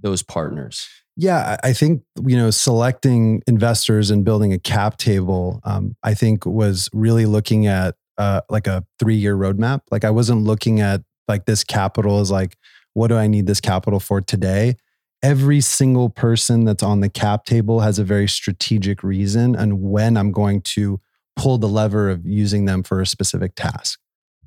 [0.00, 0.86] those partners.
[1.16, 5.60] Yeah, I think you know selecting investors and building a cap table.
[5.64, 9.80] Um, I think was really looking at uh, like a three year roadmap.
[9.90, 12.56] Like I wasn't looking at like this capital as like
[12.94, 14.76] what do I need this capital for today.
[15.22, 20.16] Every single person that's on the cap table has a very strategic reason and when
[20.16, 21.00] I'm going to
[21.36, 23.98] pull the lever of using them for a specific task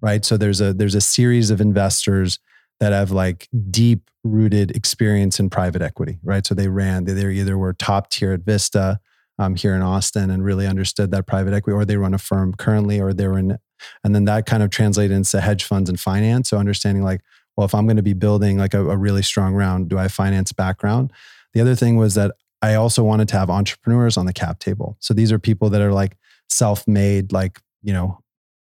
[0.01, 0.23] right?
[0.25, 2.39] So there's a there's a series of investors
[2.79, 6.45] that have like deep rooted experience in private equity right?
[6.45, 8.99] So they ran they, they either were top tier at vista
[9.39, 12.53] um, here in austin and really understood that private equity or they run a firm
[12.53, 13.57] currently or they were in
[14.03, 16.49] and then that kind of translated into hedge funds and finance.
[16.49, 17.21] So understanding like
[17.55, 20.07] well if i'm going to be building like a, a really strong round do i
[20.07, 21.11] finance background?
[21.53, 24.97] The other thing was that i also wanted to have entrepreneurs on the cap table.
[24.99, 26.17] So these are people that are like
[26.49, 28.19] self-made, like, you know,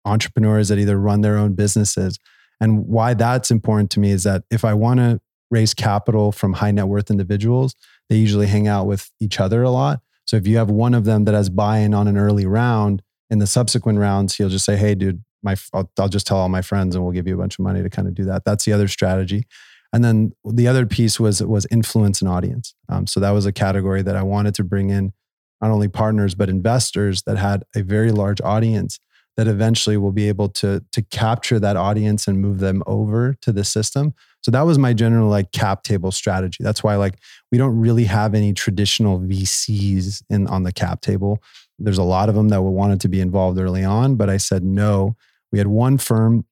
[0.05, 2.17] entrepreneurs that either run their own businesses.
[2.59, 6.53] And why that's important to me is that if I want to raise capital from
[6.53, 7.75] high net worth individuals,
[8.09, 10.01] they usually hang out with each other a lot.
[10.25, 13.01] So if you have one of them that has buy-in on an early round,
[13.31, 16.49] in the subsequent rounds, he'll just say, "Hey, dude, my I'll, I'll just tell all
[16.49, 18.43] my friends, and we'll give you a bunch of money to kind of do that."
[18.45, 19.45] That's the other strategy.
[19.93, 22.75] And then the other piece was was influence and audience.
[22.89, 25.13] Um, so that was a category that I wanted to bring in
[25.61, 28.99] not only partners but investors that had a very large audience
[29.38, 33.51] that eventually will be able to to capture that audience and move them over to
[33.51, 34.13] the system.
[34.41, 36.63] So that was my general like cap table strategy.
[36.63, 37.15] That's why like
[37.51, 41.39] we don't really have any traditional vcs in on the cap table.
[41.79, 44.63] There's a lot of them that wanted to be involved early on but i said
[44.63, 45.15] no.
[45.51, 46.45] We had one firm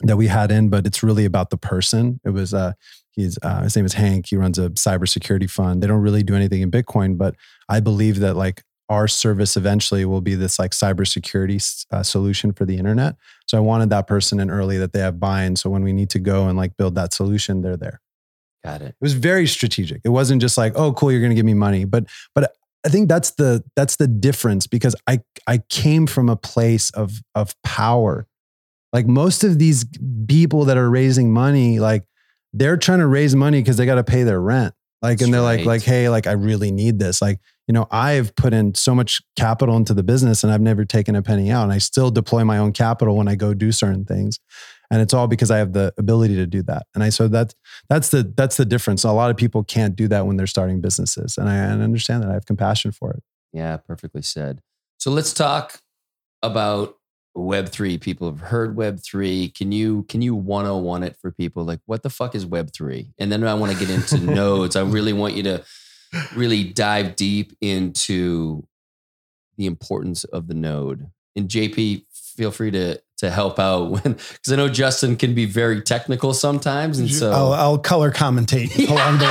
[0.00, 2.20] that we had in but it's really about the person.
[2.24, 2.72] It was uh
[3.12, 4.26] He's uh, his name is Hank.
[4.28, 5.82] He runs a cybersecurity fund.
[5.82, 7.34] They don't really do anything in Bitcoin, but
[7.68, 12.64] I believe that like our service eventually will be this like cybersecurity uh, solution for
[12.64, 13.16] the internet.
[13.46, 15.56] So I wanted that person in early that they have buy-in.
[15.56, 18.00] So when we need to go and like build that solution, they're there.
[18.64, 18.88] Got it.
[18.88, 20.00] It was very strategic.
[20.04, 22.52] It wasn't just like, oh, cool, you're going to give me money, but but
[22.84, 27.20] I think that's the that's the difference because I I came from a place of
[27.34, 28.26] of power.
[28.92, 29.84] Like most of these
[30.26, 32.04] people that are raising money, like
[32.52, 34.74] they're trying to raise money because they got to pay their rent.
[35.00, 35.58] Like, That's and they're right.
[35.58, 37.22] like, like, hey, like I really need this.
[37.22, 37.38] Like,
[37.68, 41.14] you know, I've put in so much capital into the business and I've never taken
[41.14, 41.64] a penny out.
[41.64, 44.40] And I still deploy my own capital when I go do certain things.
[44.90, 46.86] And it's all because I have the ability to do that.
[46.94, 47.54] And I so that's
[47.90, 49.04] that's the that's the difference.
[49.04, 51.36] A lot of people can't do that when they're starting businesses.
[51.36, 52.30] And I, I understand that.
[52.30, 53.22] I have compassion for it.
[53.52, 54.62] Yeah, perfectly said.
[54.98, 55.80] So let's talk
[56.42, 56.97] about
[57.38, 58.00] Web3.
[58.00, 59.54] People have heard Web3.
[59.54, 61.64] Can you can you 101 it for people?
[61.64, 63.12] Like, what the fuck is Web3?
[63.18, 64.76] And then I want to get into nodes.
[64.76, 65.64] I really want you to
[66.34, 68.66] really dive deep into
[69.56, 71.10] the importance of the node.
[71.36, 75.44] And JP, feel free to to help out when because I know Justin can be
[75.44, 79.26] very technical sometimes, and so I'll, I'll color commentate along the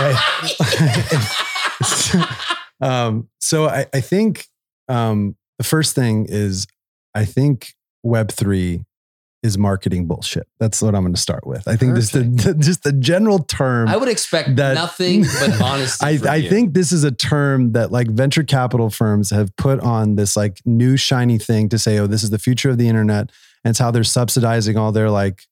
[2.81, 2.87] way.
[2.87, 4.45] um, so I, I think
[4.87, 6.67] um, the first thing is
[7.15, 7.73] I think
[8.05, 8.85] Web3
[9.43, 10.47] is marketing bullshit.
[10.59, 11.67] That's what I'm going to start with.
[11.67, 13.87] I think this the, the, just the general term.
[13.87, 16.05] I would expect that, nothing but honesty.
[16.05, 20.15] I, I think this is a term that like venture capital firms have put on
[20.15, 23.31] this like new shiny thing to say, oh, this is the future of the internet.
[23.63, 25.43] And it's how they're subsidizing all their like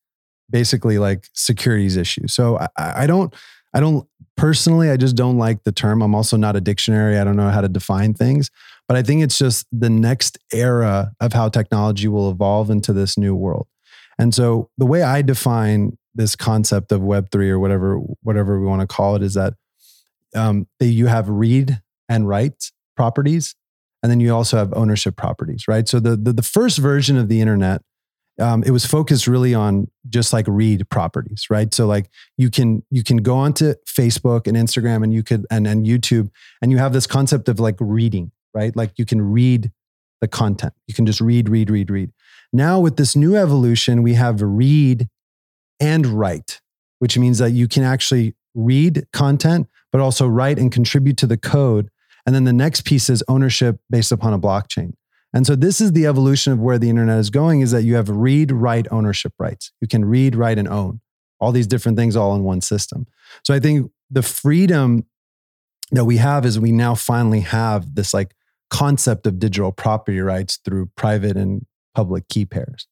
[0.50, 2.34] basically like securities issues.
[2.34, 3.32] So I, I don't
[3.72, 6.02] I don't personally, I just don't like the term.
[6.02, 7.18] I'm also not a dictionary.
[7.18, 8.50] I don't know how to define things,
[8.88, 13.18] but I think it's just the next era of how technology will evolve into this
[13.18, 13.66] new world.
[14.18, 18.80] And so the way I define this concept of Web3 or whatever, whatever we want
[18.80, 19.54] to call it is that
[20.34, 23.54] um, you have read and write properties,
[24.02, 25.88] and then you also have ownership properties, right?
[25.88, 27.82] So the, the, the first version of the internet
[28.38, 31.72] um, it was focused really on just like read properties, right?
[31.72, 35.66] So like you can you can go onto Facebook and Instagram and you could and
[35.66, 36.30] and YouTube
[36.60, 38.74] and you have this concept of like reading, right?
[38.74, 39.70] Like you can read
[40.22, 40.72] the content.
[40.86, 42.10] You can just read, read, read, read.
[42.52, 45.08] Now with this new evolution, we have read
[45.78, 46.62] and write,
[46.98, 51.36] which means that you can actually read content, but also write and contribute to the
[51.36, 51.90] code.
[52.24, 54.94] And then the next piece is ownership based upon a blockchain.
[55.34, 57.96] And so this is the evolution of where the internet is going is that you
[57.96, 59.70] have read, write, ownership rights.
[59.82, 61.00] You can read, write, and own
[61.38, 63.06] all these different things all in one system.
[63.44, 65.04] So I think the freedom
[65.92, 68.34] that we have is we now finally have this like
[68.70, 72.86] concept of digital property rights through private and public key pairs.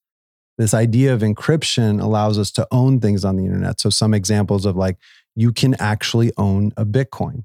[0.56, 3.80] This idea of encryption allows us to own things on the internet.
[3.80, 4.98] So some examples of like
[5.34, 7.44] you can actually own a Bitcoin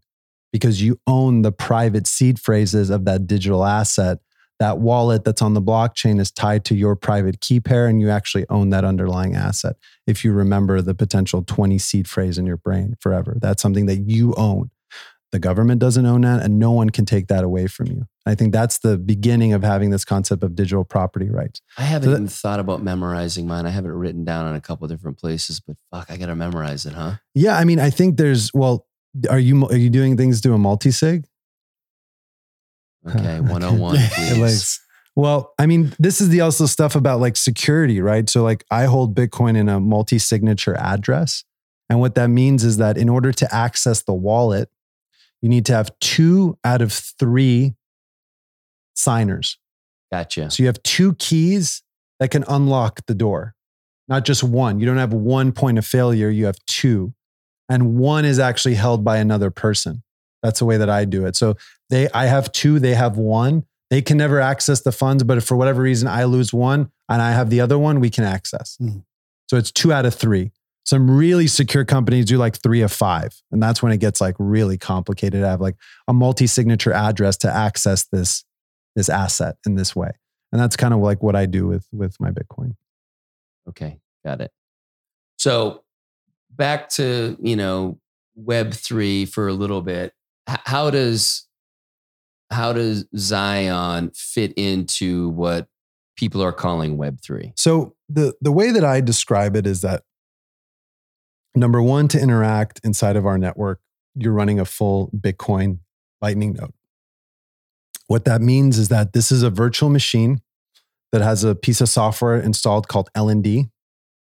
[0.54, 4.20] because you own the private seed phrases of that digital asset
[4.60, 8.10] that wallet that's on the blockchain is tied to your private key pair and you
[8.10, 9.78] actually own that underlying asset.
[10.06, 14.00] If you remember the potential 20 seed phrase in your brain forever, that's something that
[14.00, 14.70] you own.
[15.32, 18.08] The government doesn't own that and no one can take that away from you.
[18.26, 21.62] I think that's the beginning of having this concept of digital property rights.
[21.78, 23.66] I haven't so that, even thought about memorizing mine.
[23.66, 26.36] I have it written down in a couple different places, but fuck, I got to
[26.36, 27.14] memorize it, huh?
[27.36, 28.88] Yeah, I mean, I think there's well,
[29.30, 31.26] are you are you doing things to a multi-sig?
[33.08, 34.80] Okay, 101, please.
[35.16, 38.30] well, I mean, this is the also stuff about like security, right?
[38.30, 41.44] So, like, I hold Bitcoin in a multi signature address.
[41.90, 44.70] And what that means is that in order to access the wallet,
[45.42, 47.76] you need to have two out of three
[48.96, 49.58] signers.
[50.12, 50.52] Gotcha.
[50.52, 51.84] So you have two keys
[52.20, 53.56] that can unlock the door,
[54.08, 54.80] not just one.
[54.80, 57.14] You don't have one point of failure, you have two.
[57.70, 60.04] And one is actually held by another person.
[60.42, 61.36] That's the way that I do it.
[61.36, 61.56] So
[61.90, 63.66] they, I have two, they have one.
[63.90, 67.22] They can never access the funds, but if for whatever reason I lose one and
[67.22, 68.78] I have the other one, we can access.
[68.82, 69.04] Mm.
[69.48, 70.52] So it's two out of three.
[70.86, 73.32] Some really secure companies do like three of five.
[73.52, 75.76] And that's when it gets like really complicated I have like
[76.08, 78.44] a multi-signature address to access this,
[78.96, 80.12] this asset in this way.
[80.52, 82.76] And that's kind of like what I do with, with my Bitcoin.
[83.68, 84.00] Okay.
[84.26, 84.52] Got it.
[85.38, 85.84] So
[86.50, 88.00] back to, you know,
[88.42, 90.14] Web3 for a little bit
[90.66, 91.48] how does
[92.52, 95.68] how does Zion fit into what
[96.18, 97.54] people are calling Web three?
[97.56, 100.04] So the the way that I describe it is that
[101.56, 103.80] number one, to interact inside of our network,
[104.16, 105.80] you're running a full Bitcoin
[106.22, 106.74] Lightning node.
[108.08, 110.42] What that means is that this is a virtual machine
[111.12, 113.70] that has a piece of software installed called LND.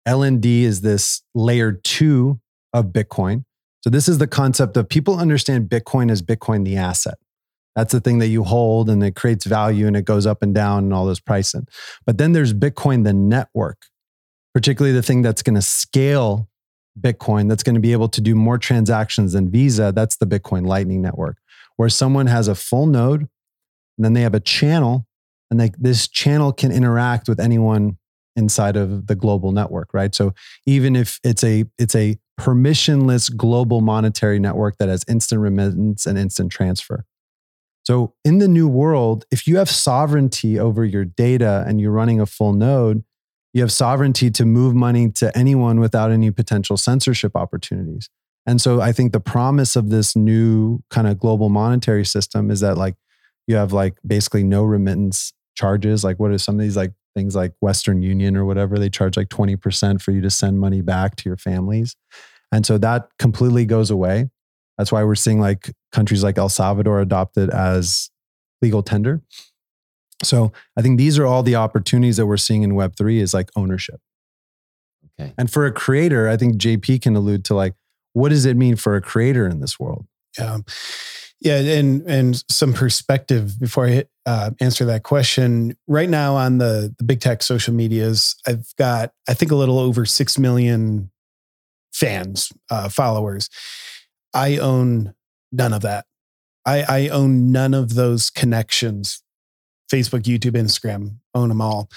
[0.06, 2.40] LND is this layer two
[2.72, 3.44] of Bitcoin.
[3.82, 7.18] So this is the concept of people understand Bitcoin as Bitcoin the asset.
[7.74, 10.54] That's the thing that you hold and it creates value and it goes up and
[10.54, 11.66] down and all this pricing.
[12.06, 13.86] But then there's Bitcoin the network,
[14.54, 16.48] particularly the thing that's going to scale
[17.00, 19.92] Bitcoin, that's going to be able to do more transactions than Visa.
[19.94, 21.38] That's the Bitcoin Lightning Network,
[21.76, 25.06] where someone has a full node and then they have a channel
[25.50, 27.98] and they, this channel can interact with anyone
[28.36, 30.14] inside of the global network, right?
[30.14, 30.34] So
[30.66, 36.18] even if it's a it's a permissionless global monetary network that has instant remittance and
[36.18, 37.04] instant transfer.
[37.84, 42.20] So, in the new world, if you have sovereignty over your data and you're running
[42.20, 43.04] a full node,
[43.52, 48.08] you have sovereignty to move money to anyone without any potential censorship opportunities.
[48.46, 52.60] And so, I think the promise of this new kind of global monetary system is
[52.60, 52.96] that, like,
[53.46, 56.04] you have like basically no remittance charges.
[56.04, 58.78] Like, what are some of these like things like Western Union or whatever?
[58.78, 61.96] They charge like 20% for you to send money back to your families.
[62.50, 64.30] And so that completely goes away.
[64.78, 68.10] That's why we're seeing like countries like El Salvador adopt it as
[68.60, 69.22] legal tender.
[70.22, 73.50] So I think these are all the opportunities that we're seeing in Web3 is like
[73.56, 74.00] ownership.
[75.20, 75.32] Okay.
[75.36, 77.74] And for a creator, I think JP can allude to like,
[78.12, 80.06] what does it mean for a creator in this world?
[80.38, 80.58] Yeah.
[81.44, 85.76] Yeah, and and some perspective before I uh, answer that question.
[85.88, 89.80] Right now on the the big tech social medias, I've got I think a little
[89.80, 91.10] over six million
[91.92, 93.50] fans, uh, followers.
[94.32, 95.14] I own
[95.50, 96.06] none of that.
[96.64, 99.22] I, I own none of those connections.
[99.92, 101.90] Facebook, YouTube, Instagram, own them all.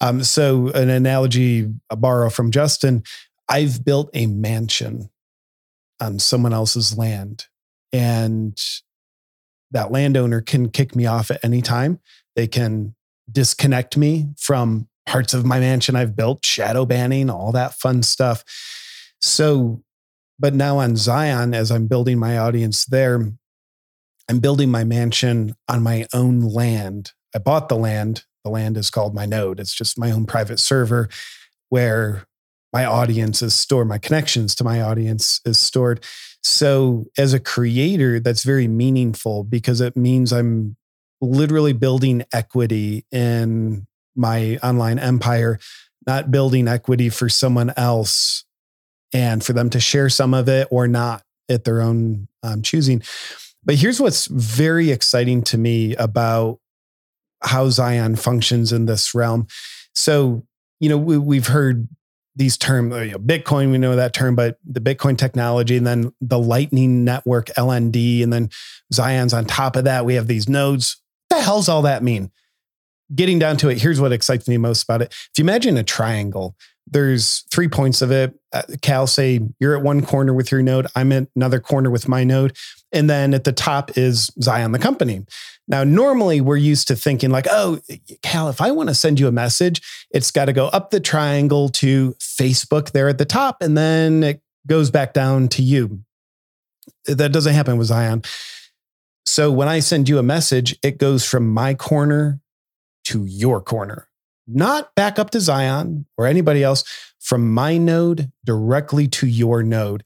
[0.00, 3.02] Um, so, an analogy I borrow from Justin
[3.48, 5.10] I've built a mansion
[6.00, 7.46] on someone else's land
[7.92, 8.58] and
[9.70, 12.00] that landowner can kick me off at any time.
[12.34, 12.94] They can
[13.30, 18.44] disconnect me from parts of my mansion I've built, shadow banning, all that fun stuff.
[19.20, 19.82] So,
[20.38, 23.32] but now on Zion, as I'm building my audience there,
[24.28, 27.12] I'm building my mansion on my own land.
[27.36, 28.24] I bought the land.
[28.44, 29.60] The land is called my node.
[29.60, 31.10] It's just my own private server
[31.68, 32.26] where
[32.72, 36.02] my audience is stored, my connections to my audience is stored.
[36.42, 40.76] So, as a creator, that's very meaningful because it means I'm
[41.20, 45.58] literally building equity in my online empire,
[46.06, 48.44] not building equity for someone else
[49.12, 53.02] and for them to share some of it or not at their own um, choosing.
[53.62, 56.60] But here's what's very exciting to me about
[57.42, 59.46] how Zion functions in this realm.
[59.94, 60.46] So,
[60.80, 61.88] you know, we, have heard
[62.34, 65.86] these terms, uh, you know, Bitcoin, we know that term, but the Bitcoin technology and
[65.86, 68.50] then the Lightning Network, LND, and then
[68.92, 70.04] Zion's on top of that.
[70.04, 71.00] We have these nodes.
[71.28, 72.30] What the hell's all that mean?
[73.14, 75.12] Getting down to it, here's what excites me most about it.
[75.12, 76.56] If you imagine a triangle,
[76.86, 78.38] there's three points of it.
[78.52, 82.08] Uh, Cal, say you're at one corner with your node, I'm at another corner with
[82.08, 82.56] my node.
[82.92, 85.26] And then at the top is Zion, the company.
[85.68, 87.80] Now, normally we're used to thinking like, oh,
[88.22, 89.82] Cal, if I want to send you a message,
[90.12, 94.22] it's got to go up the triangle to Facebook there at the top, and then
[94.22, 96.00] it goes back down to you.
[97.06, 98.22] That doesn't happen with Zion.
[99.24, 102.40] So when I send you a message, it goes from my corner
[103.06, 104.08] to your corner
[104.46, 106.84] not back up to Zion or anybody else,
[107.20, 110.04] from my node directly to your node.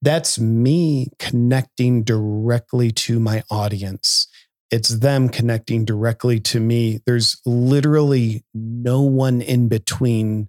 [0.00, 4.28] That's me connecting directly to my audience.
[4.70, 7.00] It's them connecting directly to me.
[7.04, 10.48] There's literally no one in between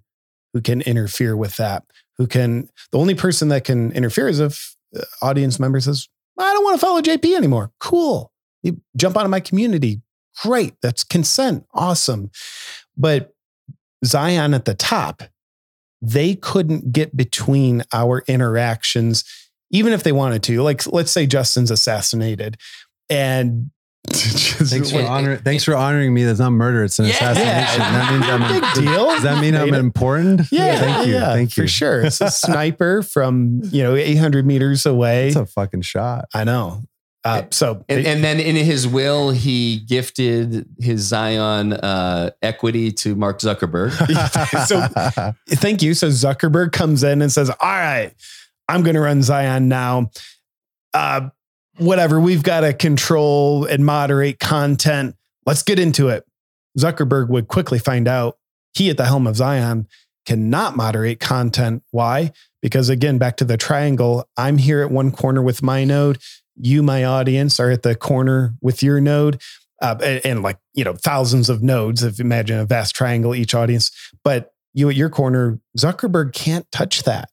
[0.52, 1.84] who can interfere with that.
[2.16, 6.08] Who can, the only person that can interfere is if uh, audience member says,
[6.38, 7.70] I don't want to follow JP anymore.
[7.80, 8.32] Cool.
[8.62, 10.00] You jump out of my community.
[10.42, 10.74] Great.
[10.80, 11.66] That's consent.
[11.74, 12.30] Awesome.
[12.96, 13.34] But
[14.04, 15.22] Zion at the top,
[16.02, 19.24] they couldn't get between our interactions,
[19.70, 20.62] even if they wanted to.
[20.62, 22.58] Like, let's say Justin's assassinated
[23.10, 23.70] and
[24.10, 25.38] thanks for honoring.
[25.38, 26.24] Thanks for honoring me.
[26.24, 26.84] That's not murder.
[26.84, 27.80] It's an yeah, assassination.
[27.80, 27.92] Yeah.
[27.92, 29.06] That means I'm a big deal.
[29.06, 30.42] Does that mean I'm important?
[30.52, 30.78] Yeah.
[30.78, 31.14] Thank you.
[31.14, 31.62] Yeah, Thank you.
[31.62, 32.02] For sure.
[32.02, 35.28] It's a sniper from you know 800 meters away.
[35.28, 36.26] It's a fucking shot.
[36.34, 36.82] I know.
[37.24, 43.14] Uh, so and, and, then in his will, he gifted his Zion uh, equity to
[43.14, 43.92] Mark Zuckerberg.
[44.66, 45.94] so thank you.
[45.94, 48.12] So Zuckerberg comes in and says, "All right,
[48.68, 50.10] I'm going to run Zion now.
[50.92, 51.30] Uh,
[51.78, 52.20] whatever.
[52.20, 55.16] We've got to control and moderate content.
[55.46, 56.26] Let's get into it."
[56.78, 58.36] Zuckerberg would quickly find out
[58.74, 59.88] he at the helm of Zion
[60.26, 61.82] cannot moderate content.
[61.90, 62.32] Why?
[62.60, 66.18] Because again, back to the triangle, I'm here at one corner with my node
[66.56, 69.40] you, my audience, are at the corner with your node.
[69.82, 73.54] Uh, and, and, like you know thousands of nodes if imagine a vast triangle each
[73.54, 73.90] audience.
[74.22, 77.28] But you at your corner zuckerberg can't touch that.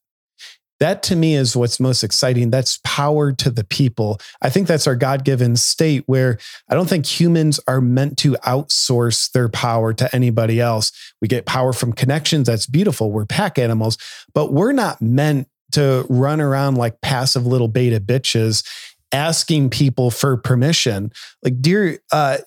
[0.80, 2.49] That to me is what's most exciting.
[2.49, 4.19] That's power to the people.
[4.41, 6.39] I think that's our god-given state where
[6.69, 10.91] i don't think humans are meant to outsource their power to anybody else.
[11.22, 12.48] We get power from connections.
[12.48, 13.11] That's beautiful.
[13.11, 13.99] We're pack animals.
[14.34, 18.68] But we're not meant to run around like passive little beta bitches
[19.11, 21.11] asking people for permission.
[21.43, 22.39] Like, dear, uh,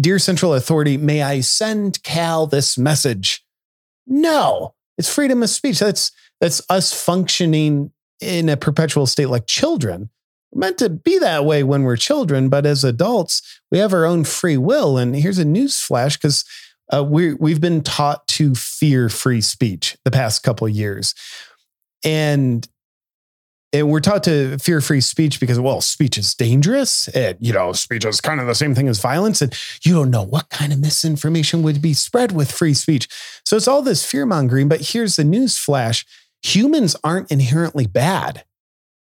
[0.00, 3.44] dear Central Authority, may I send Cal this message?
[4.06, 5.78] No, it's freedom of speech.
[5.78, 6.10] That's
[6.40, 10.10] that's us functioning in a perpetual state like children.
[10.52, 14.06] We're meant to be that way when we're children, but as adults, we have our
[14.06, 14.96] own free will.
[14.96, 16.44] And here's a news flash because
[16.92, 21.14] uh, we we've been taught to fear free speech the past couple years,
[22.04, 22.66] and
[23.72, 27.08] and we're taught to fear free speech because well speech is dangerous.
[27.08, 29.42] And you know speech is kind of the same thing as violence.
[29.42, 33.08] And you don't know what kind of misinformation would be spread with free speech.
[33.44, 36.06] So it's all this fear mongering but here's the news flash.
[36.42, 38.44] Humans aren't inherently bad.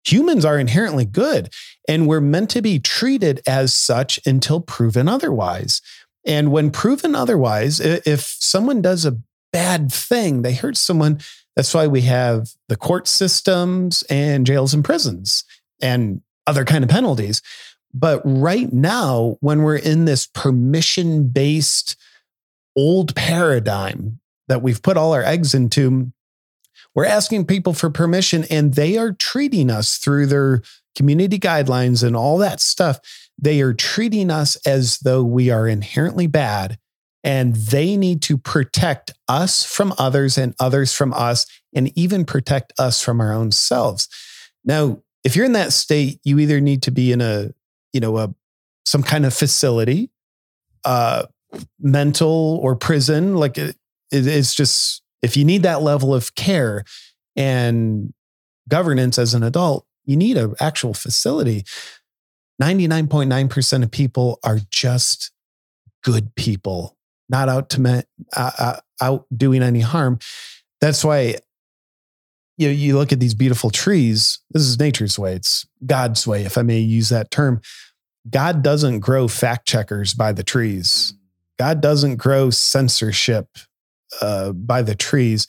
[0.05, 1.53] Humans are inherently good.
[1.89, 5.81] And we're meant to be treated as such until proven otherwise.
[6.27, 9.19] And when proven otherwise if someone does a
[9.53, 11.19] bad thing they hurt someone
[11.61, 15.45] that's why we have the court systems and jails and prisons
[15.82, 17.43] and other kind of penalties.
[17.93, 21.97] But right now, when we're in this permission based
[22.74, 26.11] old paradigm that we've put all our eggs into,
[26.95, 30.62] we're asking people for permission and they are treating us through their
[30.97, 33.01] community guidelines and all that stuff.
[33.37, 36.78] They are treating us as though we are inherently bad
[37.23, 42.73] and they need to protect us from others and others from us, and even protect
[42.79, 44.09] us from our own selves.
[44.65, 47.51] Now, if you're in that state, you either need to be in a,
[47.93, 48.35] you know, a
[48.85, 50.11] some kind of facility,
[50.85, 51.25] uh,
[51.79, 53.37] mental or prison.
[53.37, 53.77] Like it,
[54.11, 56.85] it, it's just if you need that level of care
[57.37, 58.13] and
[58.69, 61.65] governance as an adult, you need an actual facility.
[62.63, 65.31] 99.9% of people are just
[66.03, 66.97] good people,
[67.31, 68.02] not out to me,
[68.36, 70.19] uh, uh, out doing any harm.
[70.81, 71.36] That's why
[72.59, 74.40] you know, you look at these beautiful trees.
[74.51, 75.35] This is nature's way.
[75.35, 77.62] It's God's way, if I may use that term.
[78.28, 81.15] God doesn't grow fact checkers by the trees.
[81.59, 83.47] God doesn't grow censorship
[84.20, 85.47] uh, by the trees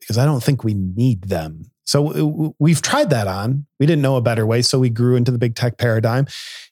[0.00, 1.70] because I don't think we need them.
[1.84, 3.66] So we've tried that on.
[3.80, 4.60] We didn't know a better way.
[4.60, 6.26] So we grew into the big tech paradigm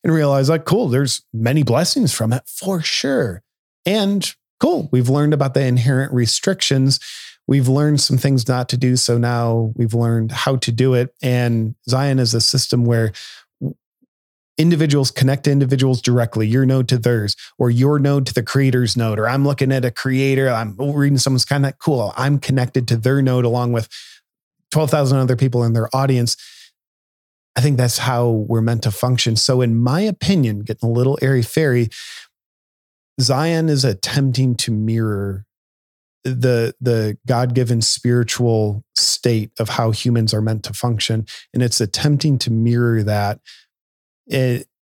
[0.04, 3.42] and realized, like, cool, there's many blessings from it for sure.
[3.86, 4.28] And
[4.60, 7.00] cool, we've learned about the inherent restrictions.
[7.46, 8.96] We've learned some things not to do.
[8.96, 11.14] So now we've learned how to do it.
[11.22, 13.12] And Zion is a system where
[14.58, 18.96] individuals connect to individuals directly, your node to theirs, or your node to the creator's
[18.96, 22.12] node, or I'm looking at a creator, I'm reading someone's kind of cool.
[22.16, 23.88] I'm connected to their node along with
[24.72, 26.36] 12,000 other people in their audience.
[27.54, 29.36] I think that's how we're meant to function.
[29.36, 31.88] So, in my opinion, getting a little airy fairy,
[33.20, 35.46] Zion is attempting to mirror
[36.24, 41.24] the the god-given spiritual state of how humans are meant to function
[41.54, 43.38] and it's attempting to mirror that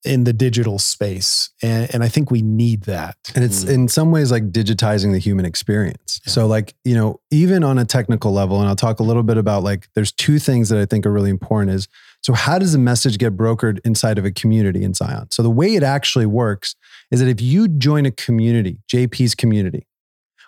[0.06, 3.16] in the digital space and, and i think we need that.
[3.36, 3.74] And it's mm.
[3.74, 6.22] in some ways like digitizing the human experience.
[6.26, 6.34] Yeah.
[6.34, 9.38] so like you know even on a technical level and i'll talk a little bit
[9.38, 11.88] about like there's two things that i think are really important is
[12.22, 15.28] so how does a message get brokered inside of a community in zion?
[15.32, 16.76] So the way it actually works
[17.12, 19.88] is that if you join a community jp's community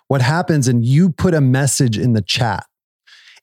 [0.08, 2.66] what happens and you put a message in the chat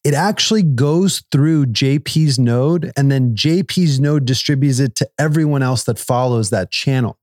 [0.03, 5.85] it actually goes through JP's node and then JP's node distributes it to everyone else
[5.85, 7.17] that follows that channel.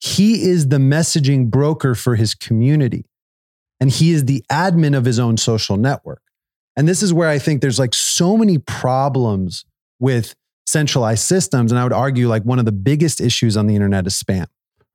[0.00, 3.06] He is the messaging broker for his community
[3.80, 6.22] and he is the admin of his own social network.
[6.76, 9.64] And this is where I think there's like so many problems
[9.98, 10.34] with
[10.66, 11.72] centralized systems.
[11.72, 14.46] And I would argue like one of the biggest issues on the internet is spam.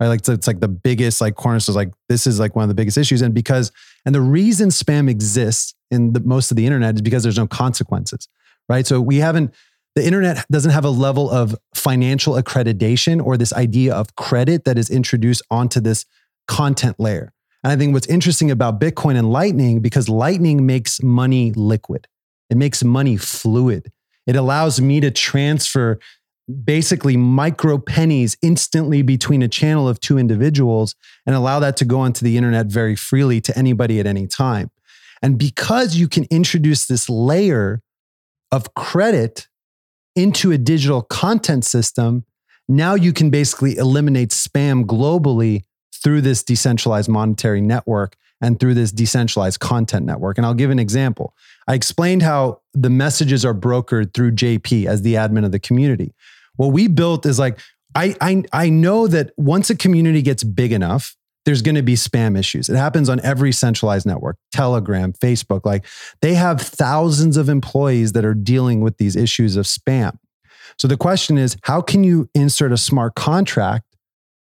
[0.01, 0.07] Right?
[0.07, 1.75] Like it's, it's like the biggest like cornerstone.
[1.75, 3.21] Like this is like one of the biggest issues.
[3.21, 3.71] And because
[4.03, 7.45] and the reason spam exists in the, most of the internet is because there's no
[7.45, 8.27] consequences,
[8.67, 8.87] right?
[8.87, 9.53] So we haven't,
[9.93, 14.79] the internet doesn't have a level of financial accreditation or this idea of credit that
[14.79, 16.05] is introduced onto this
[16.47, 17.31] content layer.
[17.63, 22.07] And I think what's interesting about Bitcoin and Lightning, because Lightning makes money liquid,
[22.49, 23.91] it makes money fluid.
[24.25, 25.99] It allows me to transfer
[26.63, 30.95] basically micro pennies instantly between a channel of two individuals
[31.25, 34.69] and allow that to go onto the internet very freely to anybody at any time.
[35.21, 37.81] And because you can introduce this layer
[38.51, 39.47] of credit
[40.15, 42.25] into a digital content system,
[42.67, 45.63] now you can basically eliminate spam globally
[45.93, 50.37] through this decentralized monetary network and through this decentralized content network.
[50.37, 51.35] And I'll give an example.
[51.67, 56.13] I explained how the messages are brokered through JP as the admin of the community.
[56.55, 57.59] What we built is like,
[57.95, 61.15] I, I, I know that once a community gets big enough,
[61.45, 62.69] there's going to be spam issues.
[62.69, 65.65] It happens on every centralized network, Telegram, Facebook.
[65.65, 65.85] Like
[66.21, 70.17] they have thousands of employees that are dealing with these issues of spam.
[70.77, 73.85] So the question is, how can you insert a smart contract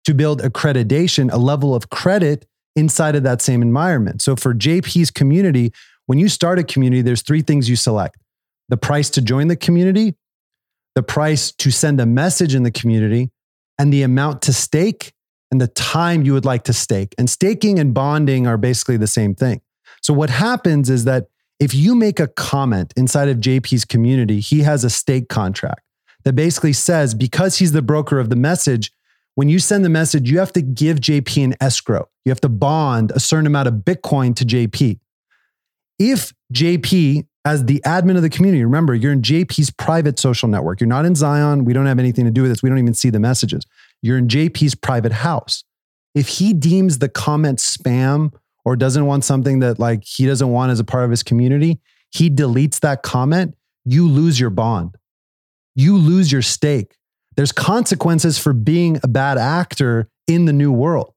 [0.05, 2.47] to build accreditation, a level of credit
[2.81, 4.23] inside of that same environment?
[4.23, 5.73] So for JP's community,
[6.07, 8.17] when you start a community, there's three things you select
[8.69, 10.15] the price to join the community,
[10.95, 13.31] the price to send a message in the community,
[13.79, 15.13] and the amount to stake
[15.51, 17.15] and the time you would like to stake.
[17.19, 19.61] And staking and bonding are basically the same thing.
[20.03, 21.27] So, what happens is that
[21.59, 25.83] if you make a comment inside of JP's community, he has a stake contract
[26.25, 28.93] that basically says because he's the broker of the message,
[29.35, 32.09] when you send the message, you have to give JP an escrow.
[32.25, 34.99] You have to bond a certain amount of Bitcoin to JP.
[35.99, 40.81] If JP as the admin of the community, remember, you're in JP's private social network.
[40.81, 41.65] You're not in Zion.
[41.65, 42.63] We don't have anything to do with this.
[42.63, 43.65] We don't even see the messages.
[44.03, 45.65] You're in JP's private house.
[46.15, 48.35] If he deems the comment spam
[48.65, 51.81] or doesn't want something that like he doesn't want as a part of his community,
[52.11, 53.55] he deletes that comment,
[53.85, 54.97] you lose your bond.
[55.75, 56.97] You lose your stake.
[57.37, 61.15] There's consequences for being a bad actor in the new world.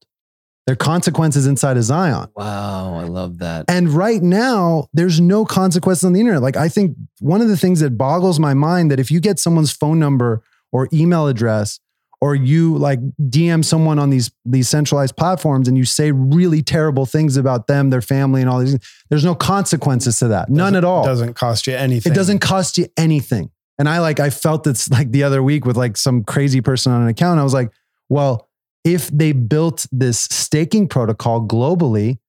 [0.65, 2.30] There are consequences inside of Zion.
[2.35, 3.65] Wow, I love that.
[3.68, 6.41] And right now, there's no consequences on the internet.
[6.41, 9.40] Like, I think one of the things that boggles my mind that if you get
[9.40, 10.41] someone's phone number
[10.72, 11.80] or email address,
[12.23, 17.06] or you like DM someone on these these centralized platforms and you say really terrible
[17.06, 18.80] things about them, their family, and all these,
[19.10, 20.49] there's no consequences to that.
[20.49, 21.03] None at all.
[21.03, 22.10] It doesn't cost you anything.
[22.10, 23.52] It doesn't cost you anything.
[23.80, 26.91] And I like, I felt it's like the other week with like some crazy person
[26.91, 27.40] on an account.
[27.40, 27.72] I was like,
[28.10, 28.50] well,
[28.84, 32.20] if they built this staking protocol globally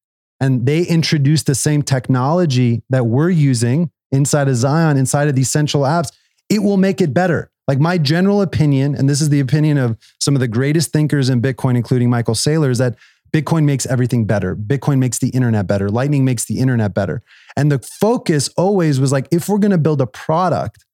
[0.40, 5.50] and they introduced the same technology that we're using inside of Zion, inside of these
[5.50, 6.10] central apps,
[6.48, 7.50] it will make it better.
[7.66, 11.28] Like my general opinion, and this is the opinion of some of the greatest thinkers
[11.28, 12.96] in Bitcoin, including Michael Saylor, is that
[13.32, 14.54] Bitcoin makes everything better.
[14.54, 15.88] Bitcoin makes the internet better.
[15.88, 17.22] Lightning makes the internet better.
[17.56, 20.84] And the focus always was like, if we're going to build a product,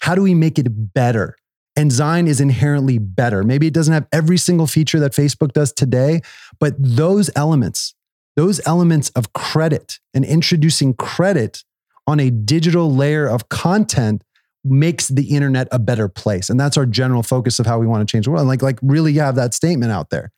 [0.00, 1.36] how do we make it better?
[1.74, 3.42] And Zion is inherently better.
[3.42, 6.22] Maybe it doesn't have every single feature that Facebook does today,
[6.58, 7.94] but those elements,
[8.34, 11.64] those elements of credit and introducing credit
[12.06, 14.22] on a digital layer of content
[14.64, 16.50] makes the internet a better place.
[16.50, 18.40] And that's our general focus of how we want to change the world.
[18.40, 20.32] And like, like really have that statement out there.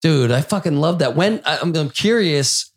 [0.00, 1.14] Dude, I fucking love that.
[1.14, 2.72] When I'm, I'm curious,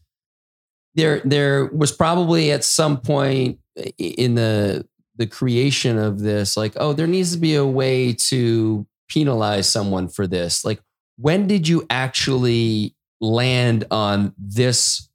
[0.93, 3.59] there there was probably at some point
[3.97, 4.85] in the
[5.17, 10.07] the creation of this, like, oh, there needs to be a way to penalize someone
[10.07, 10.65] for this.
[10.65, 10.81] Like,
[11.17, 15.09] when did you actually land on this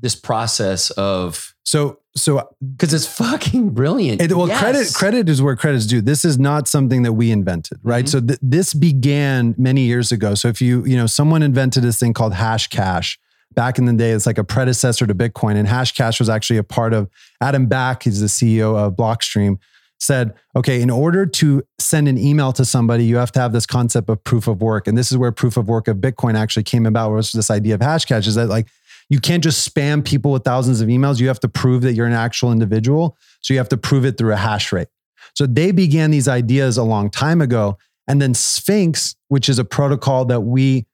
[0.00, 4.20] this process of so so because it's fucking brilliant.
[4.20, 4.60] It, well, yes.
[4.60, 6.00] credit credit is where credit's due.
[6.00, 8.04] This is not something that we invented, right?
[8.04, 8.10] Mm-hmm.
[8.10, 10.34] So th- this began many years ago.
[10.34, 13.16] So if you you know someone invented this thing called Hashcash
[13.54, 14.10] back in the day.
[14.12, 17.08] It's like a predecessor to Bitcoin, and Hashcash was actually a part of
[17.40, 18.04] Adam Back.
[18.04, 19.58] He's the CEO of Blockstream.
[20.00, 23.66] Said, okay, in order to send an email to somebody, you have to have this
[23.66, 24.88] concept of proof of work.
[24.88, 27.74] And this is where proof of work of Bitcoin actually came about, was this idea
[27.74, 28.66] of Hashcash is that like
[29.08, 31.20] you can't just spam people with thousands of emails.
[31.20, 33.16] You have to prove that you're an actual individual.
[33.42, 34.88] So you have to prove it through a hash rate.
[35.34, 37.78] So they began these ideas a long time ago.
[38.08, 40.86] And then Sphinx, which is a protocol that we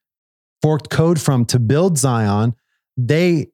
[0.62, 2.55] forked code from to build Zion,
[2.97, 3.48] they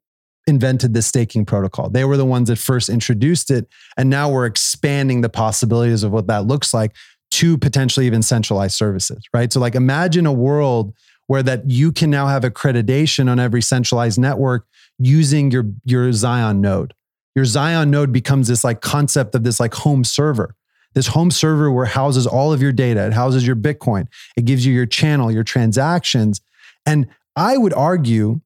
[0.47, 1.89] invented the staking protocol.
[1.89, 3.66] They were the ones that first introduced it.
[3.97, 6.93] And now we're expanding the possibilities of what that looks like
[7.32, 9.52] to potentially even centralized services, right?
[9.52, 10.94] So, like, imagine a world
[11.26, 14.66] where that you can now have accreditation on every centralized network
[14.98, 16.94] using your your Zion node.
[17.35, 20.55] Your Zion node becomes this like concept of this like home server.
[20.94, 24.06] This home server where houses all of your data, it houses your Bitcoin,
[24.36, 26.40] it gives you your channel, your transactions.
[26.86, 28.40] And I would argue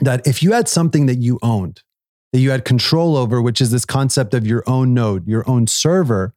[0.00, 1.82] that if you had something that you owned,
[2.32, 5.66] that you had control over, which is this concept of your own node, your own
[5.66, 6.34] server,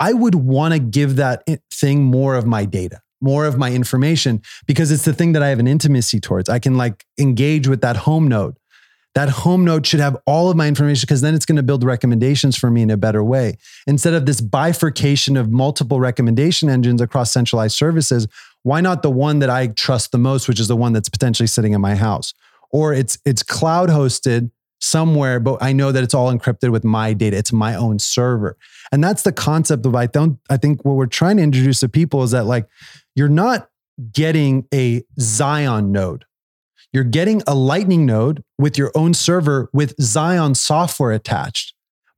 [0.00, 4.42] I would want to give that thing more of my data more of my information
[4.66, 6.48] because it's the thing that I have an intimacy towards.
[6.48, 8.58] I can like engage with that home node.
[9.14, 11.82] That home node should have all of my information because then it's going to build
[11.82, 13.56] recommendations for me in a better way.
[13.86, 18.28] Instead of this bifurcation of multiple recommendation engines across centralized services,
[18.66, 21.46] why not the one that I trust the most, which is the one that's potentially
[21.46, 22.34] sitting in my house?
[22.72, 27.12] Or it's it's cloud hosted somewhere, but I know that it's all encrypted with my
[27.12, 27.36] data.
[27.36, 28.56] It's my own server.
[28.90, 31.88] And that's the concept of I don't I think what we're trying to introduce to
[31.88, 32.66] people is that like
[33.14, 33.70] you're not
[34.10, 36.24] getting a Zion node.
[36.92, 41.72] You're getting a Lightning node with your own server with Zion software attached.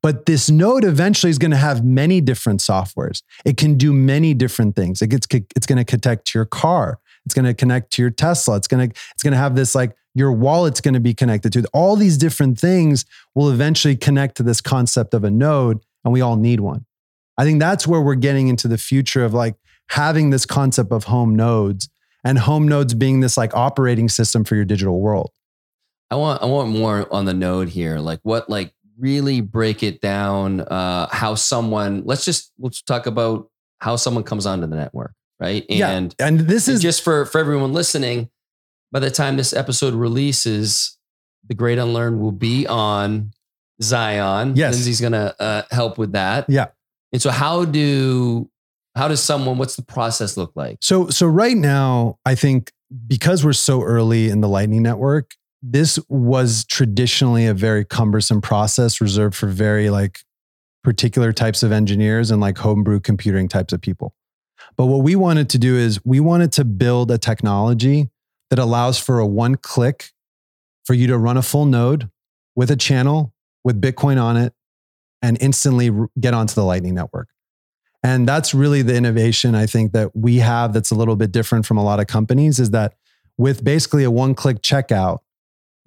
[0.09, 3.22] But this node eventually is going to have many different softwares.
[3.44, 5.02] It can do many different things.
[5.02, 6.98] It gets, it's going to connect to your car.
[7.26, 8.56] It's going to connect to your Tesla.
[8.56, 11.52] It's going to it's going to have this like your wallet's going to be connected
[11.52, 11.64] to.
[11.74, 13.05] All these different things
[13.35, 16.86] will eventually connect to this concept of a node, and we all need one.
[17.36, 19.56] I think that's where we're getting into the future of like
[19.90, 21.90] having this concept of home nodes
[22.24, 25.32] and home nodes being this like operating system for your digital world.
[26.10, 27.98] I want I want more on the node here.
[27.98, 33.49] Like what like really break it down uh how someone let's just let's talk about
[33.81, 35.65] how someone comes onto the network, right?
[35.70, 36.27] And yeah.
[36.27, 38.29] and this is just for for everyone listening,
[38.91, 40.99] by the time this episode releases,
[41.47, 43.33] the great unlearn will be on
[43.81, 44.57] Zion.
[44.57, 44.75] Yes.
[44.75, 46.47] Lindsay's gonna uh, help with that.
[46.49, 46.66] Yeah.
[47.12, 48.51] And so how do
[48.97, 50.79] how does someone, what's the process look like?
[50.81, 52.73] So, so right now, I think
[53.07, 59.01] because we're so early in the Lightning Network, this was traditionally a very cumbersome process
[59.01, 60.20] reserved for very like
[60.85, 64.14] particular types of engineers and like homebrew computing types of people.
[64.76, 68.10] But what we wanted to do is we wanted to build a technology
[68.51, 70.12] that allows for a one click
[70.85, 72.09] for you to run a full node
[72.55, 74.55] with a channel with Bitcoin on it
[75.20, 77.28] and instantly get onto the Lightning Network.
[78.02, 81.66] And that's really the innovation I think that we have that's a little bit different
[81.66, 82.94] from a lot of companies is that
[83.36, 85.18] with basically a one click checkout,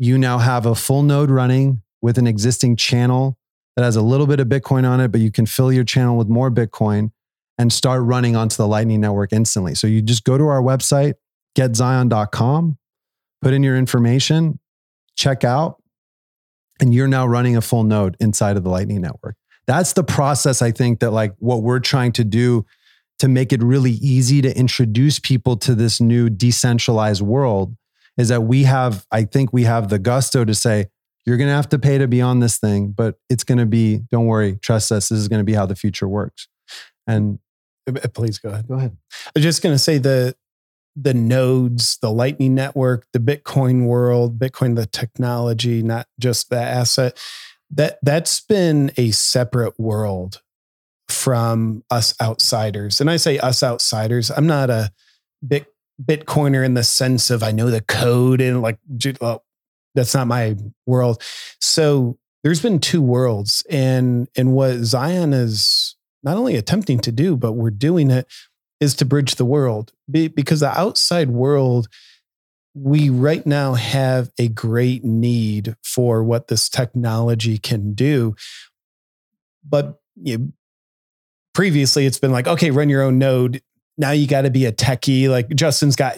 [0.01, 3.37] you now have a full node running with an existing channel
[3.75, 6.17] that has a little bit of Bitcoin on it, but you can fill your channel
[6.17, 7.11] with more Bitcoin
[7.59, 9.75] and start running onto the Lightning Network instantly.
[9.75, 11.13] So you just go to our website,
[11.55, 12.79] getzion.com,
[13.43, 14.57] put in your information,
[15.15, 15.79] check out,
[16.79, 19.35] and you're now running a full node inside of the Lightning Network.
[19.67, 22.65] that's the process I think that like what we're trying to do
[23.19, 27.75] to make it really easy to introduce people to this new decentralized world
[28.17, 30.87] is that we have I think we have the gusto to say
[31.25, 33.65] you're going to have to pay to be on this thing, but it's going to
[33.65, 36.47] be don't worry, trust us, this is going to be how the future works.
[37.07, 37.39] And
[38.13, 38.67] Please go ahead.
[38.67, 38.95] go ahead.
[39.27, 40.35] I was just going to say the
[40.95, 47.17] the nodes, the Lightning Network, the Bitcoin world, Bitcoin the technology, not just the asset.
[47.69, 50.41] That that's been a separate world
[51.09, 53.01] from us outsiders.
[53.01, 54.29] And I say us outsiders.
[54.29, 54.91] I'm not a
[55.45, 55.70] bit
[56.01, 58.79] Bitcoiner in the sense of I know the code and like
[59.19, 59.43] well,
[59.95, 60.55] that's not my
[60.85, 61.21] world.
[61.59, 67.35] So there's been two worlds, and and what Zion is not only attempting to do,
[67.35, 68.27] but we're doing it
[68.79, 69.91] is to bridge the world.
[70.09, 71.87] Because the outside world
[72.73, 78.35] we right now have a great need for what this technology can do.
[79.67, 80.53] But you
[81.53, 83.61] previously it's been like okay run your own node
[83.97, 86.17] now you got to be a techie like justin's got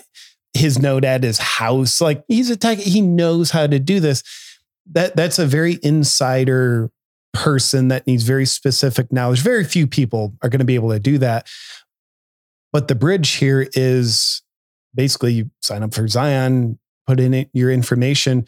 [0.54, 4.24] his node at his house like he's a tech he knows how to do this
[4.92, 6.92] that that's a very insider
[7.34, 11.00] person that needs very specific knowledge very few people are going to be able to
[11.00, 11.48] do that
[12.74, 14.42] but the bridge here is
[14.96, 18.46] basically you sign up for Zion, put in it, your information,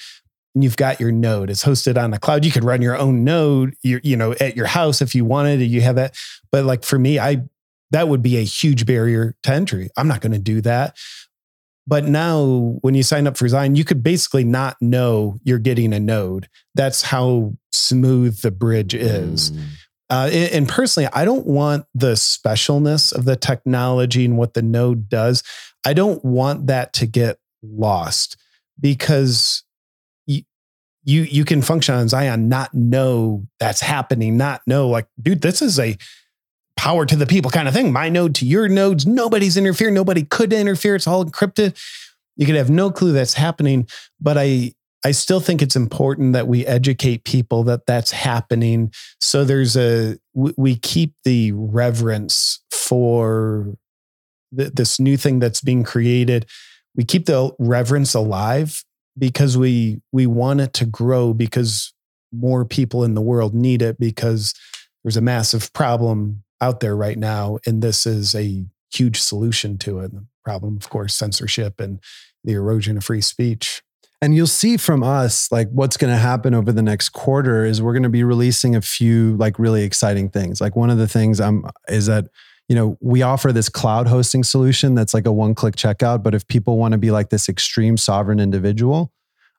[0.54, 1.50] and you've got your node.
[1.50, 2.44] It's hosted on the cloud.
[2.44, 5.62] You could run your own node, you you know, at your house if you wanted.
[5.62, 6.16] You have that.
[6.52, 7.44] But like for me, I
[7.96, 9.90] that would be a huge barrier to entry.
[9.96, 10.98] I'm not going to do that.
[11.88, 15.94] But now, when you sign up for Zion, you could basically not know you're getting
[15.94, 16.50] a node.
[16.74, 19.52] That's how smooth the bridge is.
[19.52, 19.64] Mm.
[20.10, 24.62] Uh, and, and personally, I don't want the specialness of the technology and what the
[24.62, 25.42] node does.
[25.86, 28.36] I don't want that to get lost
[28.78, 29.64] because
[30.26, 30.44] you
[31.06, 35.62] you you can function on Zion, not know that's happening, not know like, dude, this
[35.62, 35.96] is a
[36.78, 37.92] power to the people kind of thing.
[37.92, 40.96] My node to your nodes, nobody's interfering, nobody could interfere.
[40.96, 41.76] It's all encrypted.
[42.38, 43.88] You could have no clue that's happening,
[44.20, 44.74] but I
[45.06, 48.92] I still think it's important that we educate people that that's happening.
[49.20, 53.76] So there's a we, we keep the reverence for
[54.58, 56.48] th- this new thing that's being created.
[56.96, 58.84] We keep the reverence alive
[59.18, 61.94] because we we want it to grow because
[62.34, 64.54] more people in the world need it because
[65.04, 70.00] there's a massive problem out there right now and this is a huge solution to
[70.00, 70.12] it.
[70.12, 72.00] The problem of course censorship and
[72.44, 73.82] the erosion of free speech.
[74.22, 77.82] And you'll see from us, like what's going to happen over the next quarter is
[77.82, 80.62] we're going to be releasing a few like really exciting things.
[80.62, 82.28] Like one of the things um, is that,
[82.68, 86.24] you know, we offer this cloud hosting solution that's like a one click checkout.
[86.24, 89.12] But if people want to be like this extreme sovereign individual,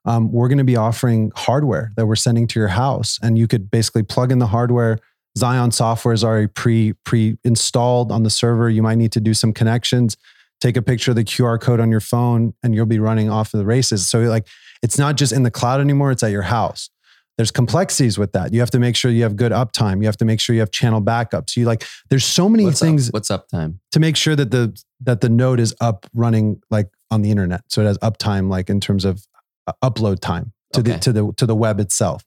[0.05, 3.19] um, we're going to be offering hardware that we're sending to your house.
[3.21, 4.99] And you could basically plug in the hardware.
[5.37, 8.69] Zion software is already pre pre installed on the server.
[8.69, 10.17] You might need to do some connections
[10.59, 13.53] take a picture of the QR code on your phone and you'll be running off
[13.53, 14.07] of the races.
[14.07, 14.47] So like
[14.81, 16.89] it's not just in the cloud anymore, it's at your house.
[17.37, 18.51] There's complexities with that.
[18.51, 19.99] You have to make sure you have good uptime.
[19.99, 21.55] You have to make sure you have channel backups.
[21.55, 23.13] You like there's so many What's things Up?
[23.13, 23.77] What's uptime?
[23.91, 27.61] to make sure that the that the node is up running like on the internet.
[27.67, 29.23] So it has uptime like in terms of
[29.67, 30.93] uh, upload time to Okay.
[30.93, 32.23] the to the to the web itself.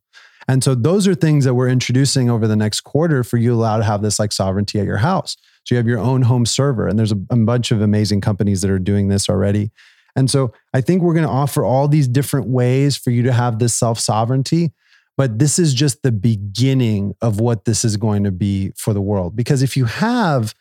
[0.51, 3.77] And so those are things that we're introducing over the next quarter for you allow
[3.77, 5.37] to have this like sovereignty at your house.
[5.63, 8.61] So you have your own home server and there's a, a bunch of amazing companies
[8.63, 9.71] that are doing this already.
[10.17, 13.33] And so I think we're going to offer all these different ways for you to
[13.33, 14.73] have this self-sovereignty,
[15.17, 19.01] but this is just the beginning of what this is going to be for the
[19.01, 20.53] world because if you have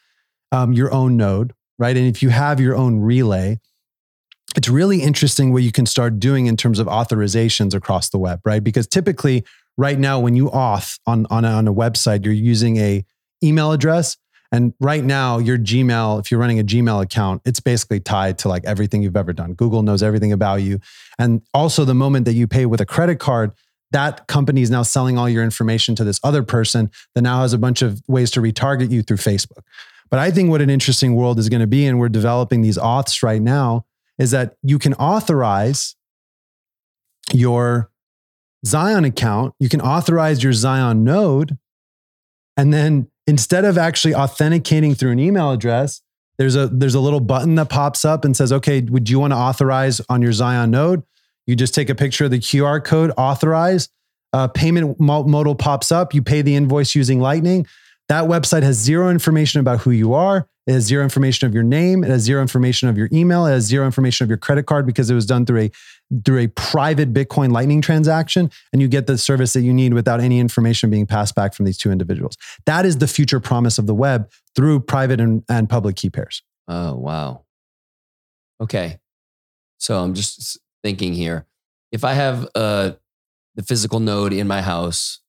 [0.52, 1.98] um, your own node, right?
[1.98, 3.58] And if you have your own relay,
[4.56, 8.42] it's really interesting what you can start doing in terms of authorizations across the web,
[8.46, 8.64] right?
[8.64, 9.46] Because typically,
[9.80, 13.06] right now, when you auth on on a, on a website, you're using a
[13.42, 14.18] email address,
[14.52, 18.50] and right now, your Gmail, if you're running a Gmail account, it's basically tied to
[18.50, 19.54] like everything you've ever done.
[19.54, 20.80] Google knows everything about you,
[21.18, 23.54] and also the moment that you pay with a credit card.
[23.92, 27.54] That company is now selling all your information to this other person that now has
[27.54, 29.64] a bunch of ways to retarget you through Facebook.
[30.12, 32.78] But I think what an interesting world is going to be, and we're developing these
[32.78, 33.86] auths right now,
[34.20, 35.96] is that you can authorize
[37.34, 37.90] your
[38.66, 41.58] Zion account, you can authorize your Zion node,
[42.58, 46.02] and then instead of actually authenticating through an email address,
[46.38, 49.32] there's a there's a little button that pops up and says, "Okay, would you want
[49.32, 51.04] to authorize on your Zion node?"
[51.48, 53.90] You just take a picture of the QR code, authorize.
[54.32, 56.14] Uh, payment modal pops up.
[56.14, 57.66] You pay the invoice using Lightning.
[58.10, 60.48] That website has zero information about who you are.
[60.68, 62.04] It has zero information of your name.
[62.04, 63.48] It has zero information of your email.
[63.48, 65.72] It has zero information of your credit card because it was done through a
[66.26, 70.20] through a private Bitcoin Lightning transaction, and you get the service that you need without
[70.20, 72.36] any information being passed back from these two individuals.
[72.66, 76.42] That is the future promise of the web through private and, and public key pairs.
[76.68, 77.44] Oh wow.
[78.62, 79.00] Okay,
[79.78, 81.46] so I'm just thinking here.
[81.92, 82.92] If I have uh,
[83.56, 85.20] the physical node in my house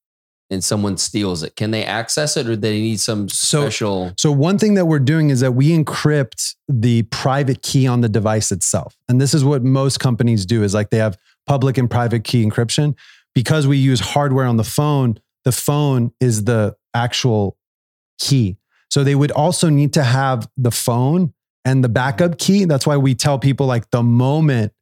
[0.50, 4.12] and someone steals it, can they access it or do they need some So- special?
[4.18, 8.08] So one thing that we're doing is that we encrypt the private key on the
[8.08, 8.96] device itself.
[9.08, 11.16] And this is what most companies do is like they have
[11.46, 12.94] public and private key encryption
[13.34, 17.56] because we use hardware on the phone, the phone is the actual
[18.18, 18.56] key.
[18.90, 21.32] So they would also need to have the phone
[21.64, 22.64] and the backup key.
[22.64, 24.72] That's why we tell people like the moment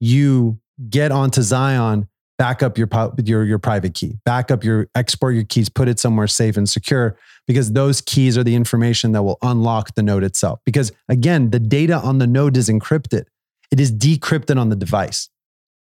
[0.00, 2.07] you get onto Zion,
[2.38, 2.88] back up your
[3.24, 6.68] your your private key, back up your export your keys, put it somewhere safe and
[6.68, 10.60] secure because those keys are the information that will unlock the node itself.
[10.64, 13.24] Because again, the data on the node is encrypted.
[13.70, 15.28] It is decrypted on the device.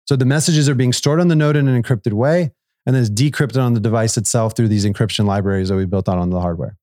[0.07, 2.51] So the messages are being stored on the node in an encrypted way
[2.87, 6.09] and then it's decrypted on the device itself through these encryption libraries that we built
[6.09, 6.77] out on the hardware.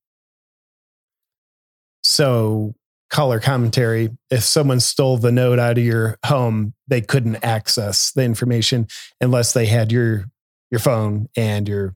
[2.02, 2.74] So,
[3.10, 8.22] color commentary if someone stole the node out of your home, they couldn't access the
[8.22, 8.86] information
[9.20, 10.26] unless they had your
[10.70, 11.94] your phone and your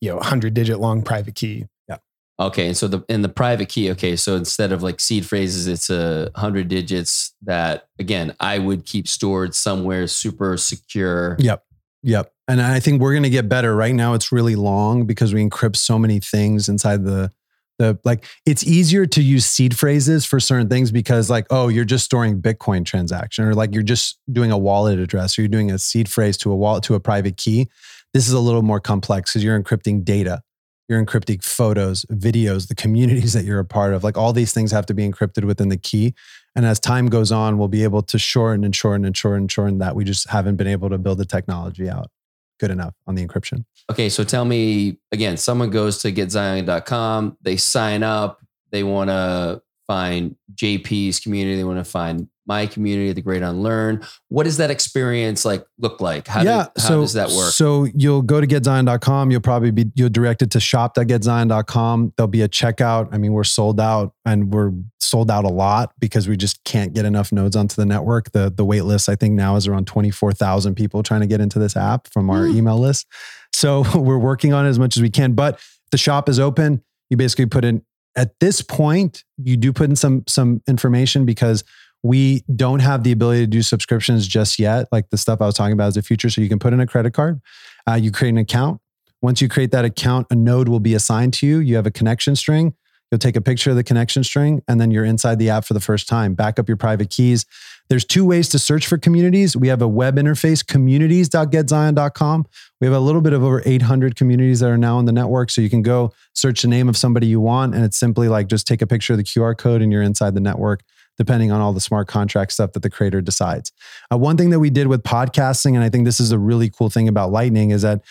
[0.00, 1.66] you know 100 digit long private key.
[1.88, 1.96] Yeah.
[2.38, 3.90] Okay, and so the in the private key.
[3.92, 8.86] Okay, so instead of like seed phrases, it's a hundred digits that again I would
[8.86, 11.36] keep stored somewhere super secure.
[11.38, 11.64] Yep.
[12.04, 12.32] Yep.
[12.46, 13.74] And I think we're going to get better.
[13.74, 17.32] Right now, it's really long because we encrypt so many things inside the
[17.78, 18.24] the like.
[18.44, 22.40] It's easier to use seed phrases for certain things because like, oh, you're just storing
[22.40, 26.08] Bitcoin transaction, or like you're just doing a wallet address, or you're doing a seed
[26.08, 27.68] phrase to a wallet to a private key.
[28.12, 30.42] This is a little more complex because you're encrypting data.
[30.88, 34.02] You're encrypting photos, videos, the communities that you're a part of.
[34.02, 36.14] Like all these things have to be encrypted within the key.
[36.56, 39.52] And as time goes on, we'll be able to shorten and shorten and shorten and
[39.52, 39.94] shorten that.
[39.94, 42.10] We just haven't been able to build the technology out
[42.58, 43.64] good enough on the encryption.
[43.90, 48.40] Okay, so tell me again, someone goes to getzion.com, they sign up,
[48.70, 54.02] they want to find JP's community, they want to find my community, the Great Unlearn.
[54.28, 56.26] What does that experience like look like?
[56.26, 56.64] How, yeah.
[56.74, 57.52] do, how so, does that work?
[57.52, 59.30] So you'll go to getzion.com.
[59.30, 62.14] You'll probably be you'll directed to shop.getzion.com.
[62.16, 63.08] There'll be a checkout.
[63.12, 66.92] I mean, we're sold out and we're sold out a lot because we just can't
[66.94, 68.32] get enough nodes onto the network.
[68.32, 71.58] The the wait list, I think now is around 24,000 people trying to get into
[71.58, 72.56] this app from our Mm.
[72.56, 73.06] email list.
[73.52, 75.34] So we're working on it as much as we can.
[75.34, 75.60] But
[75.90, 76.82] the shop is open.
[77.10, 77.82] You basically put in
[78.16, 81.62] at this point, you do put in some some information because
[82.02, 84.88] we don't have the ability to do subscriptions just yet.
[84.92, 86.30] Like the stuff I was talking about is the future.
[86.30, 87.40] So you can put in a credit card,
[87.88, 88.80] uh, you create an account.
[89.20, 91.58] Once you create that account, a node will be assigned to you.
[91.58, 92.74] You have a connection string.
[93.10, 95.74] You'll take a picture of the connection string and then you're inside the app for
[95.74, 96.34] the first time.
[96.34, 97.46] Back up your private keys.
[97.88, 99.56] There's two ways to search for communities.
[99.56, 102.46] We have a web interface, communities.getzion.com.
[102.80, 105.50] We have a little bit of over 800 communities that are now on the network.
[105.50, 107.74] So you can go search the name of somebody you want.
[107.74, 110.34] And it's simply like just take a picture of the QR code and you're inside
[110.34, 110.82] the network
[111.18, 113.72] depending on all the smart contract stuff that the creator decides.
[114.10, 116.70] Uh, one thing that we did with podcasting, and I think this is a really
[116.70, 118.02] cool thing about Lightning, is that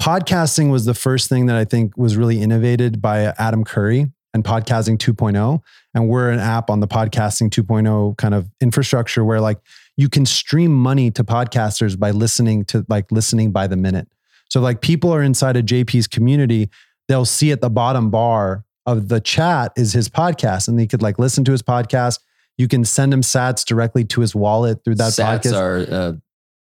[0.00, 4.44] podcasting was the first thing that I think was really innovated by Adam Curry and
[4.44, 5.60] podcasting 2.0.
[5.94, 9.58] And we're an app on the podcasting 2.0 kind of infrastructure where like
[9.96, 14.08] you can stream money to podcasters by listening to like listening by the minute.
[14.48, 16.70] So like people are inside of JP's community,
[17.08, 21.02] they'll see at the bottom bar of the chat is his podcast and they could
[21.02, 22.20] like listen to his podcast.
[22.58, 25.56] You can send him sats directly to his wallet through that Sats podcast.
[25.56, 26.12] are uh,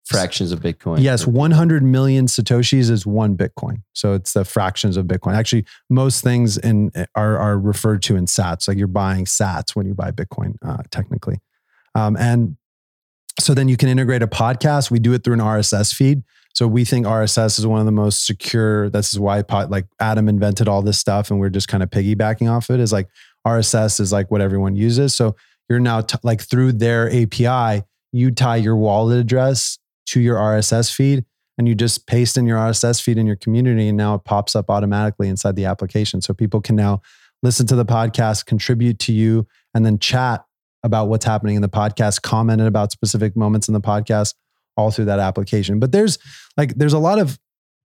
[0.06, 1.00] fractions of Bitcoin.
[1.02, 3.82] Yes, 100 million satoshis is one Bitcoin.
[3.94, 5.36] So it's the fractions of Bitcoin.
[5.36, 8.68] Actually, most things in are are referred to in Sats.
[8.68, 11.40] Like you're buying Sats when you buy Bitcoin, uh, technically.
[11.96, 12.58] Um, and
[13.40, 14.92] so then you can integrate a podcast.
[14.92, 16.24] We do it through an RSS feed.
[16.54, 18.90] So we think RSS is one of the most secure.
[18.90, 21.90] This is why pod, like Adam invented all this stuff, and we're just kind of
[21.90, 22.80] piggybacking off it.
[22.80, 23.10] Is like
[23.46, 25.14] RSS is like what everyone uses.
[25.14, 25.36] So
[25.70, 29.78] you're now t- like through their API, you tie your wallet address
[30.08, 31.26] to your RSS feed
[31.58, 34.56] and you just paste in your RSS feed in your community and now it pops
[34.56, 36.22] up automatically inside the application.
[36.22, 37.02] So people can now
[37.44, 40.46] listen to the podcast, contribute to you, and then chat
[40.84, 44.34] about what's happening in the podcast, comment about specific moments in the podcast
[44.78, 45.80] all through that application.
[45.80, 46.18] But there's
[46.58, 47.40] like there's a lot of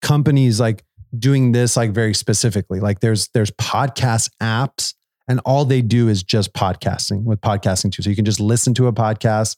[0.03, 0.85] companies like
[1.17, 2.81] doing this like very specifically.
[2.81, 4.95] Like there's there's podcast apps
[5.29, 8.03] and all they do is just podcasting with podcasting too.
[8.03, 9.57] So you can just listen to a podcast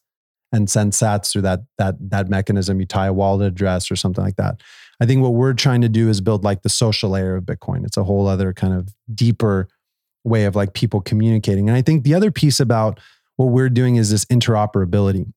[0.52, 2.80] and send sats through that that that mechanism.
[2.80, 4.60] You tie a wallet address or something like that.
[5.01, 7.86] I think what we're trying to do is build like the social layer of Bitcoin.
[7.86, 9.68] It's a whole other kind of deeper
[10.24, 11.68] way of like people communicating.
[11.68, 13.01] And I think the other piece about
[13.36, 15.32] what we're doing is this interoperability.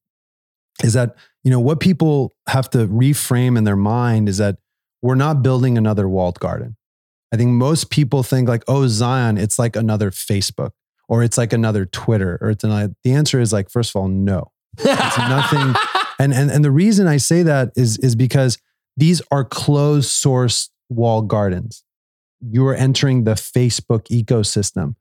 [0.82, 4.56] Is that, you know, what people have to reframe in their mind is that
[5.02, 6.76] we're not building another walled garden.
[7.34, 10.70] I think most people think like, oh, Zion, it's like another Facebook
[11.08, 12.94] or it's like another Twitter or it's another.
[13.02, 14.52] The answer is like, first of all, no.
[14.78, 15.74] It's nothing.
[16.20, 18.56] and, and, and the reason I say that is, is because
[18.96, 21.82] these are closed source walled gardens.
[22.40, 24.94] You are entering the Facebook ecosystem.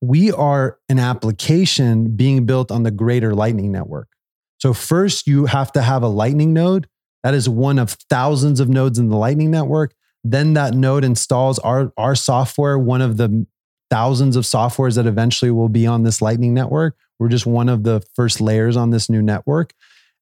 [0.00, 4.10] We are an application being built on the greater Lightning Network.
[4.58, 6.86] So, first, you have to have a Lightning node.
[7.24, 9.92] That is one of thousands of nodes in the Lightning Network.
[10.22, 13.46] Then that node installs our, our software, one of the
[13.90, 16.96] thousands of softwares that eventually will be on this Lightning Network.
[17.18, 19.72] We're just one of the first layers on this new network.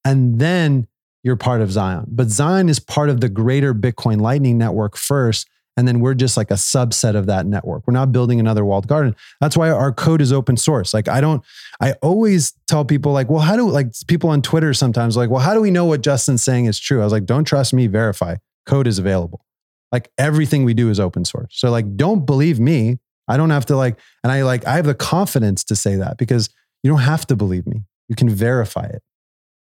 [0.04, 0.86] And then
[1.22, 2.06] you're part of Zion.
[2.08, 5.48] But Zion is part of the greater Bitcoin Lightning Network first.
[5.76, 7.86] And then we're just like a subset of that network.
[7.86, 9.14] We're not building another walled garden.
[9.40, 10.92] That's why our code is open source.
[10.92, 11.44] Like, I don't,
[11.80, 15.40] I always tell people, like, well, how do, like, people on Twitter sometimes, like, well,
[15.40, 17.00] how do we know what Justin's saying is true?
[17.00, 18.36] I was like, don't trust me, verify.
[18.66, 19.44] Code is available.
[19.92, 21.52] Like, everything we do is open source.
[21.52, 22.98] So, like, don't believe me.
[23.26, 26.18] I don't have to, like, and I, like, I have the confidence to say that
[26.18, 26.50] because
[26.82, 27.84] you don't have to believe me.
[28.08, 29.02] You can verify it.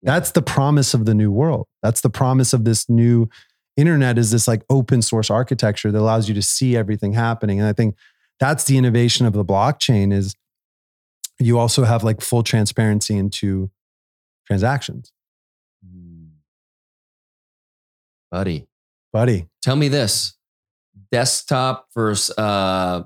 [0.02, 1.66] That's the promise of the new world.
[1.82, 3.28] That's the promise of this new
[3.76, 7.60] internet is this like open source architecture that allows you to see everything happening.
[7.60, 7.97] And I think
[8.40, 10.35] that's the innovation of the blockchain is
[11.39, 13.70] you also have like full transparency into
[14.47, 15.12] transactions.
[15.85, 16.26] Hmm.
[18.30, 18.66] Buddy.
[19.12, 19.47] Buddy.
[19.62, 20.35] Tell me this.
[21.10, 23.05] Desktop versus uh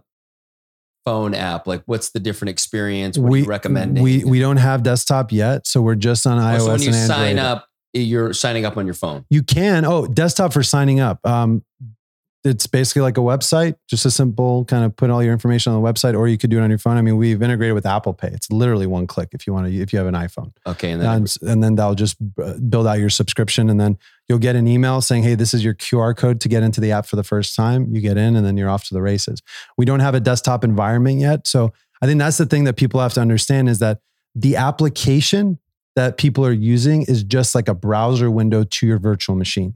[1.04, 1.66] phone app?
[1.66, 3.18] Like, what's the different experience?
[3.18, 4.02] What we, are you recommending?
[4.02, 6.54] We we don't have desktop yet, so we're just on iOS.
[6.54, 9.24] Oh, so when you sign up, you're signing up on your phone.
[9.30, 9.84] You can.
[9.84, 11.24] Oh, desktop for signing up.
[11.26, 11.64] Um,
[12.44, 15.81] it's basically like a website, just a simple kind of put all your information on
[15.81, 16.97] the website, or you could do it on your phone.
[16.97, 18.28] I mean, we've integrated with Apple Pay.
[18.28, 20.52] It's literally one click if you want to, if you have an iPhone.
[20.66, 23.97] Okay, and then and, and then they'll just uh, build out your subscription, and then
[24.28, 26.90] you'll get an email saying, "Hey, this is your QR code to get into the
[26.90, 29.40] app for the first time." You get in, and then you're off to the races.
[29.78, 33.01] We don't have a desktop environment yet, so I think that's the thing that people
[33.01, 34.01] have to understand is that
[34.35, 35.59] the application
[35.94, 39.74] that people are using is just like a browser window to your virtual machine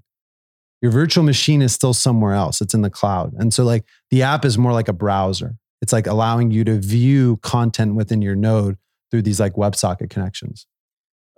[0.83, 2.61] your virtual machine is still somewhere else.
[2.61, 3.33] It's in the cloud.
[3.39, 5.57] And so like the app is more like a browser.
[5.83, 8.77] It's like allowing you to view content within your node
[9.11, 10.67] through these like WebSocket connections.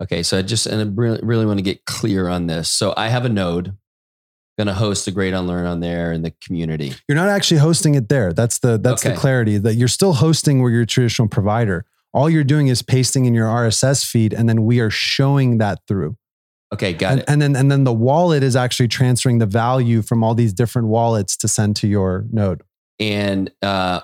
[0.01, 2.71] Okay, so I just and I really, really want to get clear on this.
[2.71, 3.77] So I have a node,
[4.57, 6.95] going to host a great unlearn on there in the community.
[7.09, 8.33] You're not actually hosting it there.
[8.33, 9.15] That's the that's okay.
[9.15, 11.85] the clarity that you're still hosting where your traditional provider.
[12.15, 15.81] All you're doing is pasting in your RSS feed, and then we are showing that
[15.87, 16.17] through.
[16.73, 17.25] Okay, got and, it.
[17.29, 20.89] And then and then the wallet is actually transferring the value from all these different
[20.89, 22.63] wallets to send to your node.
[23.01, 24.01] And uh,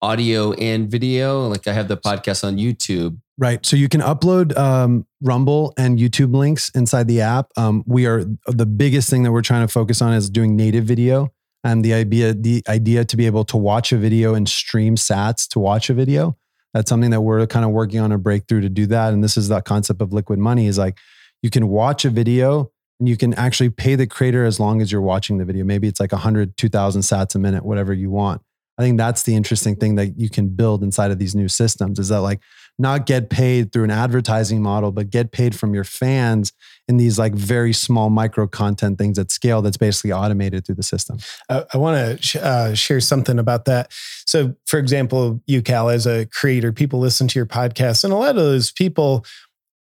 [0.00, 3.18] audio and video, like I have the podcast on YouTube.
[3.38, 3.64] Right.
[3.66, 7.48] So you can upload um, Rumble and YouTube links inside the app.
[7.58, 10.84] Um, we are the biggest thing that we're trying to focus on is doing native
[10.84, 11.32] video
[11.62, 15.46] and the idea the idea to be able to watch a video and stream sats
[15.48, 16.36] to watch a video.
[16.72, 19.12] That's something that we're kind of working on a breakthrough to do that.
[19.12, 20.98] And this is that concept of liquid money is like
[21.46, 24.90] you can watch a video and you can actually pay the creator as long as
[24.90, 25.64] you're watching the video.
[25.64, 28.42] Maybe it's like 100, 2000 sats a minute, whatever you want.
[28.76, 32.00] I think that's the interesting thing that you can build inside of these new systems
[32.00, 32.40] is that like
[32.80, 36.52] not get paid through an advertising model, but get paid from your fans
[36.88, 40.82] in these like very small micro content things at scale that's basically automated through the
[40.82, 41.18] system.
[41.48, 43.92] I, I want to sh- uh, share something about that.
[44.26, 48.16] So, for example, you, Cal, as a creator, people listen to your podcast, and a
[48.16, 49.24] lot of those people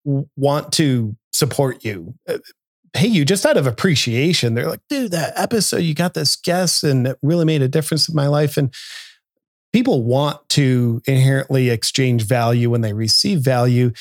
[0.04, 2.38] want to support you, uh,
[2.92, 4.54] pay you just out of appreciation.
[4.54, 8.08] They're like, dude, that episode, you got this guest and it really made a difference
[8.08, 8.56] in my life.
[8.56, 8.72] And
[9.72, 13.92] people want to inherently exchange value when they receive value.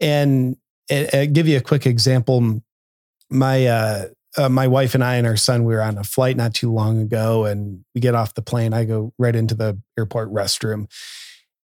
[0.00, 0.56] And
[0.88, 2.60] give you a quick example.
[3.30, 4.04] My, uh,
[4.36, 6.72] uh, my wife and I and our son, we were on a flight not too
[6.72, 8.72] long ago, and we get off the plane.
[8.72, 10.90] I go right into the airport restroom.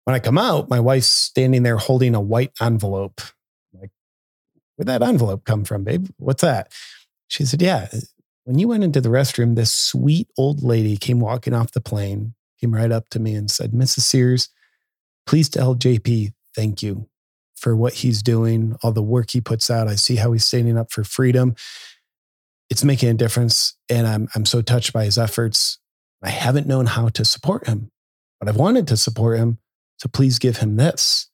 [0.05, 3.21] When I come out, my wife's standing there holding a white envelope
[4.77, 6.09] Where'd that envelope come from, babe?
[6.19, 6.73] What's that?
[7.29, 7.89] She said, Yeah.
[8.45, 12.35] When you went into the restroom, this sweet old lady came walking off the plane,
[12.61, 14.01] came right up to me and said, Mrs.
[14.01, 14.51] Sears,
[15.27, 17.09] please tell JP thank you
[17.57, 19.89] for what he's doing, all the work he puts out.
[19.89, 21.55] I see how he's standing up for freedom.
[22.69, 23.77] It's making a difference.
[23.89, 25.79] And I'm, I'm so touched by his efforts.
[26.23, 27.91] I haven't known how to support him,
[28.39, 29.59] but I've wanted to support him.
[29.99, 31.31] So please give him this.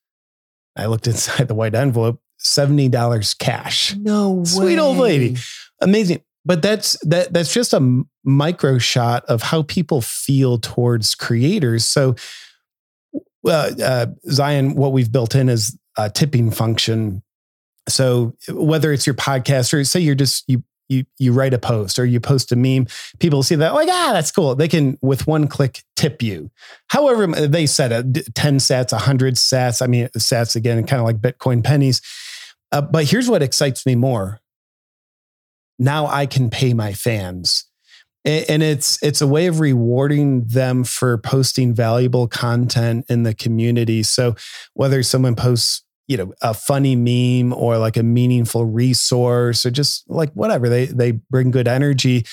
[0.76, 2.20] I looked inside the white envelope.
[2.42, 3.94] $70 cash.
[3.96, 4.44] No way.
[4.44, 5.36] Sweet old lady.
[5.80, 6.22] Amazing.
[6.44, 11.84] But that's that that's just a micro shot of how people feel towards creators.
[11.84, 12.16] So
[13.42, 17.22] Well, uh, Zion, what we've built in is a tipping function.
[17.88, 21.98] So whether it's your podcast or say you're just you you you write a post
[21.98, 22.86] or you post a meme,
[23.18, 24.54] people see that like ah that's cool.
[24.54, 26.50] They can with one click tip you.
[26.88, 29.80] However they set it, ten sats, hundred sats.
[29.80, 32.02] I mean sats again, kind of like Bitcoin pennies.
[32.72, 34.40] Uh, but here's what excites me more.
[35.78, 37.70] Now I can pay my fans
[38.24, 44.02] and it's it's a way of rewarding them for posting valuable content in the community
[44.02, 44.34] so
[44.74, 50.10] whether someone posts you know a funny meme or like a meaningful resource or just
[50.10, 50.68] like whatever.
[50.68, 52.26] They they bring good energy.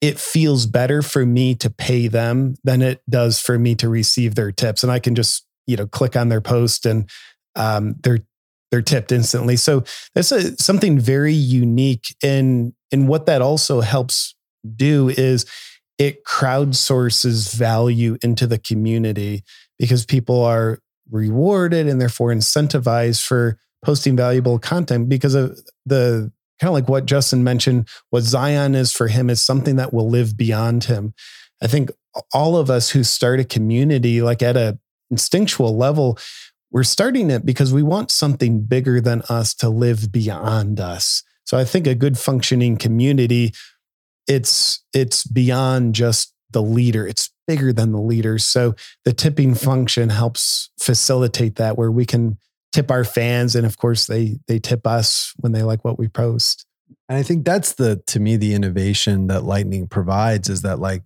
[0.00, 4.34] It feels better for me to pay them than it does for me to receive
[4.34, 4.82] their tips.
[4.82, 7.08] And i can just you know click on their post and
[7.54, 8.20] um, they're
[8.70, 9.56] they're tipped instantly.
[9.56, 9.84] So
[10.14, 14.34] that's a, something very unique and and what that also helps
[14.74, 15.44] do is
[15.98, 19.44] it crowdsources value into the community
[19.78, 20.78] because people are
[21.12, 27.06] rewarded and therefore incentivized for posting valuable content because of the kind of like what
[27.06, 31.14] Justin mentioned, what Zion is for him is something that will live beyond him.
[31.60, 31.90] I think
[32.32, 34.78] all of us who start a community, like at a
[35.10, 36.18] instinctual level,
[36.70, 41.22] we're starting it because we want something bigger than us to live beyond us.
[41.44, 43.52] So I think a good functioning community,
[44.26, 47.06] it's it's beyond just the leader.
[47.06, 48.44] It's bigger than the leaders.
[48.44, 48.74] So
[49.04, 52.38] the tipping function helps facilitate that where we can
[52.72, 56.08] tip our fans and of course they they tip us when they like what we
[56.08, 56.66] post.
[57.08, 61.02] And I think that's the to me the innovation that Lightning provides is that like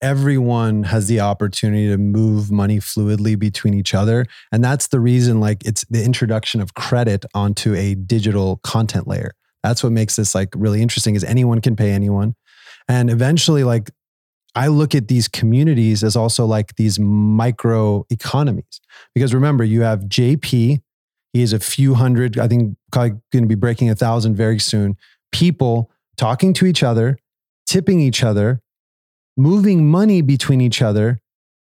[0.00, 5.38] everyone has the opportunity to move money fluidly between each other and that's the reason
[5.38, 9.32] like it's the introduction of credit onto a digital content layer
[9.62, 12.34] that's what makes this like really interesting is anyone can pay anyone
[12.88, 13.92] and eventually like
[14.54, 18.80] I look at these communities as also like these micro economies
[19.14, 20.80] because remember you have JP
[21.32, 24.58] he is a few hundred I think probably going to be breaking a thousand very
[24.58, 24.96] soon
[25.30, 27.18] people talking to each other
[27.66, 28.60] tipping each other
[29.36, 31.20] moving money between each other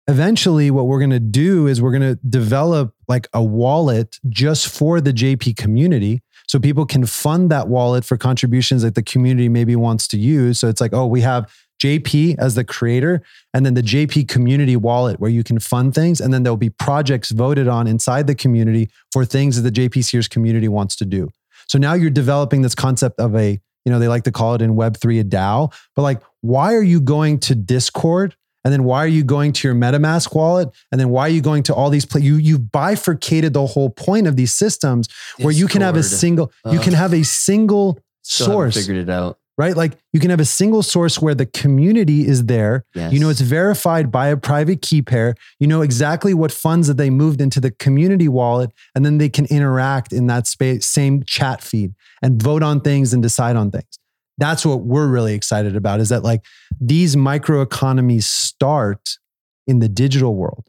[0.06, 4.68] eventually what we're going to do is we're going to develop like a wallet just
[4.68, 9.50] for the JP community so people can fund that wallet for contributions that the community
[9.50, 10.58] maybe wants to use.
[10.58, 13.22] So it's like, oh, we have JP as the creator,
[13.54, 16.20] and then the JP community wallet where you can fund things.
[16.20, 20.04] And then there'll be projects voted on inside the community for things that the JP
[20.04, 21.28] Sears community wants to do.
[21.68, 24.62] So now you're developing this concept of a, you know, they like to call it
[24.62, 28.34] in Web3 a DAO, but like, why are you going to Discord
[28.64, 30.68] and then why are you going to your MetaMask wallet?
[30.90, 33.88] And then why are you going to all these pla- you you've bifurcated the whole
[33.88, 35.44] point of these systems Discord.
[35.44, 38.76] where you can have a single uh, you can have a single source.
[38.76, 39.38] Figured it out.
[39.58, 39.76] Right?
[39.76, 42.84] Like you can have a single source where the community is there.
[42.94, 43.12] Yes.
[43.12, 45.34] You know it's verified by a private key pair.
[45.58, 49.28] You know exactly what funds that they moved into the community wallet and then they
[49.28, 53.70] can interact in that space same chat feed and vote on things and decide on
[53.70, 53.98] things
[54.38, 56.44] that's what we're really excited about is that like
[56.80, 59.18] these microeconomies start
[59.66, 60.67] in the digital world.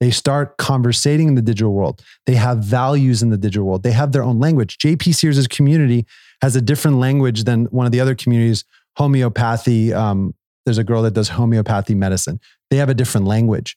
[0.00, 2.02] They start conversating in the digital world.
[2.26, 3.82] They have values in the digital world.
[3.82, 4.78] They have their own language.
[4.78, 6.06] JP Sears' community
[6.42, 8.64] has a different language than one of the other communities.
[8.96, 12.40] Homeopathy, um, there's a girl that does homeopathy medicine.
[12.70, 13.76] They have a different language.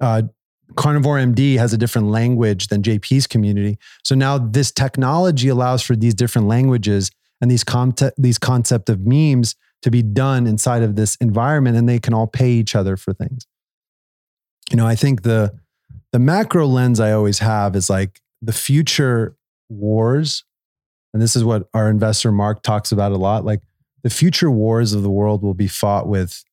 [0.00, 0.22] Uh,
[0.74, 3.78] Carnivore MD has a different language than JP's community.
[4.04, 7.10] So now this technology allows for these different languages
[7.40, 11.88] and these concept these concept of memes to be done inside of this environment and
[11.88, 13.46] they can all pay each other for things
[14.70, 15.52] you know i think the
[16.12, 19.36] the macro lens i always have is like the future
[19.68, 20.44] wars
[21.12, 23.60] and this is what our investor mark talks about a lot like
[24.02, 26.44] the future wars of the world will be fought with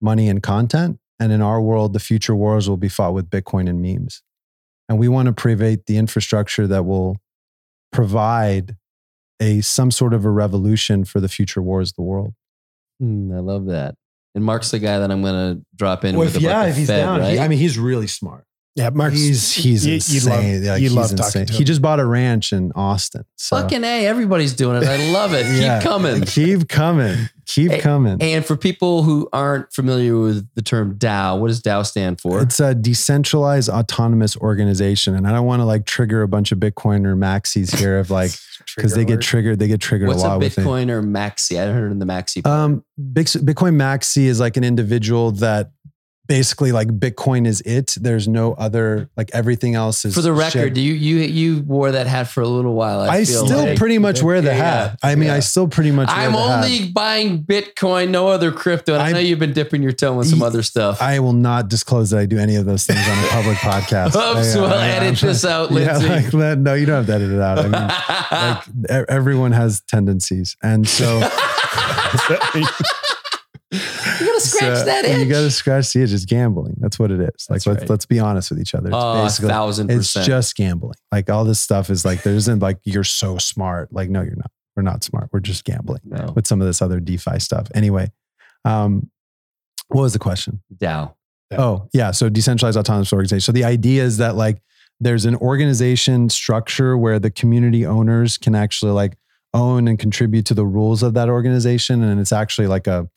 [0.00, 3.68] money and content and in our world the future wars will be fought with bitcoin
[3.68, 4.22] and memes
[4.88, 7.16] and we want to create the infrastructure that will
[7.92, 8.76] provide
[9.40, 12.34] a some sort of a revolution for the future wars of the world.
[13.02, 13.94] Mm, I love that.
[14.34, 16.36] And Mark's the guy that I'm going to drop in well, with.
[16.36, 17.34] If, yeah, if he's Fed, down, right?
[17.34, 18.46] he, I mean, he's really smart.
[18.76, 20.62] Yeah, Mark's he's he's you, insane.
[20.62, 21.46] Love, like, you he's love insane.
[21.46, 23.24] He just bought a ranch in Austin.
[23.36, 23.56] So.
[23.56, 24.88] Fucking a, everybody's doing it.
[24.88, 25.46] I love it.
[25.46, 26.22] yeah, Keep coming.
[26.22, 27.28] Keep coming.
[27.46, 28.20] Keep hey, coming.
[28.20, 32.42] And for people who aren't familiar with the term DAO, what does DAO stand for?
[32.42, 36.58] It's a decentralized autonomous organization, and I don't want to like trigger a bunch of
[36.58, 38.32] Bitcoiner maxis here of like
[38.74, 39.60] because they get triggered.
[39.60, 40.40] They get triggered What's a lot.
[40.40, 41.62] What's a Bitcoin or maxi?
[41.62, 42.42] I heard in the maxi.
[42.42, 42.58] Part.
[42.58, 45.70] Um, Bitcoin maxi is like an individual that
[46.26, 47.94] basically like Bitcoin is it.
[48.00, 50.76] There's no other like everything else is For the record, shit.
[50.78, 53.00] you you you wore that hat for a little while.
[53.00, 53.78] I, I still like.
[53.78, 54.54] pretty much wear the Yeah,
[54.88, 54.98] hat.
[55.02, 55.34] I mean, yeah.
[55.34, 56.08] I still pretty much.
[56.08, 58.94] Wear I'm only buying Bitcoin, no other crypto.
[58.94, 61.02] And I, I- know you've been dipping your toe in some other stuff.
[61.02, 64.08] I will not disclose that I do any of those things on a public podcast.
[64.08, 66.36] Oops, I- uh, we'll I- edit I'm- this out, Yeah, Lindsay.
[66.36, 66.58] like.
[66.58, 67.58] No, you don't have to edit it out.
[67.58, 71.20] I mean, like everyone has tendencies, and so
[74.64, 75.18] scratch so that itch.
[75.18, 76.12] You got to scratch the itch.
[76.12, 76.76] It's gambling.
[76.78, 77.46] That's what it is.
[77.48, 77.90] Like That's let's right.
[77.90, 78.88] let's be honest with each other.
[78.88, 80.26] It's oh, a basically thousand it's percent.
[80.26, 80.96] just gambling.
[81.12, 83.92] Like all this stuff is like there isn't like you're so smart.
[83.92, 84.50] Like no, you're not.
[84.76, 85.30] We're not smart.
[85.32, 87.68] We're just gambling no with some of this other DeFi stuff.
[87.74, 88.10] Anyway,
[88.64, 89.10] um,
[89.88, 90.62] what was the question?
[90.76, 91.14] DAO.
[91.56, 92.10] Oh, yeah.
[92.10, 93.40] So decentralized autonomous organization.
[93.40, 94.60] So the idea is that like
[95.00, 99.16] there's an organization structure where the community owners can actually like
[99.52, 102.02] own and contribute to the rules of that organization.
[102.02, 103.08] And it's actually like a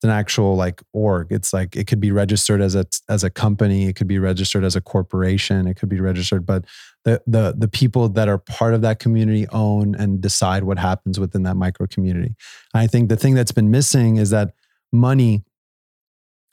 [0.00, 1.26] it's an actual like org.
[1.28, 4.64] It's like it could be registered as a as a company, it could be registered
[4.64, 6.64] as a corporation, it could be registered, but
[7.04, 11.20] the the the people that are part of that community own and decide what happens
[11.20, 12.34] within that micro community.
[12.72, 14.54] I think the thing that's been missing is that
[14.90, 15.44] money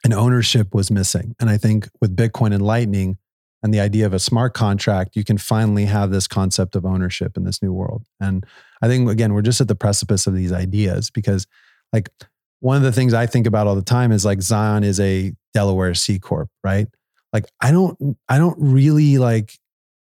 [0.04, 1.34] and ownership was missing.
[1.40, 3.16] And I think with Bitcoin and Lightning
[3.62, 7.38] and the idea of a smart contract, you can finally have this concept of ownership
[7.38, 8.04] in this new world.
[8.20, 8.44] And
[8.82, 11.46] I think, again, we're just at the precipice of these ideas because,
[11.94, 12.10] like,
[12.60, 15.32] one of the things I think about all the time is like Zion is a
[15.54, 16.88] Delaware C corp, right?
[17.32, 19.58] Like, I don't, I don't really like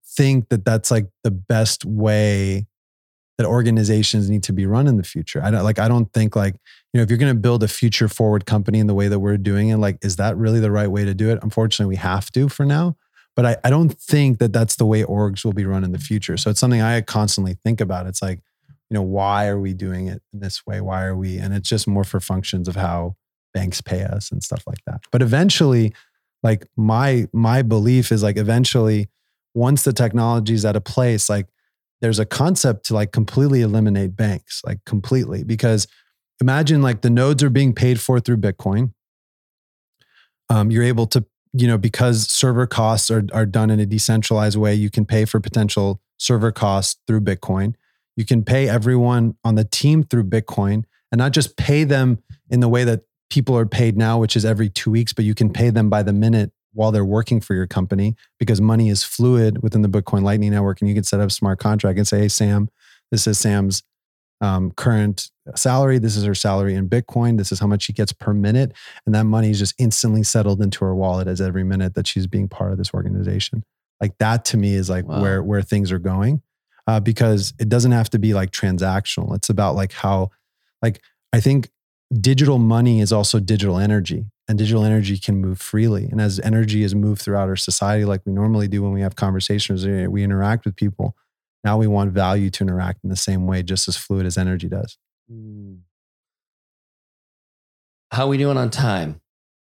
[0.06, 2.66] think that that's like the best way
[3.38, 5.42] that organizations need to be run in the future.
[5.42, 6.54] I don't like, I don't think like,
[6.92, 9.18] you know, if you're going to build a future forward company in the way that
[9.18, 11.38] we're doing it, like, is that really the right way to do it?
[11.42, 12.96] Unfortunately, we have to for now.
[13.34, 15.98] But I, I don't think that that's the way orgs will be run in the
[15.98, 16.38] future.
[16.38, 18.06] So it's something I constantly think about.
[18.06, 18.40] It's like,
[18.90, 20.80] you know, why are we doing it in this way?
[20.80, 21.38] Why are we?
[21.38, 23.16] And it's just more for functions of how
[23.52, 25.00] banks pay us and stuff like that.
[25.10, 25.92] But eventually,
[26.42, 29.08] like my my belief is like eventually,
[29.54, 31.48] once the technology is at a place, like
[32.00, 35.42] there's a concept to like completely eliminate banks, like completely.
[35.42, 35.88] Because
[36.40, 38.92] imagine like the nodes are being paid for through Bitcoin.
[40.48, 44.56] Um, you're able to, you know, because server costs are, are done in a decentralized
[44.56, 47.74] way, you can pay for potential server costs through Bitcoin.
[48.16, 52.60] You can pay everyone on the team through Bitcoin and not just pay them in
[52.60, 55.52] the way that people are paid now, which is every two weeks, but you can
[55.52, 59.62] pay them by the minute while they're working for your company because money is fluid
[59.62, 60.80] within the Bitcoin Lightning Network.
[60.80, 62.68] And you can set up a smart contract and say, hey, Sam,
[63.10, 63.82] this is Sam's
[64.40, 65.98] um, current salary.
[65.98, 67.38] This is her salary in Bitcoin.
[67.38, 68.72] This is how much she gets per minute.
[69.06, 72.26] And that money is just instantly settled into her wallet as every minute that she's
[72.26, 73.64] being part of this organization.
[74.00, 75.22] Like that to me is like Wow.
[75.22, 76.42] where, where things are going
[76.86, 79.34] uh, because it doesn't have to be like transactional.
[79.34, 80.30] It's about like how,
[80.82, 81.00] like,
[81.32, 81.70] I think
[82.20, 86.08] digital money is also digital energy and digital energy can move freely.
[86.10, 89.16] And as energy is moved throughout our society, like we normally do when we have
[89.16, 91.16] conversations, we interact with people.
[91.64, 94.68] Now we want value to interact in the same way, just as fluid as energy
[94.68, 94.98] does.
[95.28, 95.74] Hmm.
[98.12, 99.20] How are we doing on time?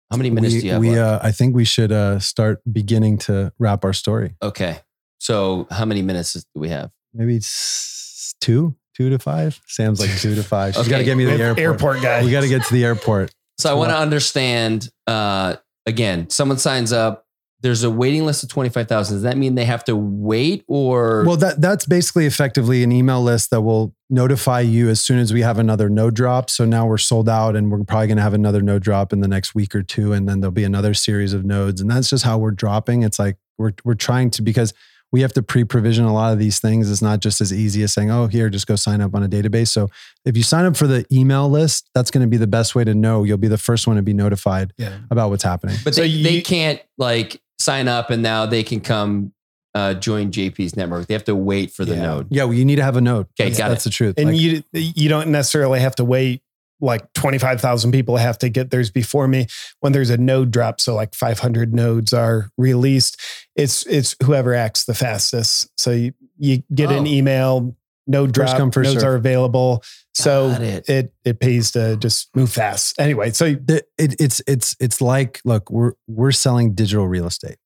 [0.10, 2.60] How many minutes we, do you have we, uh, I think we should uh, start
[2.69, 4.35] beginning to wrap our story.
[4.41, 4.80] okay.
[5.19, 6.89] So how many minutes do we have?
[7.13, 9.59] Maybe it's two, two to five.
[9.67, 10.73] Sam's like two to five.
[10.75, 10.89] She's Okay.
[10.91, 11.59] got to get me to the airport.
[11.59, 12.23] Airport guy.
[12.23, 13.31] We got to get to the airport.
[13.57, 14.89] So I want to understand.
[15.07, 15.55] Uh,
[15.85, 17.25] again, someone signs up.
[17.61, 19.17] There's a waiting list of twenty five thousand.
[19.17, 23.21] Does that mean they have to wait, or Well, that that's basically effectively an email
[23.21, 26.49] list that will notify you as soon as we have another node drop.
[26.49, 29.19] So now we're sold out, and we're probably going to have another node drop in
[29.19, 32.09] the next week or two, and then there'll be another series of nodes, and that's
[32.09, 33.03] just how we're dropping.
[33.03, 34.73] It's like we're we're trying to because
[35.11, 36.89] we have to pre-provision a lot of these things.
[36.89, 39.27] It's not just as easy as saying, "Oh, here, just go sign up on a
[39.29, 39.89] database." So
[40.25, 42.83] if you sign up for the email list, that's going to be the best way
[42.83, 43.23] to know.
[43.23, 44.99] You'll be the first one to be notified Yeah.
[45.09, 45.77] about what's happening.
[45.83, 49.33] but So they, they can't like sign up and now they can come
[49.73, 51.07] uh, join JP's network.
[51.07, 52.01] They have to wait for the Yeah.
[52.01, 52.27] node.
[52.29, 53.27] Yeah, well, you need to have a node.
[53.39, 54.15] Okay, that's, got that's the truth.
[54.17, 56.41] and Like- you you don't necessarily have to wait
[56.81, 59.45] like 25,000 people have to get theirs before me
[59.79, 63.21] when there's a node drop so like 500 nodes are released
[63.55, 66.97] it's it's whoever acts the fastest so you, you get Oh.
[66.97, 67.75] an email
[68.07, 69.03] node drop come, nodes serve.
[69.03, 69.83] are available
[70.13, 70.89] so it.
[70.89, 75.39] it it pays to just move fast anyway so the, it, it's it's it's like
[75.45, 77.57] look we're we're selling digital real estate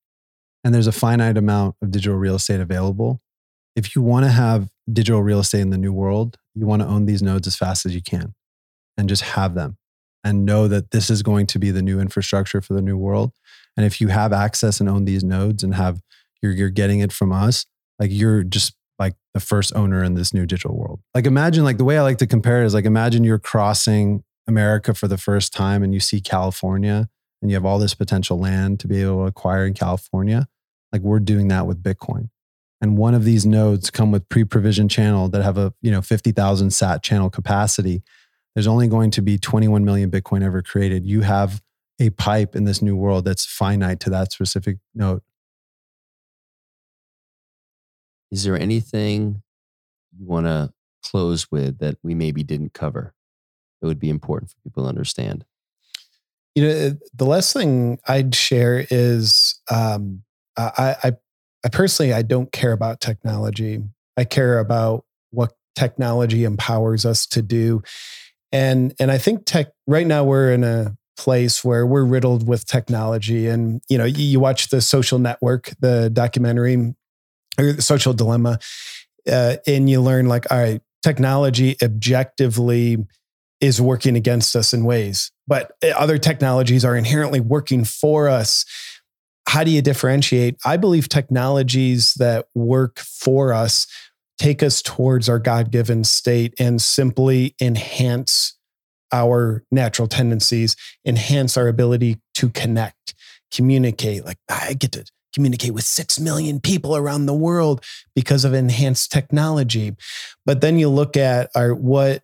[0.64, 3.22] and there's a finite amount of digital real estate available
[3.78, 6.88] if you want to have digital real estate in the new world you want to
[6.88, 8.36] own these nodes as fast as you can
[8.98, 9.78] and just have them
[10.24, 13.32] and know that this is going to be the new infrastructure for the new world
[13.78, 16.02] and if you have access and own these nodes and have
[16.42, 17.66] you're you're getting it from us
[18.00, 21.78] like you're just like the first owner in this new digital world like imagine like
[21.78, 25.18] the way i like to compare it is like imagine you're crossing America for the
[25.18, 27.10] first time and you see California
[27.42, 30.48] and you have all this potential land to be able to acquire in California,
[30.92, 32.30] like we're doing that with Bitcoin.
[32.82, 36.72] And one of these nodes come with pre-provisioned channel that have a, you know, 50,000
[36.72, 38.04] sat channel capacity.
[38.56, 41.06] There's only going to be 21 million Bitcoin ever created.
[41.06, 41.62] You have
[42.00, 45.22] a pipe in this new world that's finite to that specific node.
[48.32, 49.42] Is there anything
[50.18, 50.74] you want to
[51.04, 53.14] close with that we maybe didn't cover
[53.82, 55.46] that would be important for people to understand?
[56.56, 60.24] You know, the last thing I'd share is um,
[60.58, 61.12] I, I,
[61.66, 63.84] I personally I don't care about technology.
[64.16, 67.84] I care about what technology empowers us to do,
[68.56, 72.66] and and I think tech right now we're in a place where we're riddled with
[72.66, 76.96] technology, and you know you, you watch the Social Network, the documentary,
[77.60, 78.60] or the Social Dilemma,
[79.30, 83.06] uh, and you learn like all right, technology objectively
[83.60, 88.64] is working against us in ways, but eh, other technologies are inherently working for us.
[89.50, 90.56] How do you differentiate?
[90.66, 93.86] I believe technologies that work for us
[94.38, 98.58] take us towards our God given state and simply enhance
[99.12, 100.76] our natural tendencies,
[101.06, 103.14] enhance our ability to connect,
[103.54, 104.26] communicate.
[104.26, 107.84] Like, I get to communicate with 6 million people around the world
[108.16, 109.96] because of enhanced technology.
[110.46, 112.24] But then you look at our what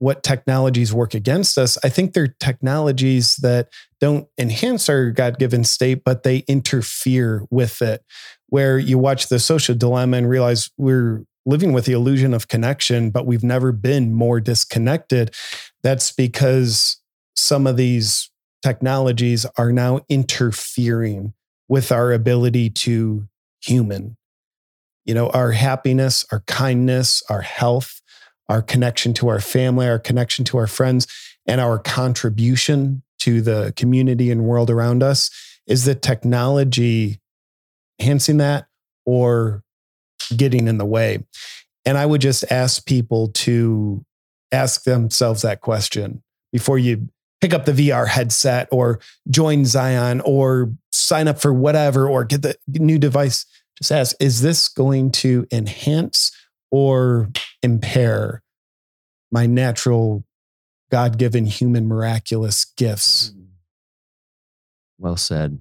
[0.00, 3.68] what technologies work against us, I think they're technologies that
[4.00, 8.02] don't enhance our God given state, but they interfere with it.
[8.48, 13.10] Where you watch the social dilemma and realize we're living with the illusion of connection,
[13.10, 15.34] but we've never been more disconnected.
[15.82, 17.00] That's because
[17.34, 18.30] some of these
[18.62, 21.32] technologies are now interfering
[21.68, 23.28] with our ability to
[23.62, 24.16] human.
[25.04, 28.00] You know, our happiness, our kindness, our health,
[28.48, 31.06] our connection to our family, our connection to our friends,
[31.46, 35.30] and our contribution to the community and world around us?
[35.66, 37.20] Is the technology
[37.98, 38.66] enhancing that
[39.06, 39.62] or
[40.36, 41.24] getting in the way?
[41.84, 44.04] And I would just ask people to
[44.52, 46.22] ask themselves that question
[46.52, 47.08] before you
[47.40, 52.42] pick up the VR headset or join Zion or sign up for whatever or get
[52.42, 53.46] the new device.
[53.78, 56.32] Just ask, is this going to enhance
[56.70, 57.30] or
[57.62, 58.42] impair
[59.30, 60.24] my natural
[60.90, 63.32] God given human miraculous gifts.
[64.98, 65.60] Well said.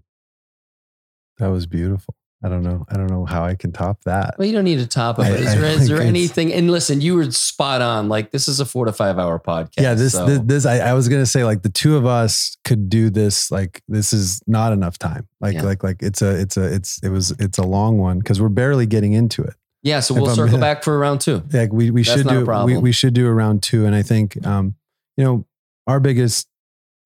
[1.37, 2.15] That was beautiful.
[2.41, 2.85] I don't know.
[2.89, 4.35] I don't know how I can top that.
[4.37, 5.23] Well, you don't need to top it.
[5.23, 6.53] I- is there, is there anything?
[6.53, 8.07] And listen, you were spot on.
[8.07, 9.73] Like this is a four to five hour podcast.
[9.77, 12.57] yeah, this, so- this, this, I, I was gonna say like the two of us
[12.63, 13.51] could do this.
[13.51, 15.27] Like this is not enough time.
[15.41, 15.63] Like, Yeah.
[15.63, 18.47] like, like it's a, it's a, it's, it was, it's a long one because we're
[18.49, 19.55] barely getting into it.
[19.83, 19.99] yeah.
[19.99, 21.43] So we'll circle back for round two.
[21.51, 23.85] Like we, we That's should do, we, we should do a round two.
[23.85, 24.75] And I think, um,
[25.17, 25.45] you know,
[25.87, 26.47] our biggest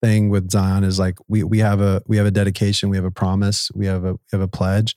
[0.02, 3.06] thing with Zion is like we we have a we have a dedication, we have
[3.06, 4.94] a promise, we have a we have a pledge.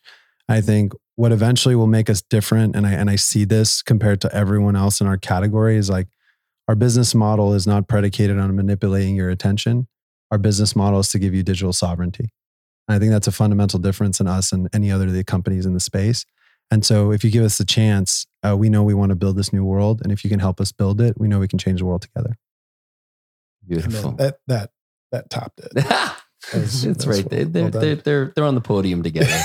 [0.49, 4.21] I think what eventually will make us different, and I and I see this compared
[4.21, 6.07] to everyone else in our category is like
[6.67, 9.87] our business model is not predicated on manipulating your attention.
[10.31, 12.29] Our business model is to give you digital sovereignty.
[12.87, 15.65] And I think that's a fundamental difference in us and any other of the companies
[15.65, 16.25] in the space.
[16.69, 19.37] And so, if you give us the chance, uh, we know we want to build
[19.37, 21.59] this new world, and if you can help us build it, we know we can
[21.59, 22.37] change the world together.
[23.67, 24.11] Beautiful.
[24.13, 24.71] that that
[25.11, 25.73] that topped it.
[25.75, 25.83] was-
[26.53, 27.27] That's that's right.
[27.29, 29.39] They, well- they're, well they're, they're, they're on the podium together.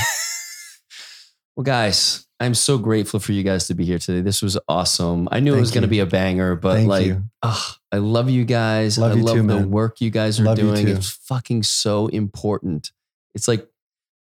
[1.56, 4.22] Well, guys, I'm so grateful for you guys to be here today.
[4.22, 5.28] This was awesome.
[5.30, 7.24] I knew it was going to be a banger, but Thank like, you.
[7.42, 8.96] ah, I love you guys.
[8.96, 9.70] Love I you love too, the man.
[9.70, 10.88] work you guys are Love doing.
[10.88, 12.90] It's fucking so important.
[13.34, 13.68] It's like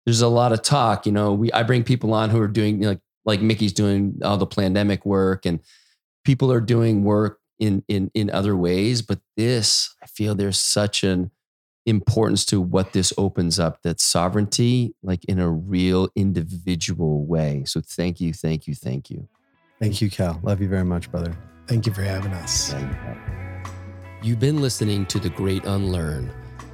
[0.06, 1.06] there's a lot of talk.
[1.06, 4.38] You know, we I bring people on who are doing like like Mikki's doing all
[4.38, 5.60] the pandemic work, and
[6.26, 9.04] people are doing work in in in other ways.
[9.04, 11.32] But this, I feel there's such an
[11.86, 17.82] importance to what this opens up that sovereignty like in a real individual way so
[17.82, 19.28] thank you thank you thank you
[19.80, 20.40] Thank you, Cal.
[20.44, 21.36] Love you very much, brother.
[21.68, 22.76] Thank you for having us.
[24.22, 26.30] You've been listening to The Great Unlearn.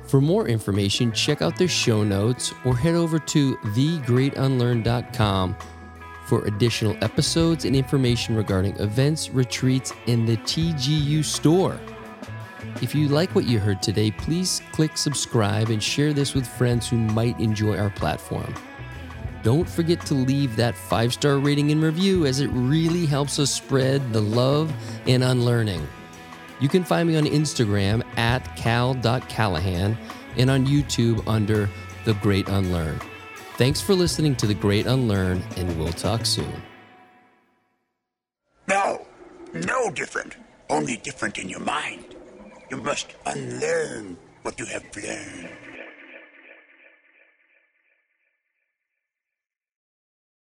[0.08, 5.56] For more information, check out the show notes or head over to thegreatunlearn.com
[6.26, 11.80] for additional episodes and information regarding events, retreats, and the TGU store.
[12.82, 16.90] If you like what you heard today, please click subscribe and share this with friends
[16.90, 18.54] who might enjoy our platform.
[19.44, 23.52] Don't forget to leave that five star rating and review as it really helps us
[23.52, 24.74] spread the love
[25.08, 25.88] and unlearning.
[26.60, 29.98] You can find me on Instagram at cal.callahan
[30.38, 31.70] and on YouTube under
[32.04, 33.00] The Great Unlearn.
[33.58, 36.62] Thanks for listening to The Great Unlearn, and we'll talk soon.
[38.68, 39.06] No,
[39.54, 40.36] no different.
[40.70, 42.15] Only different in your mind.
[42.70, 45.65] You must unlearn what you have learned.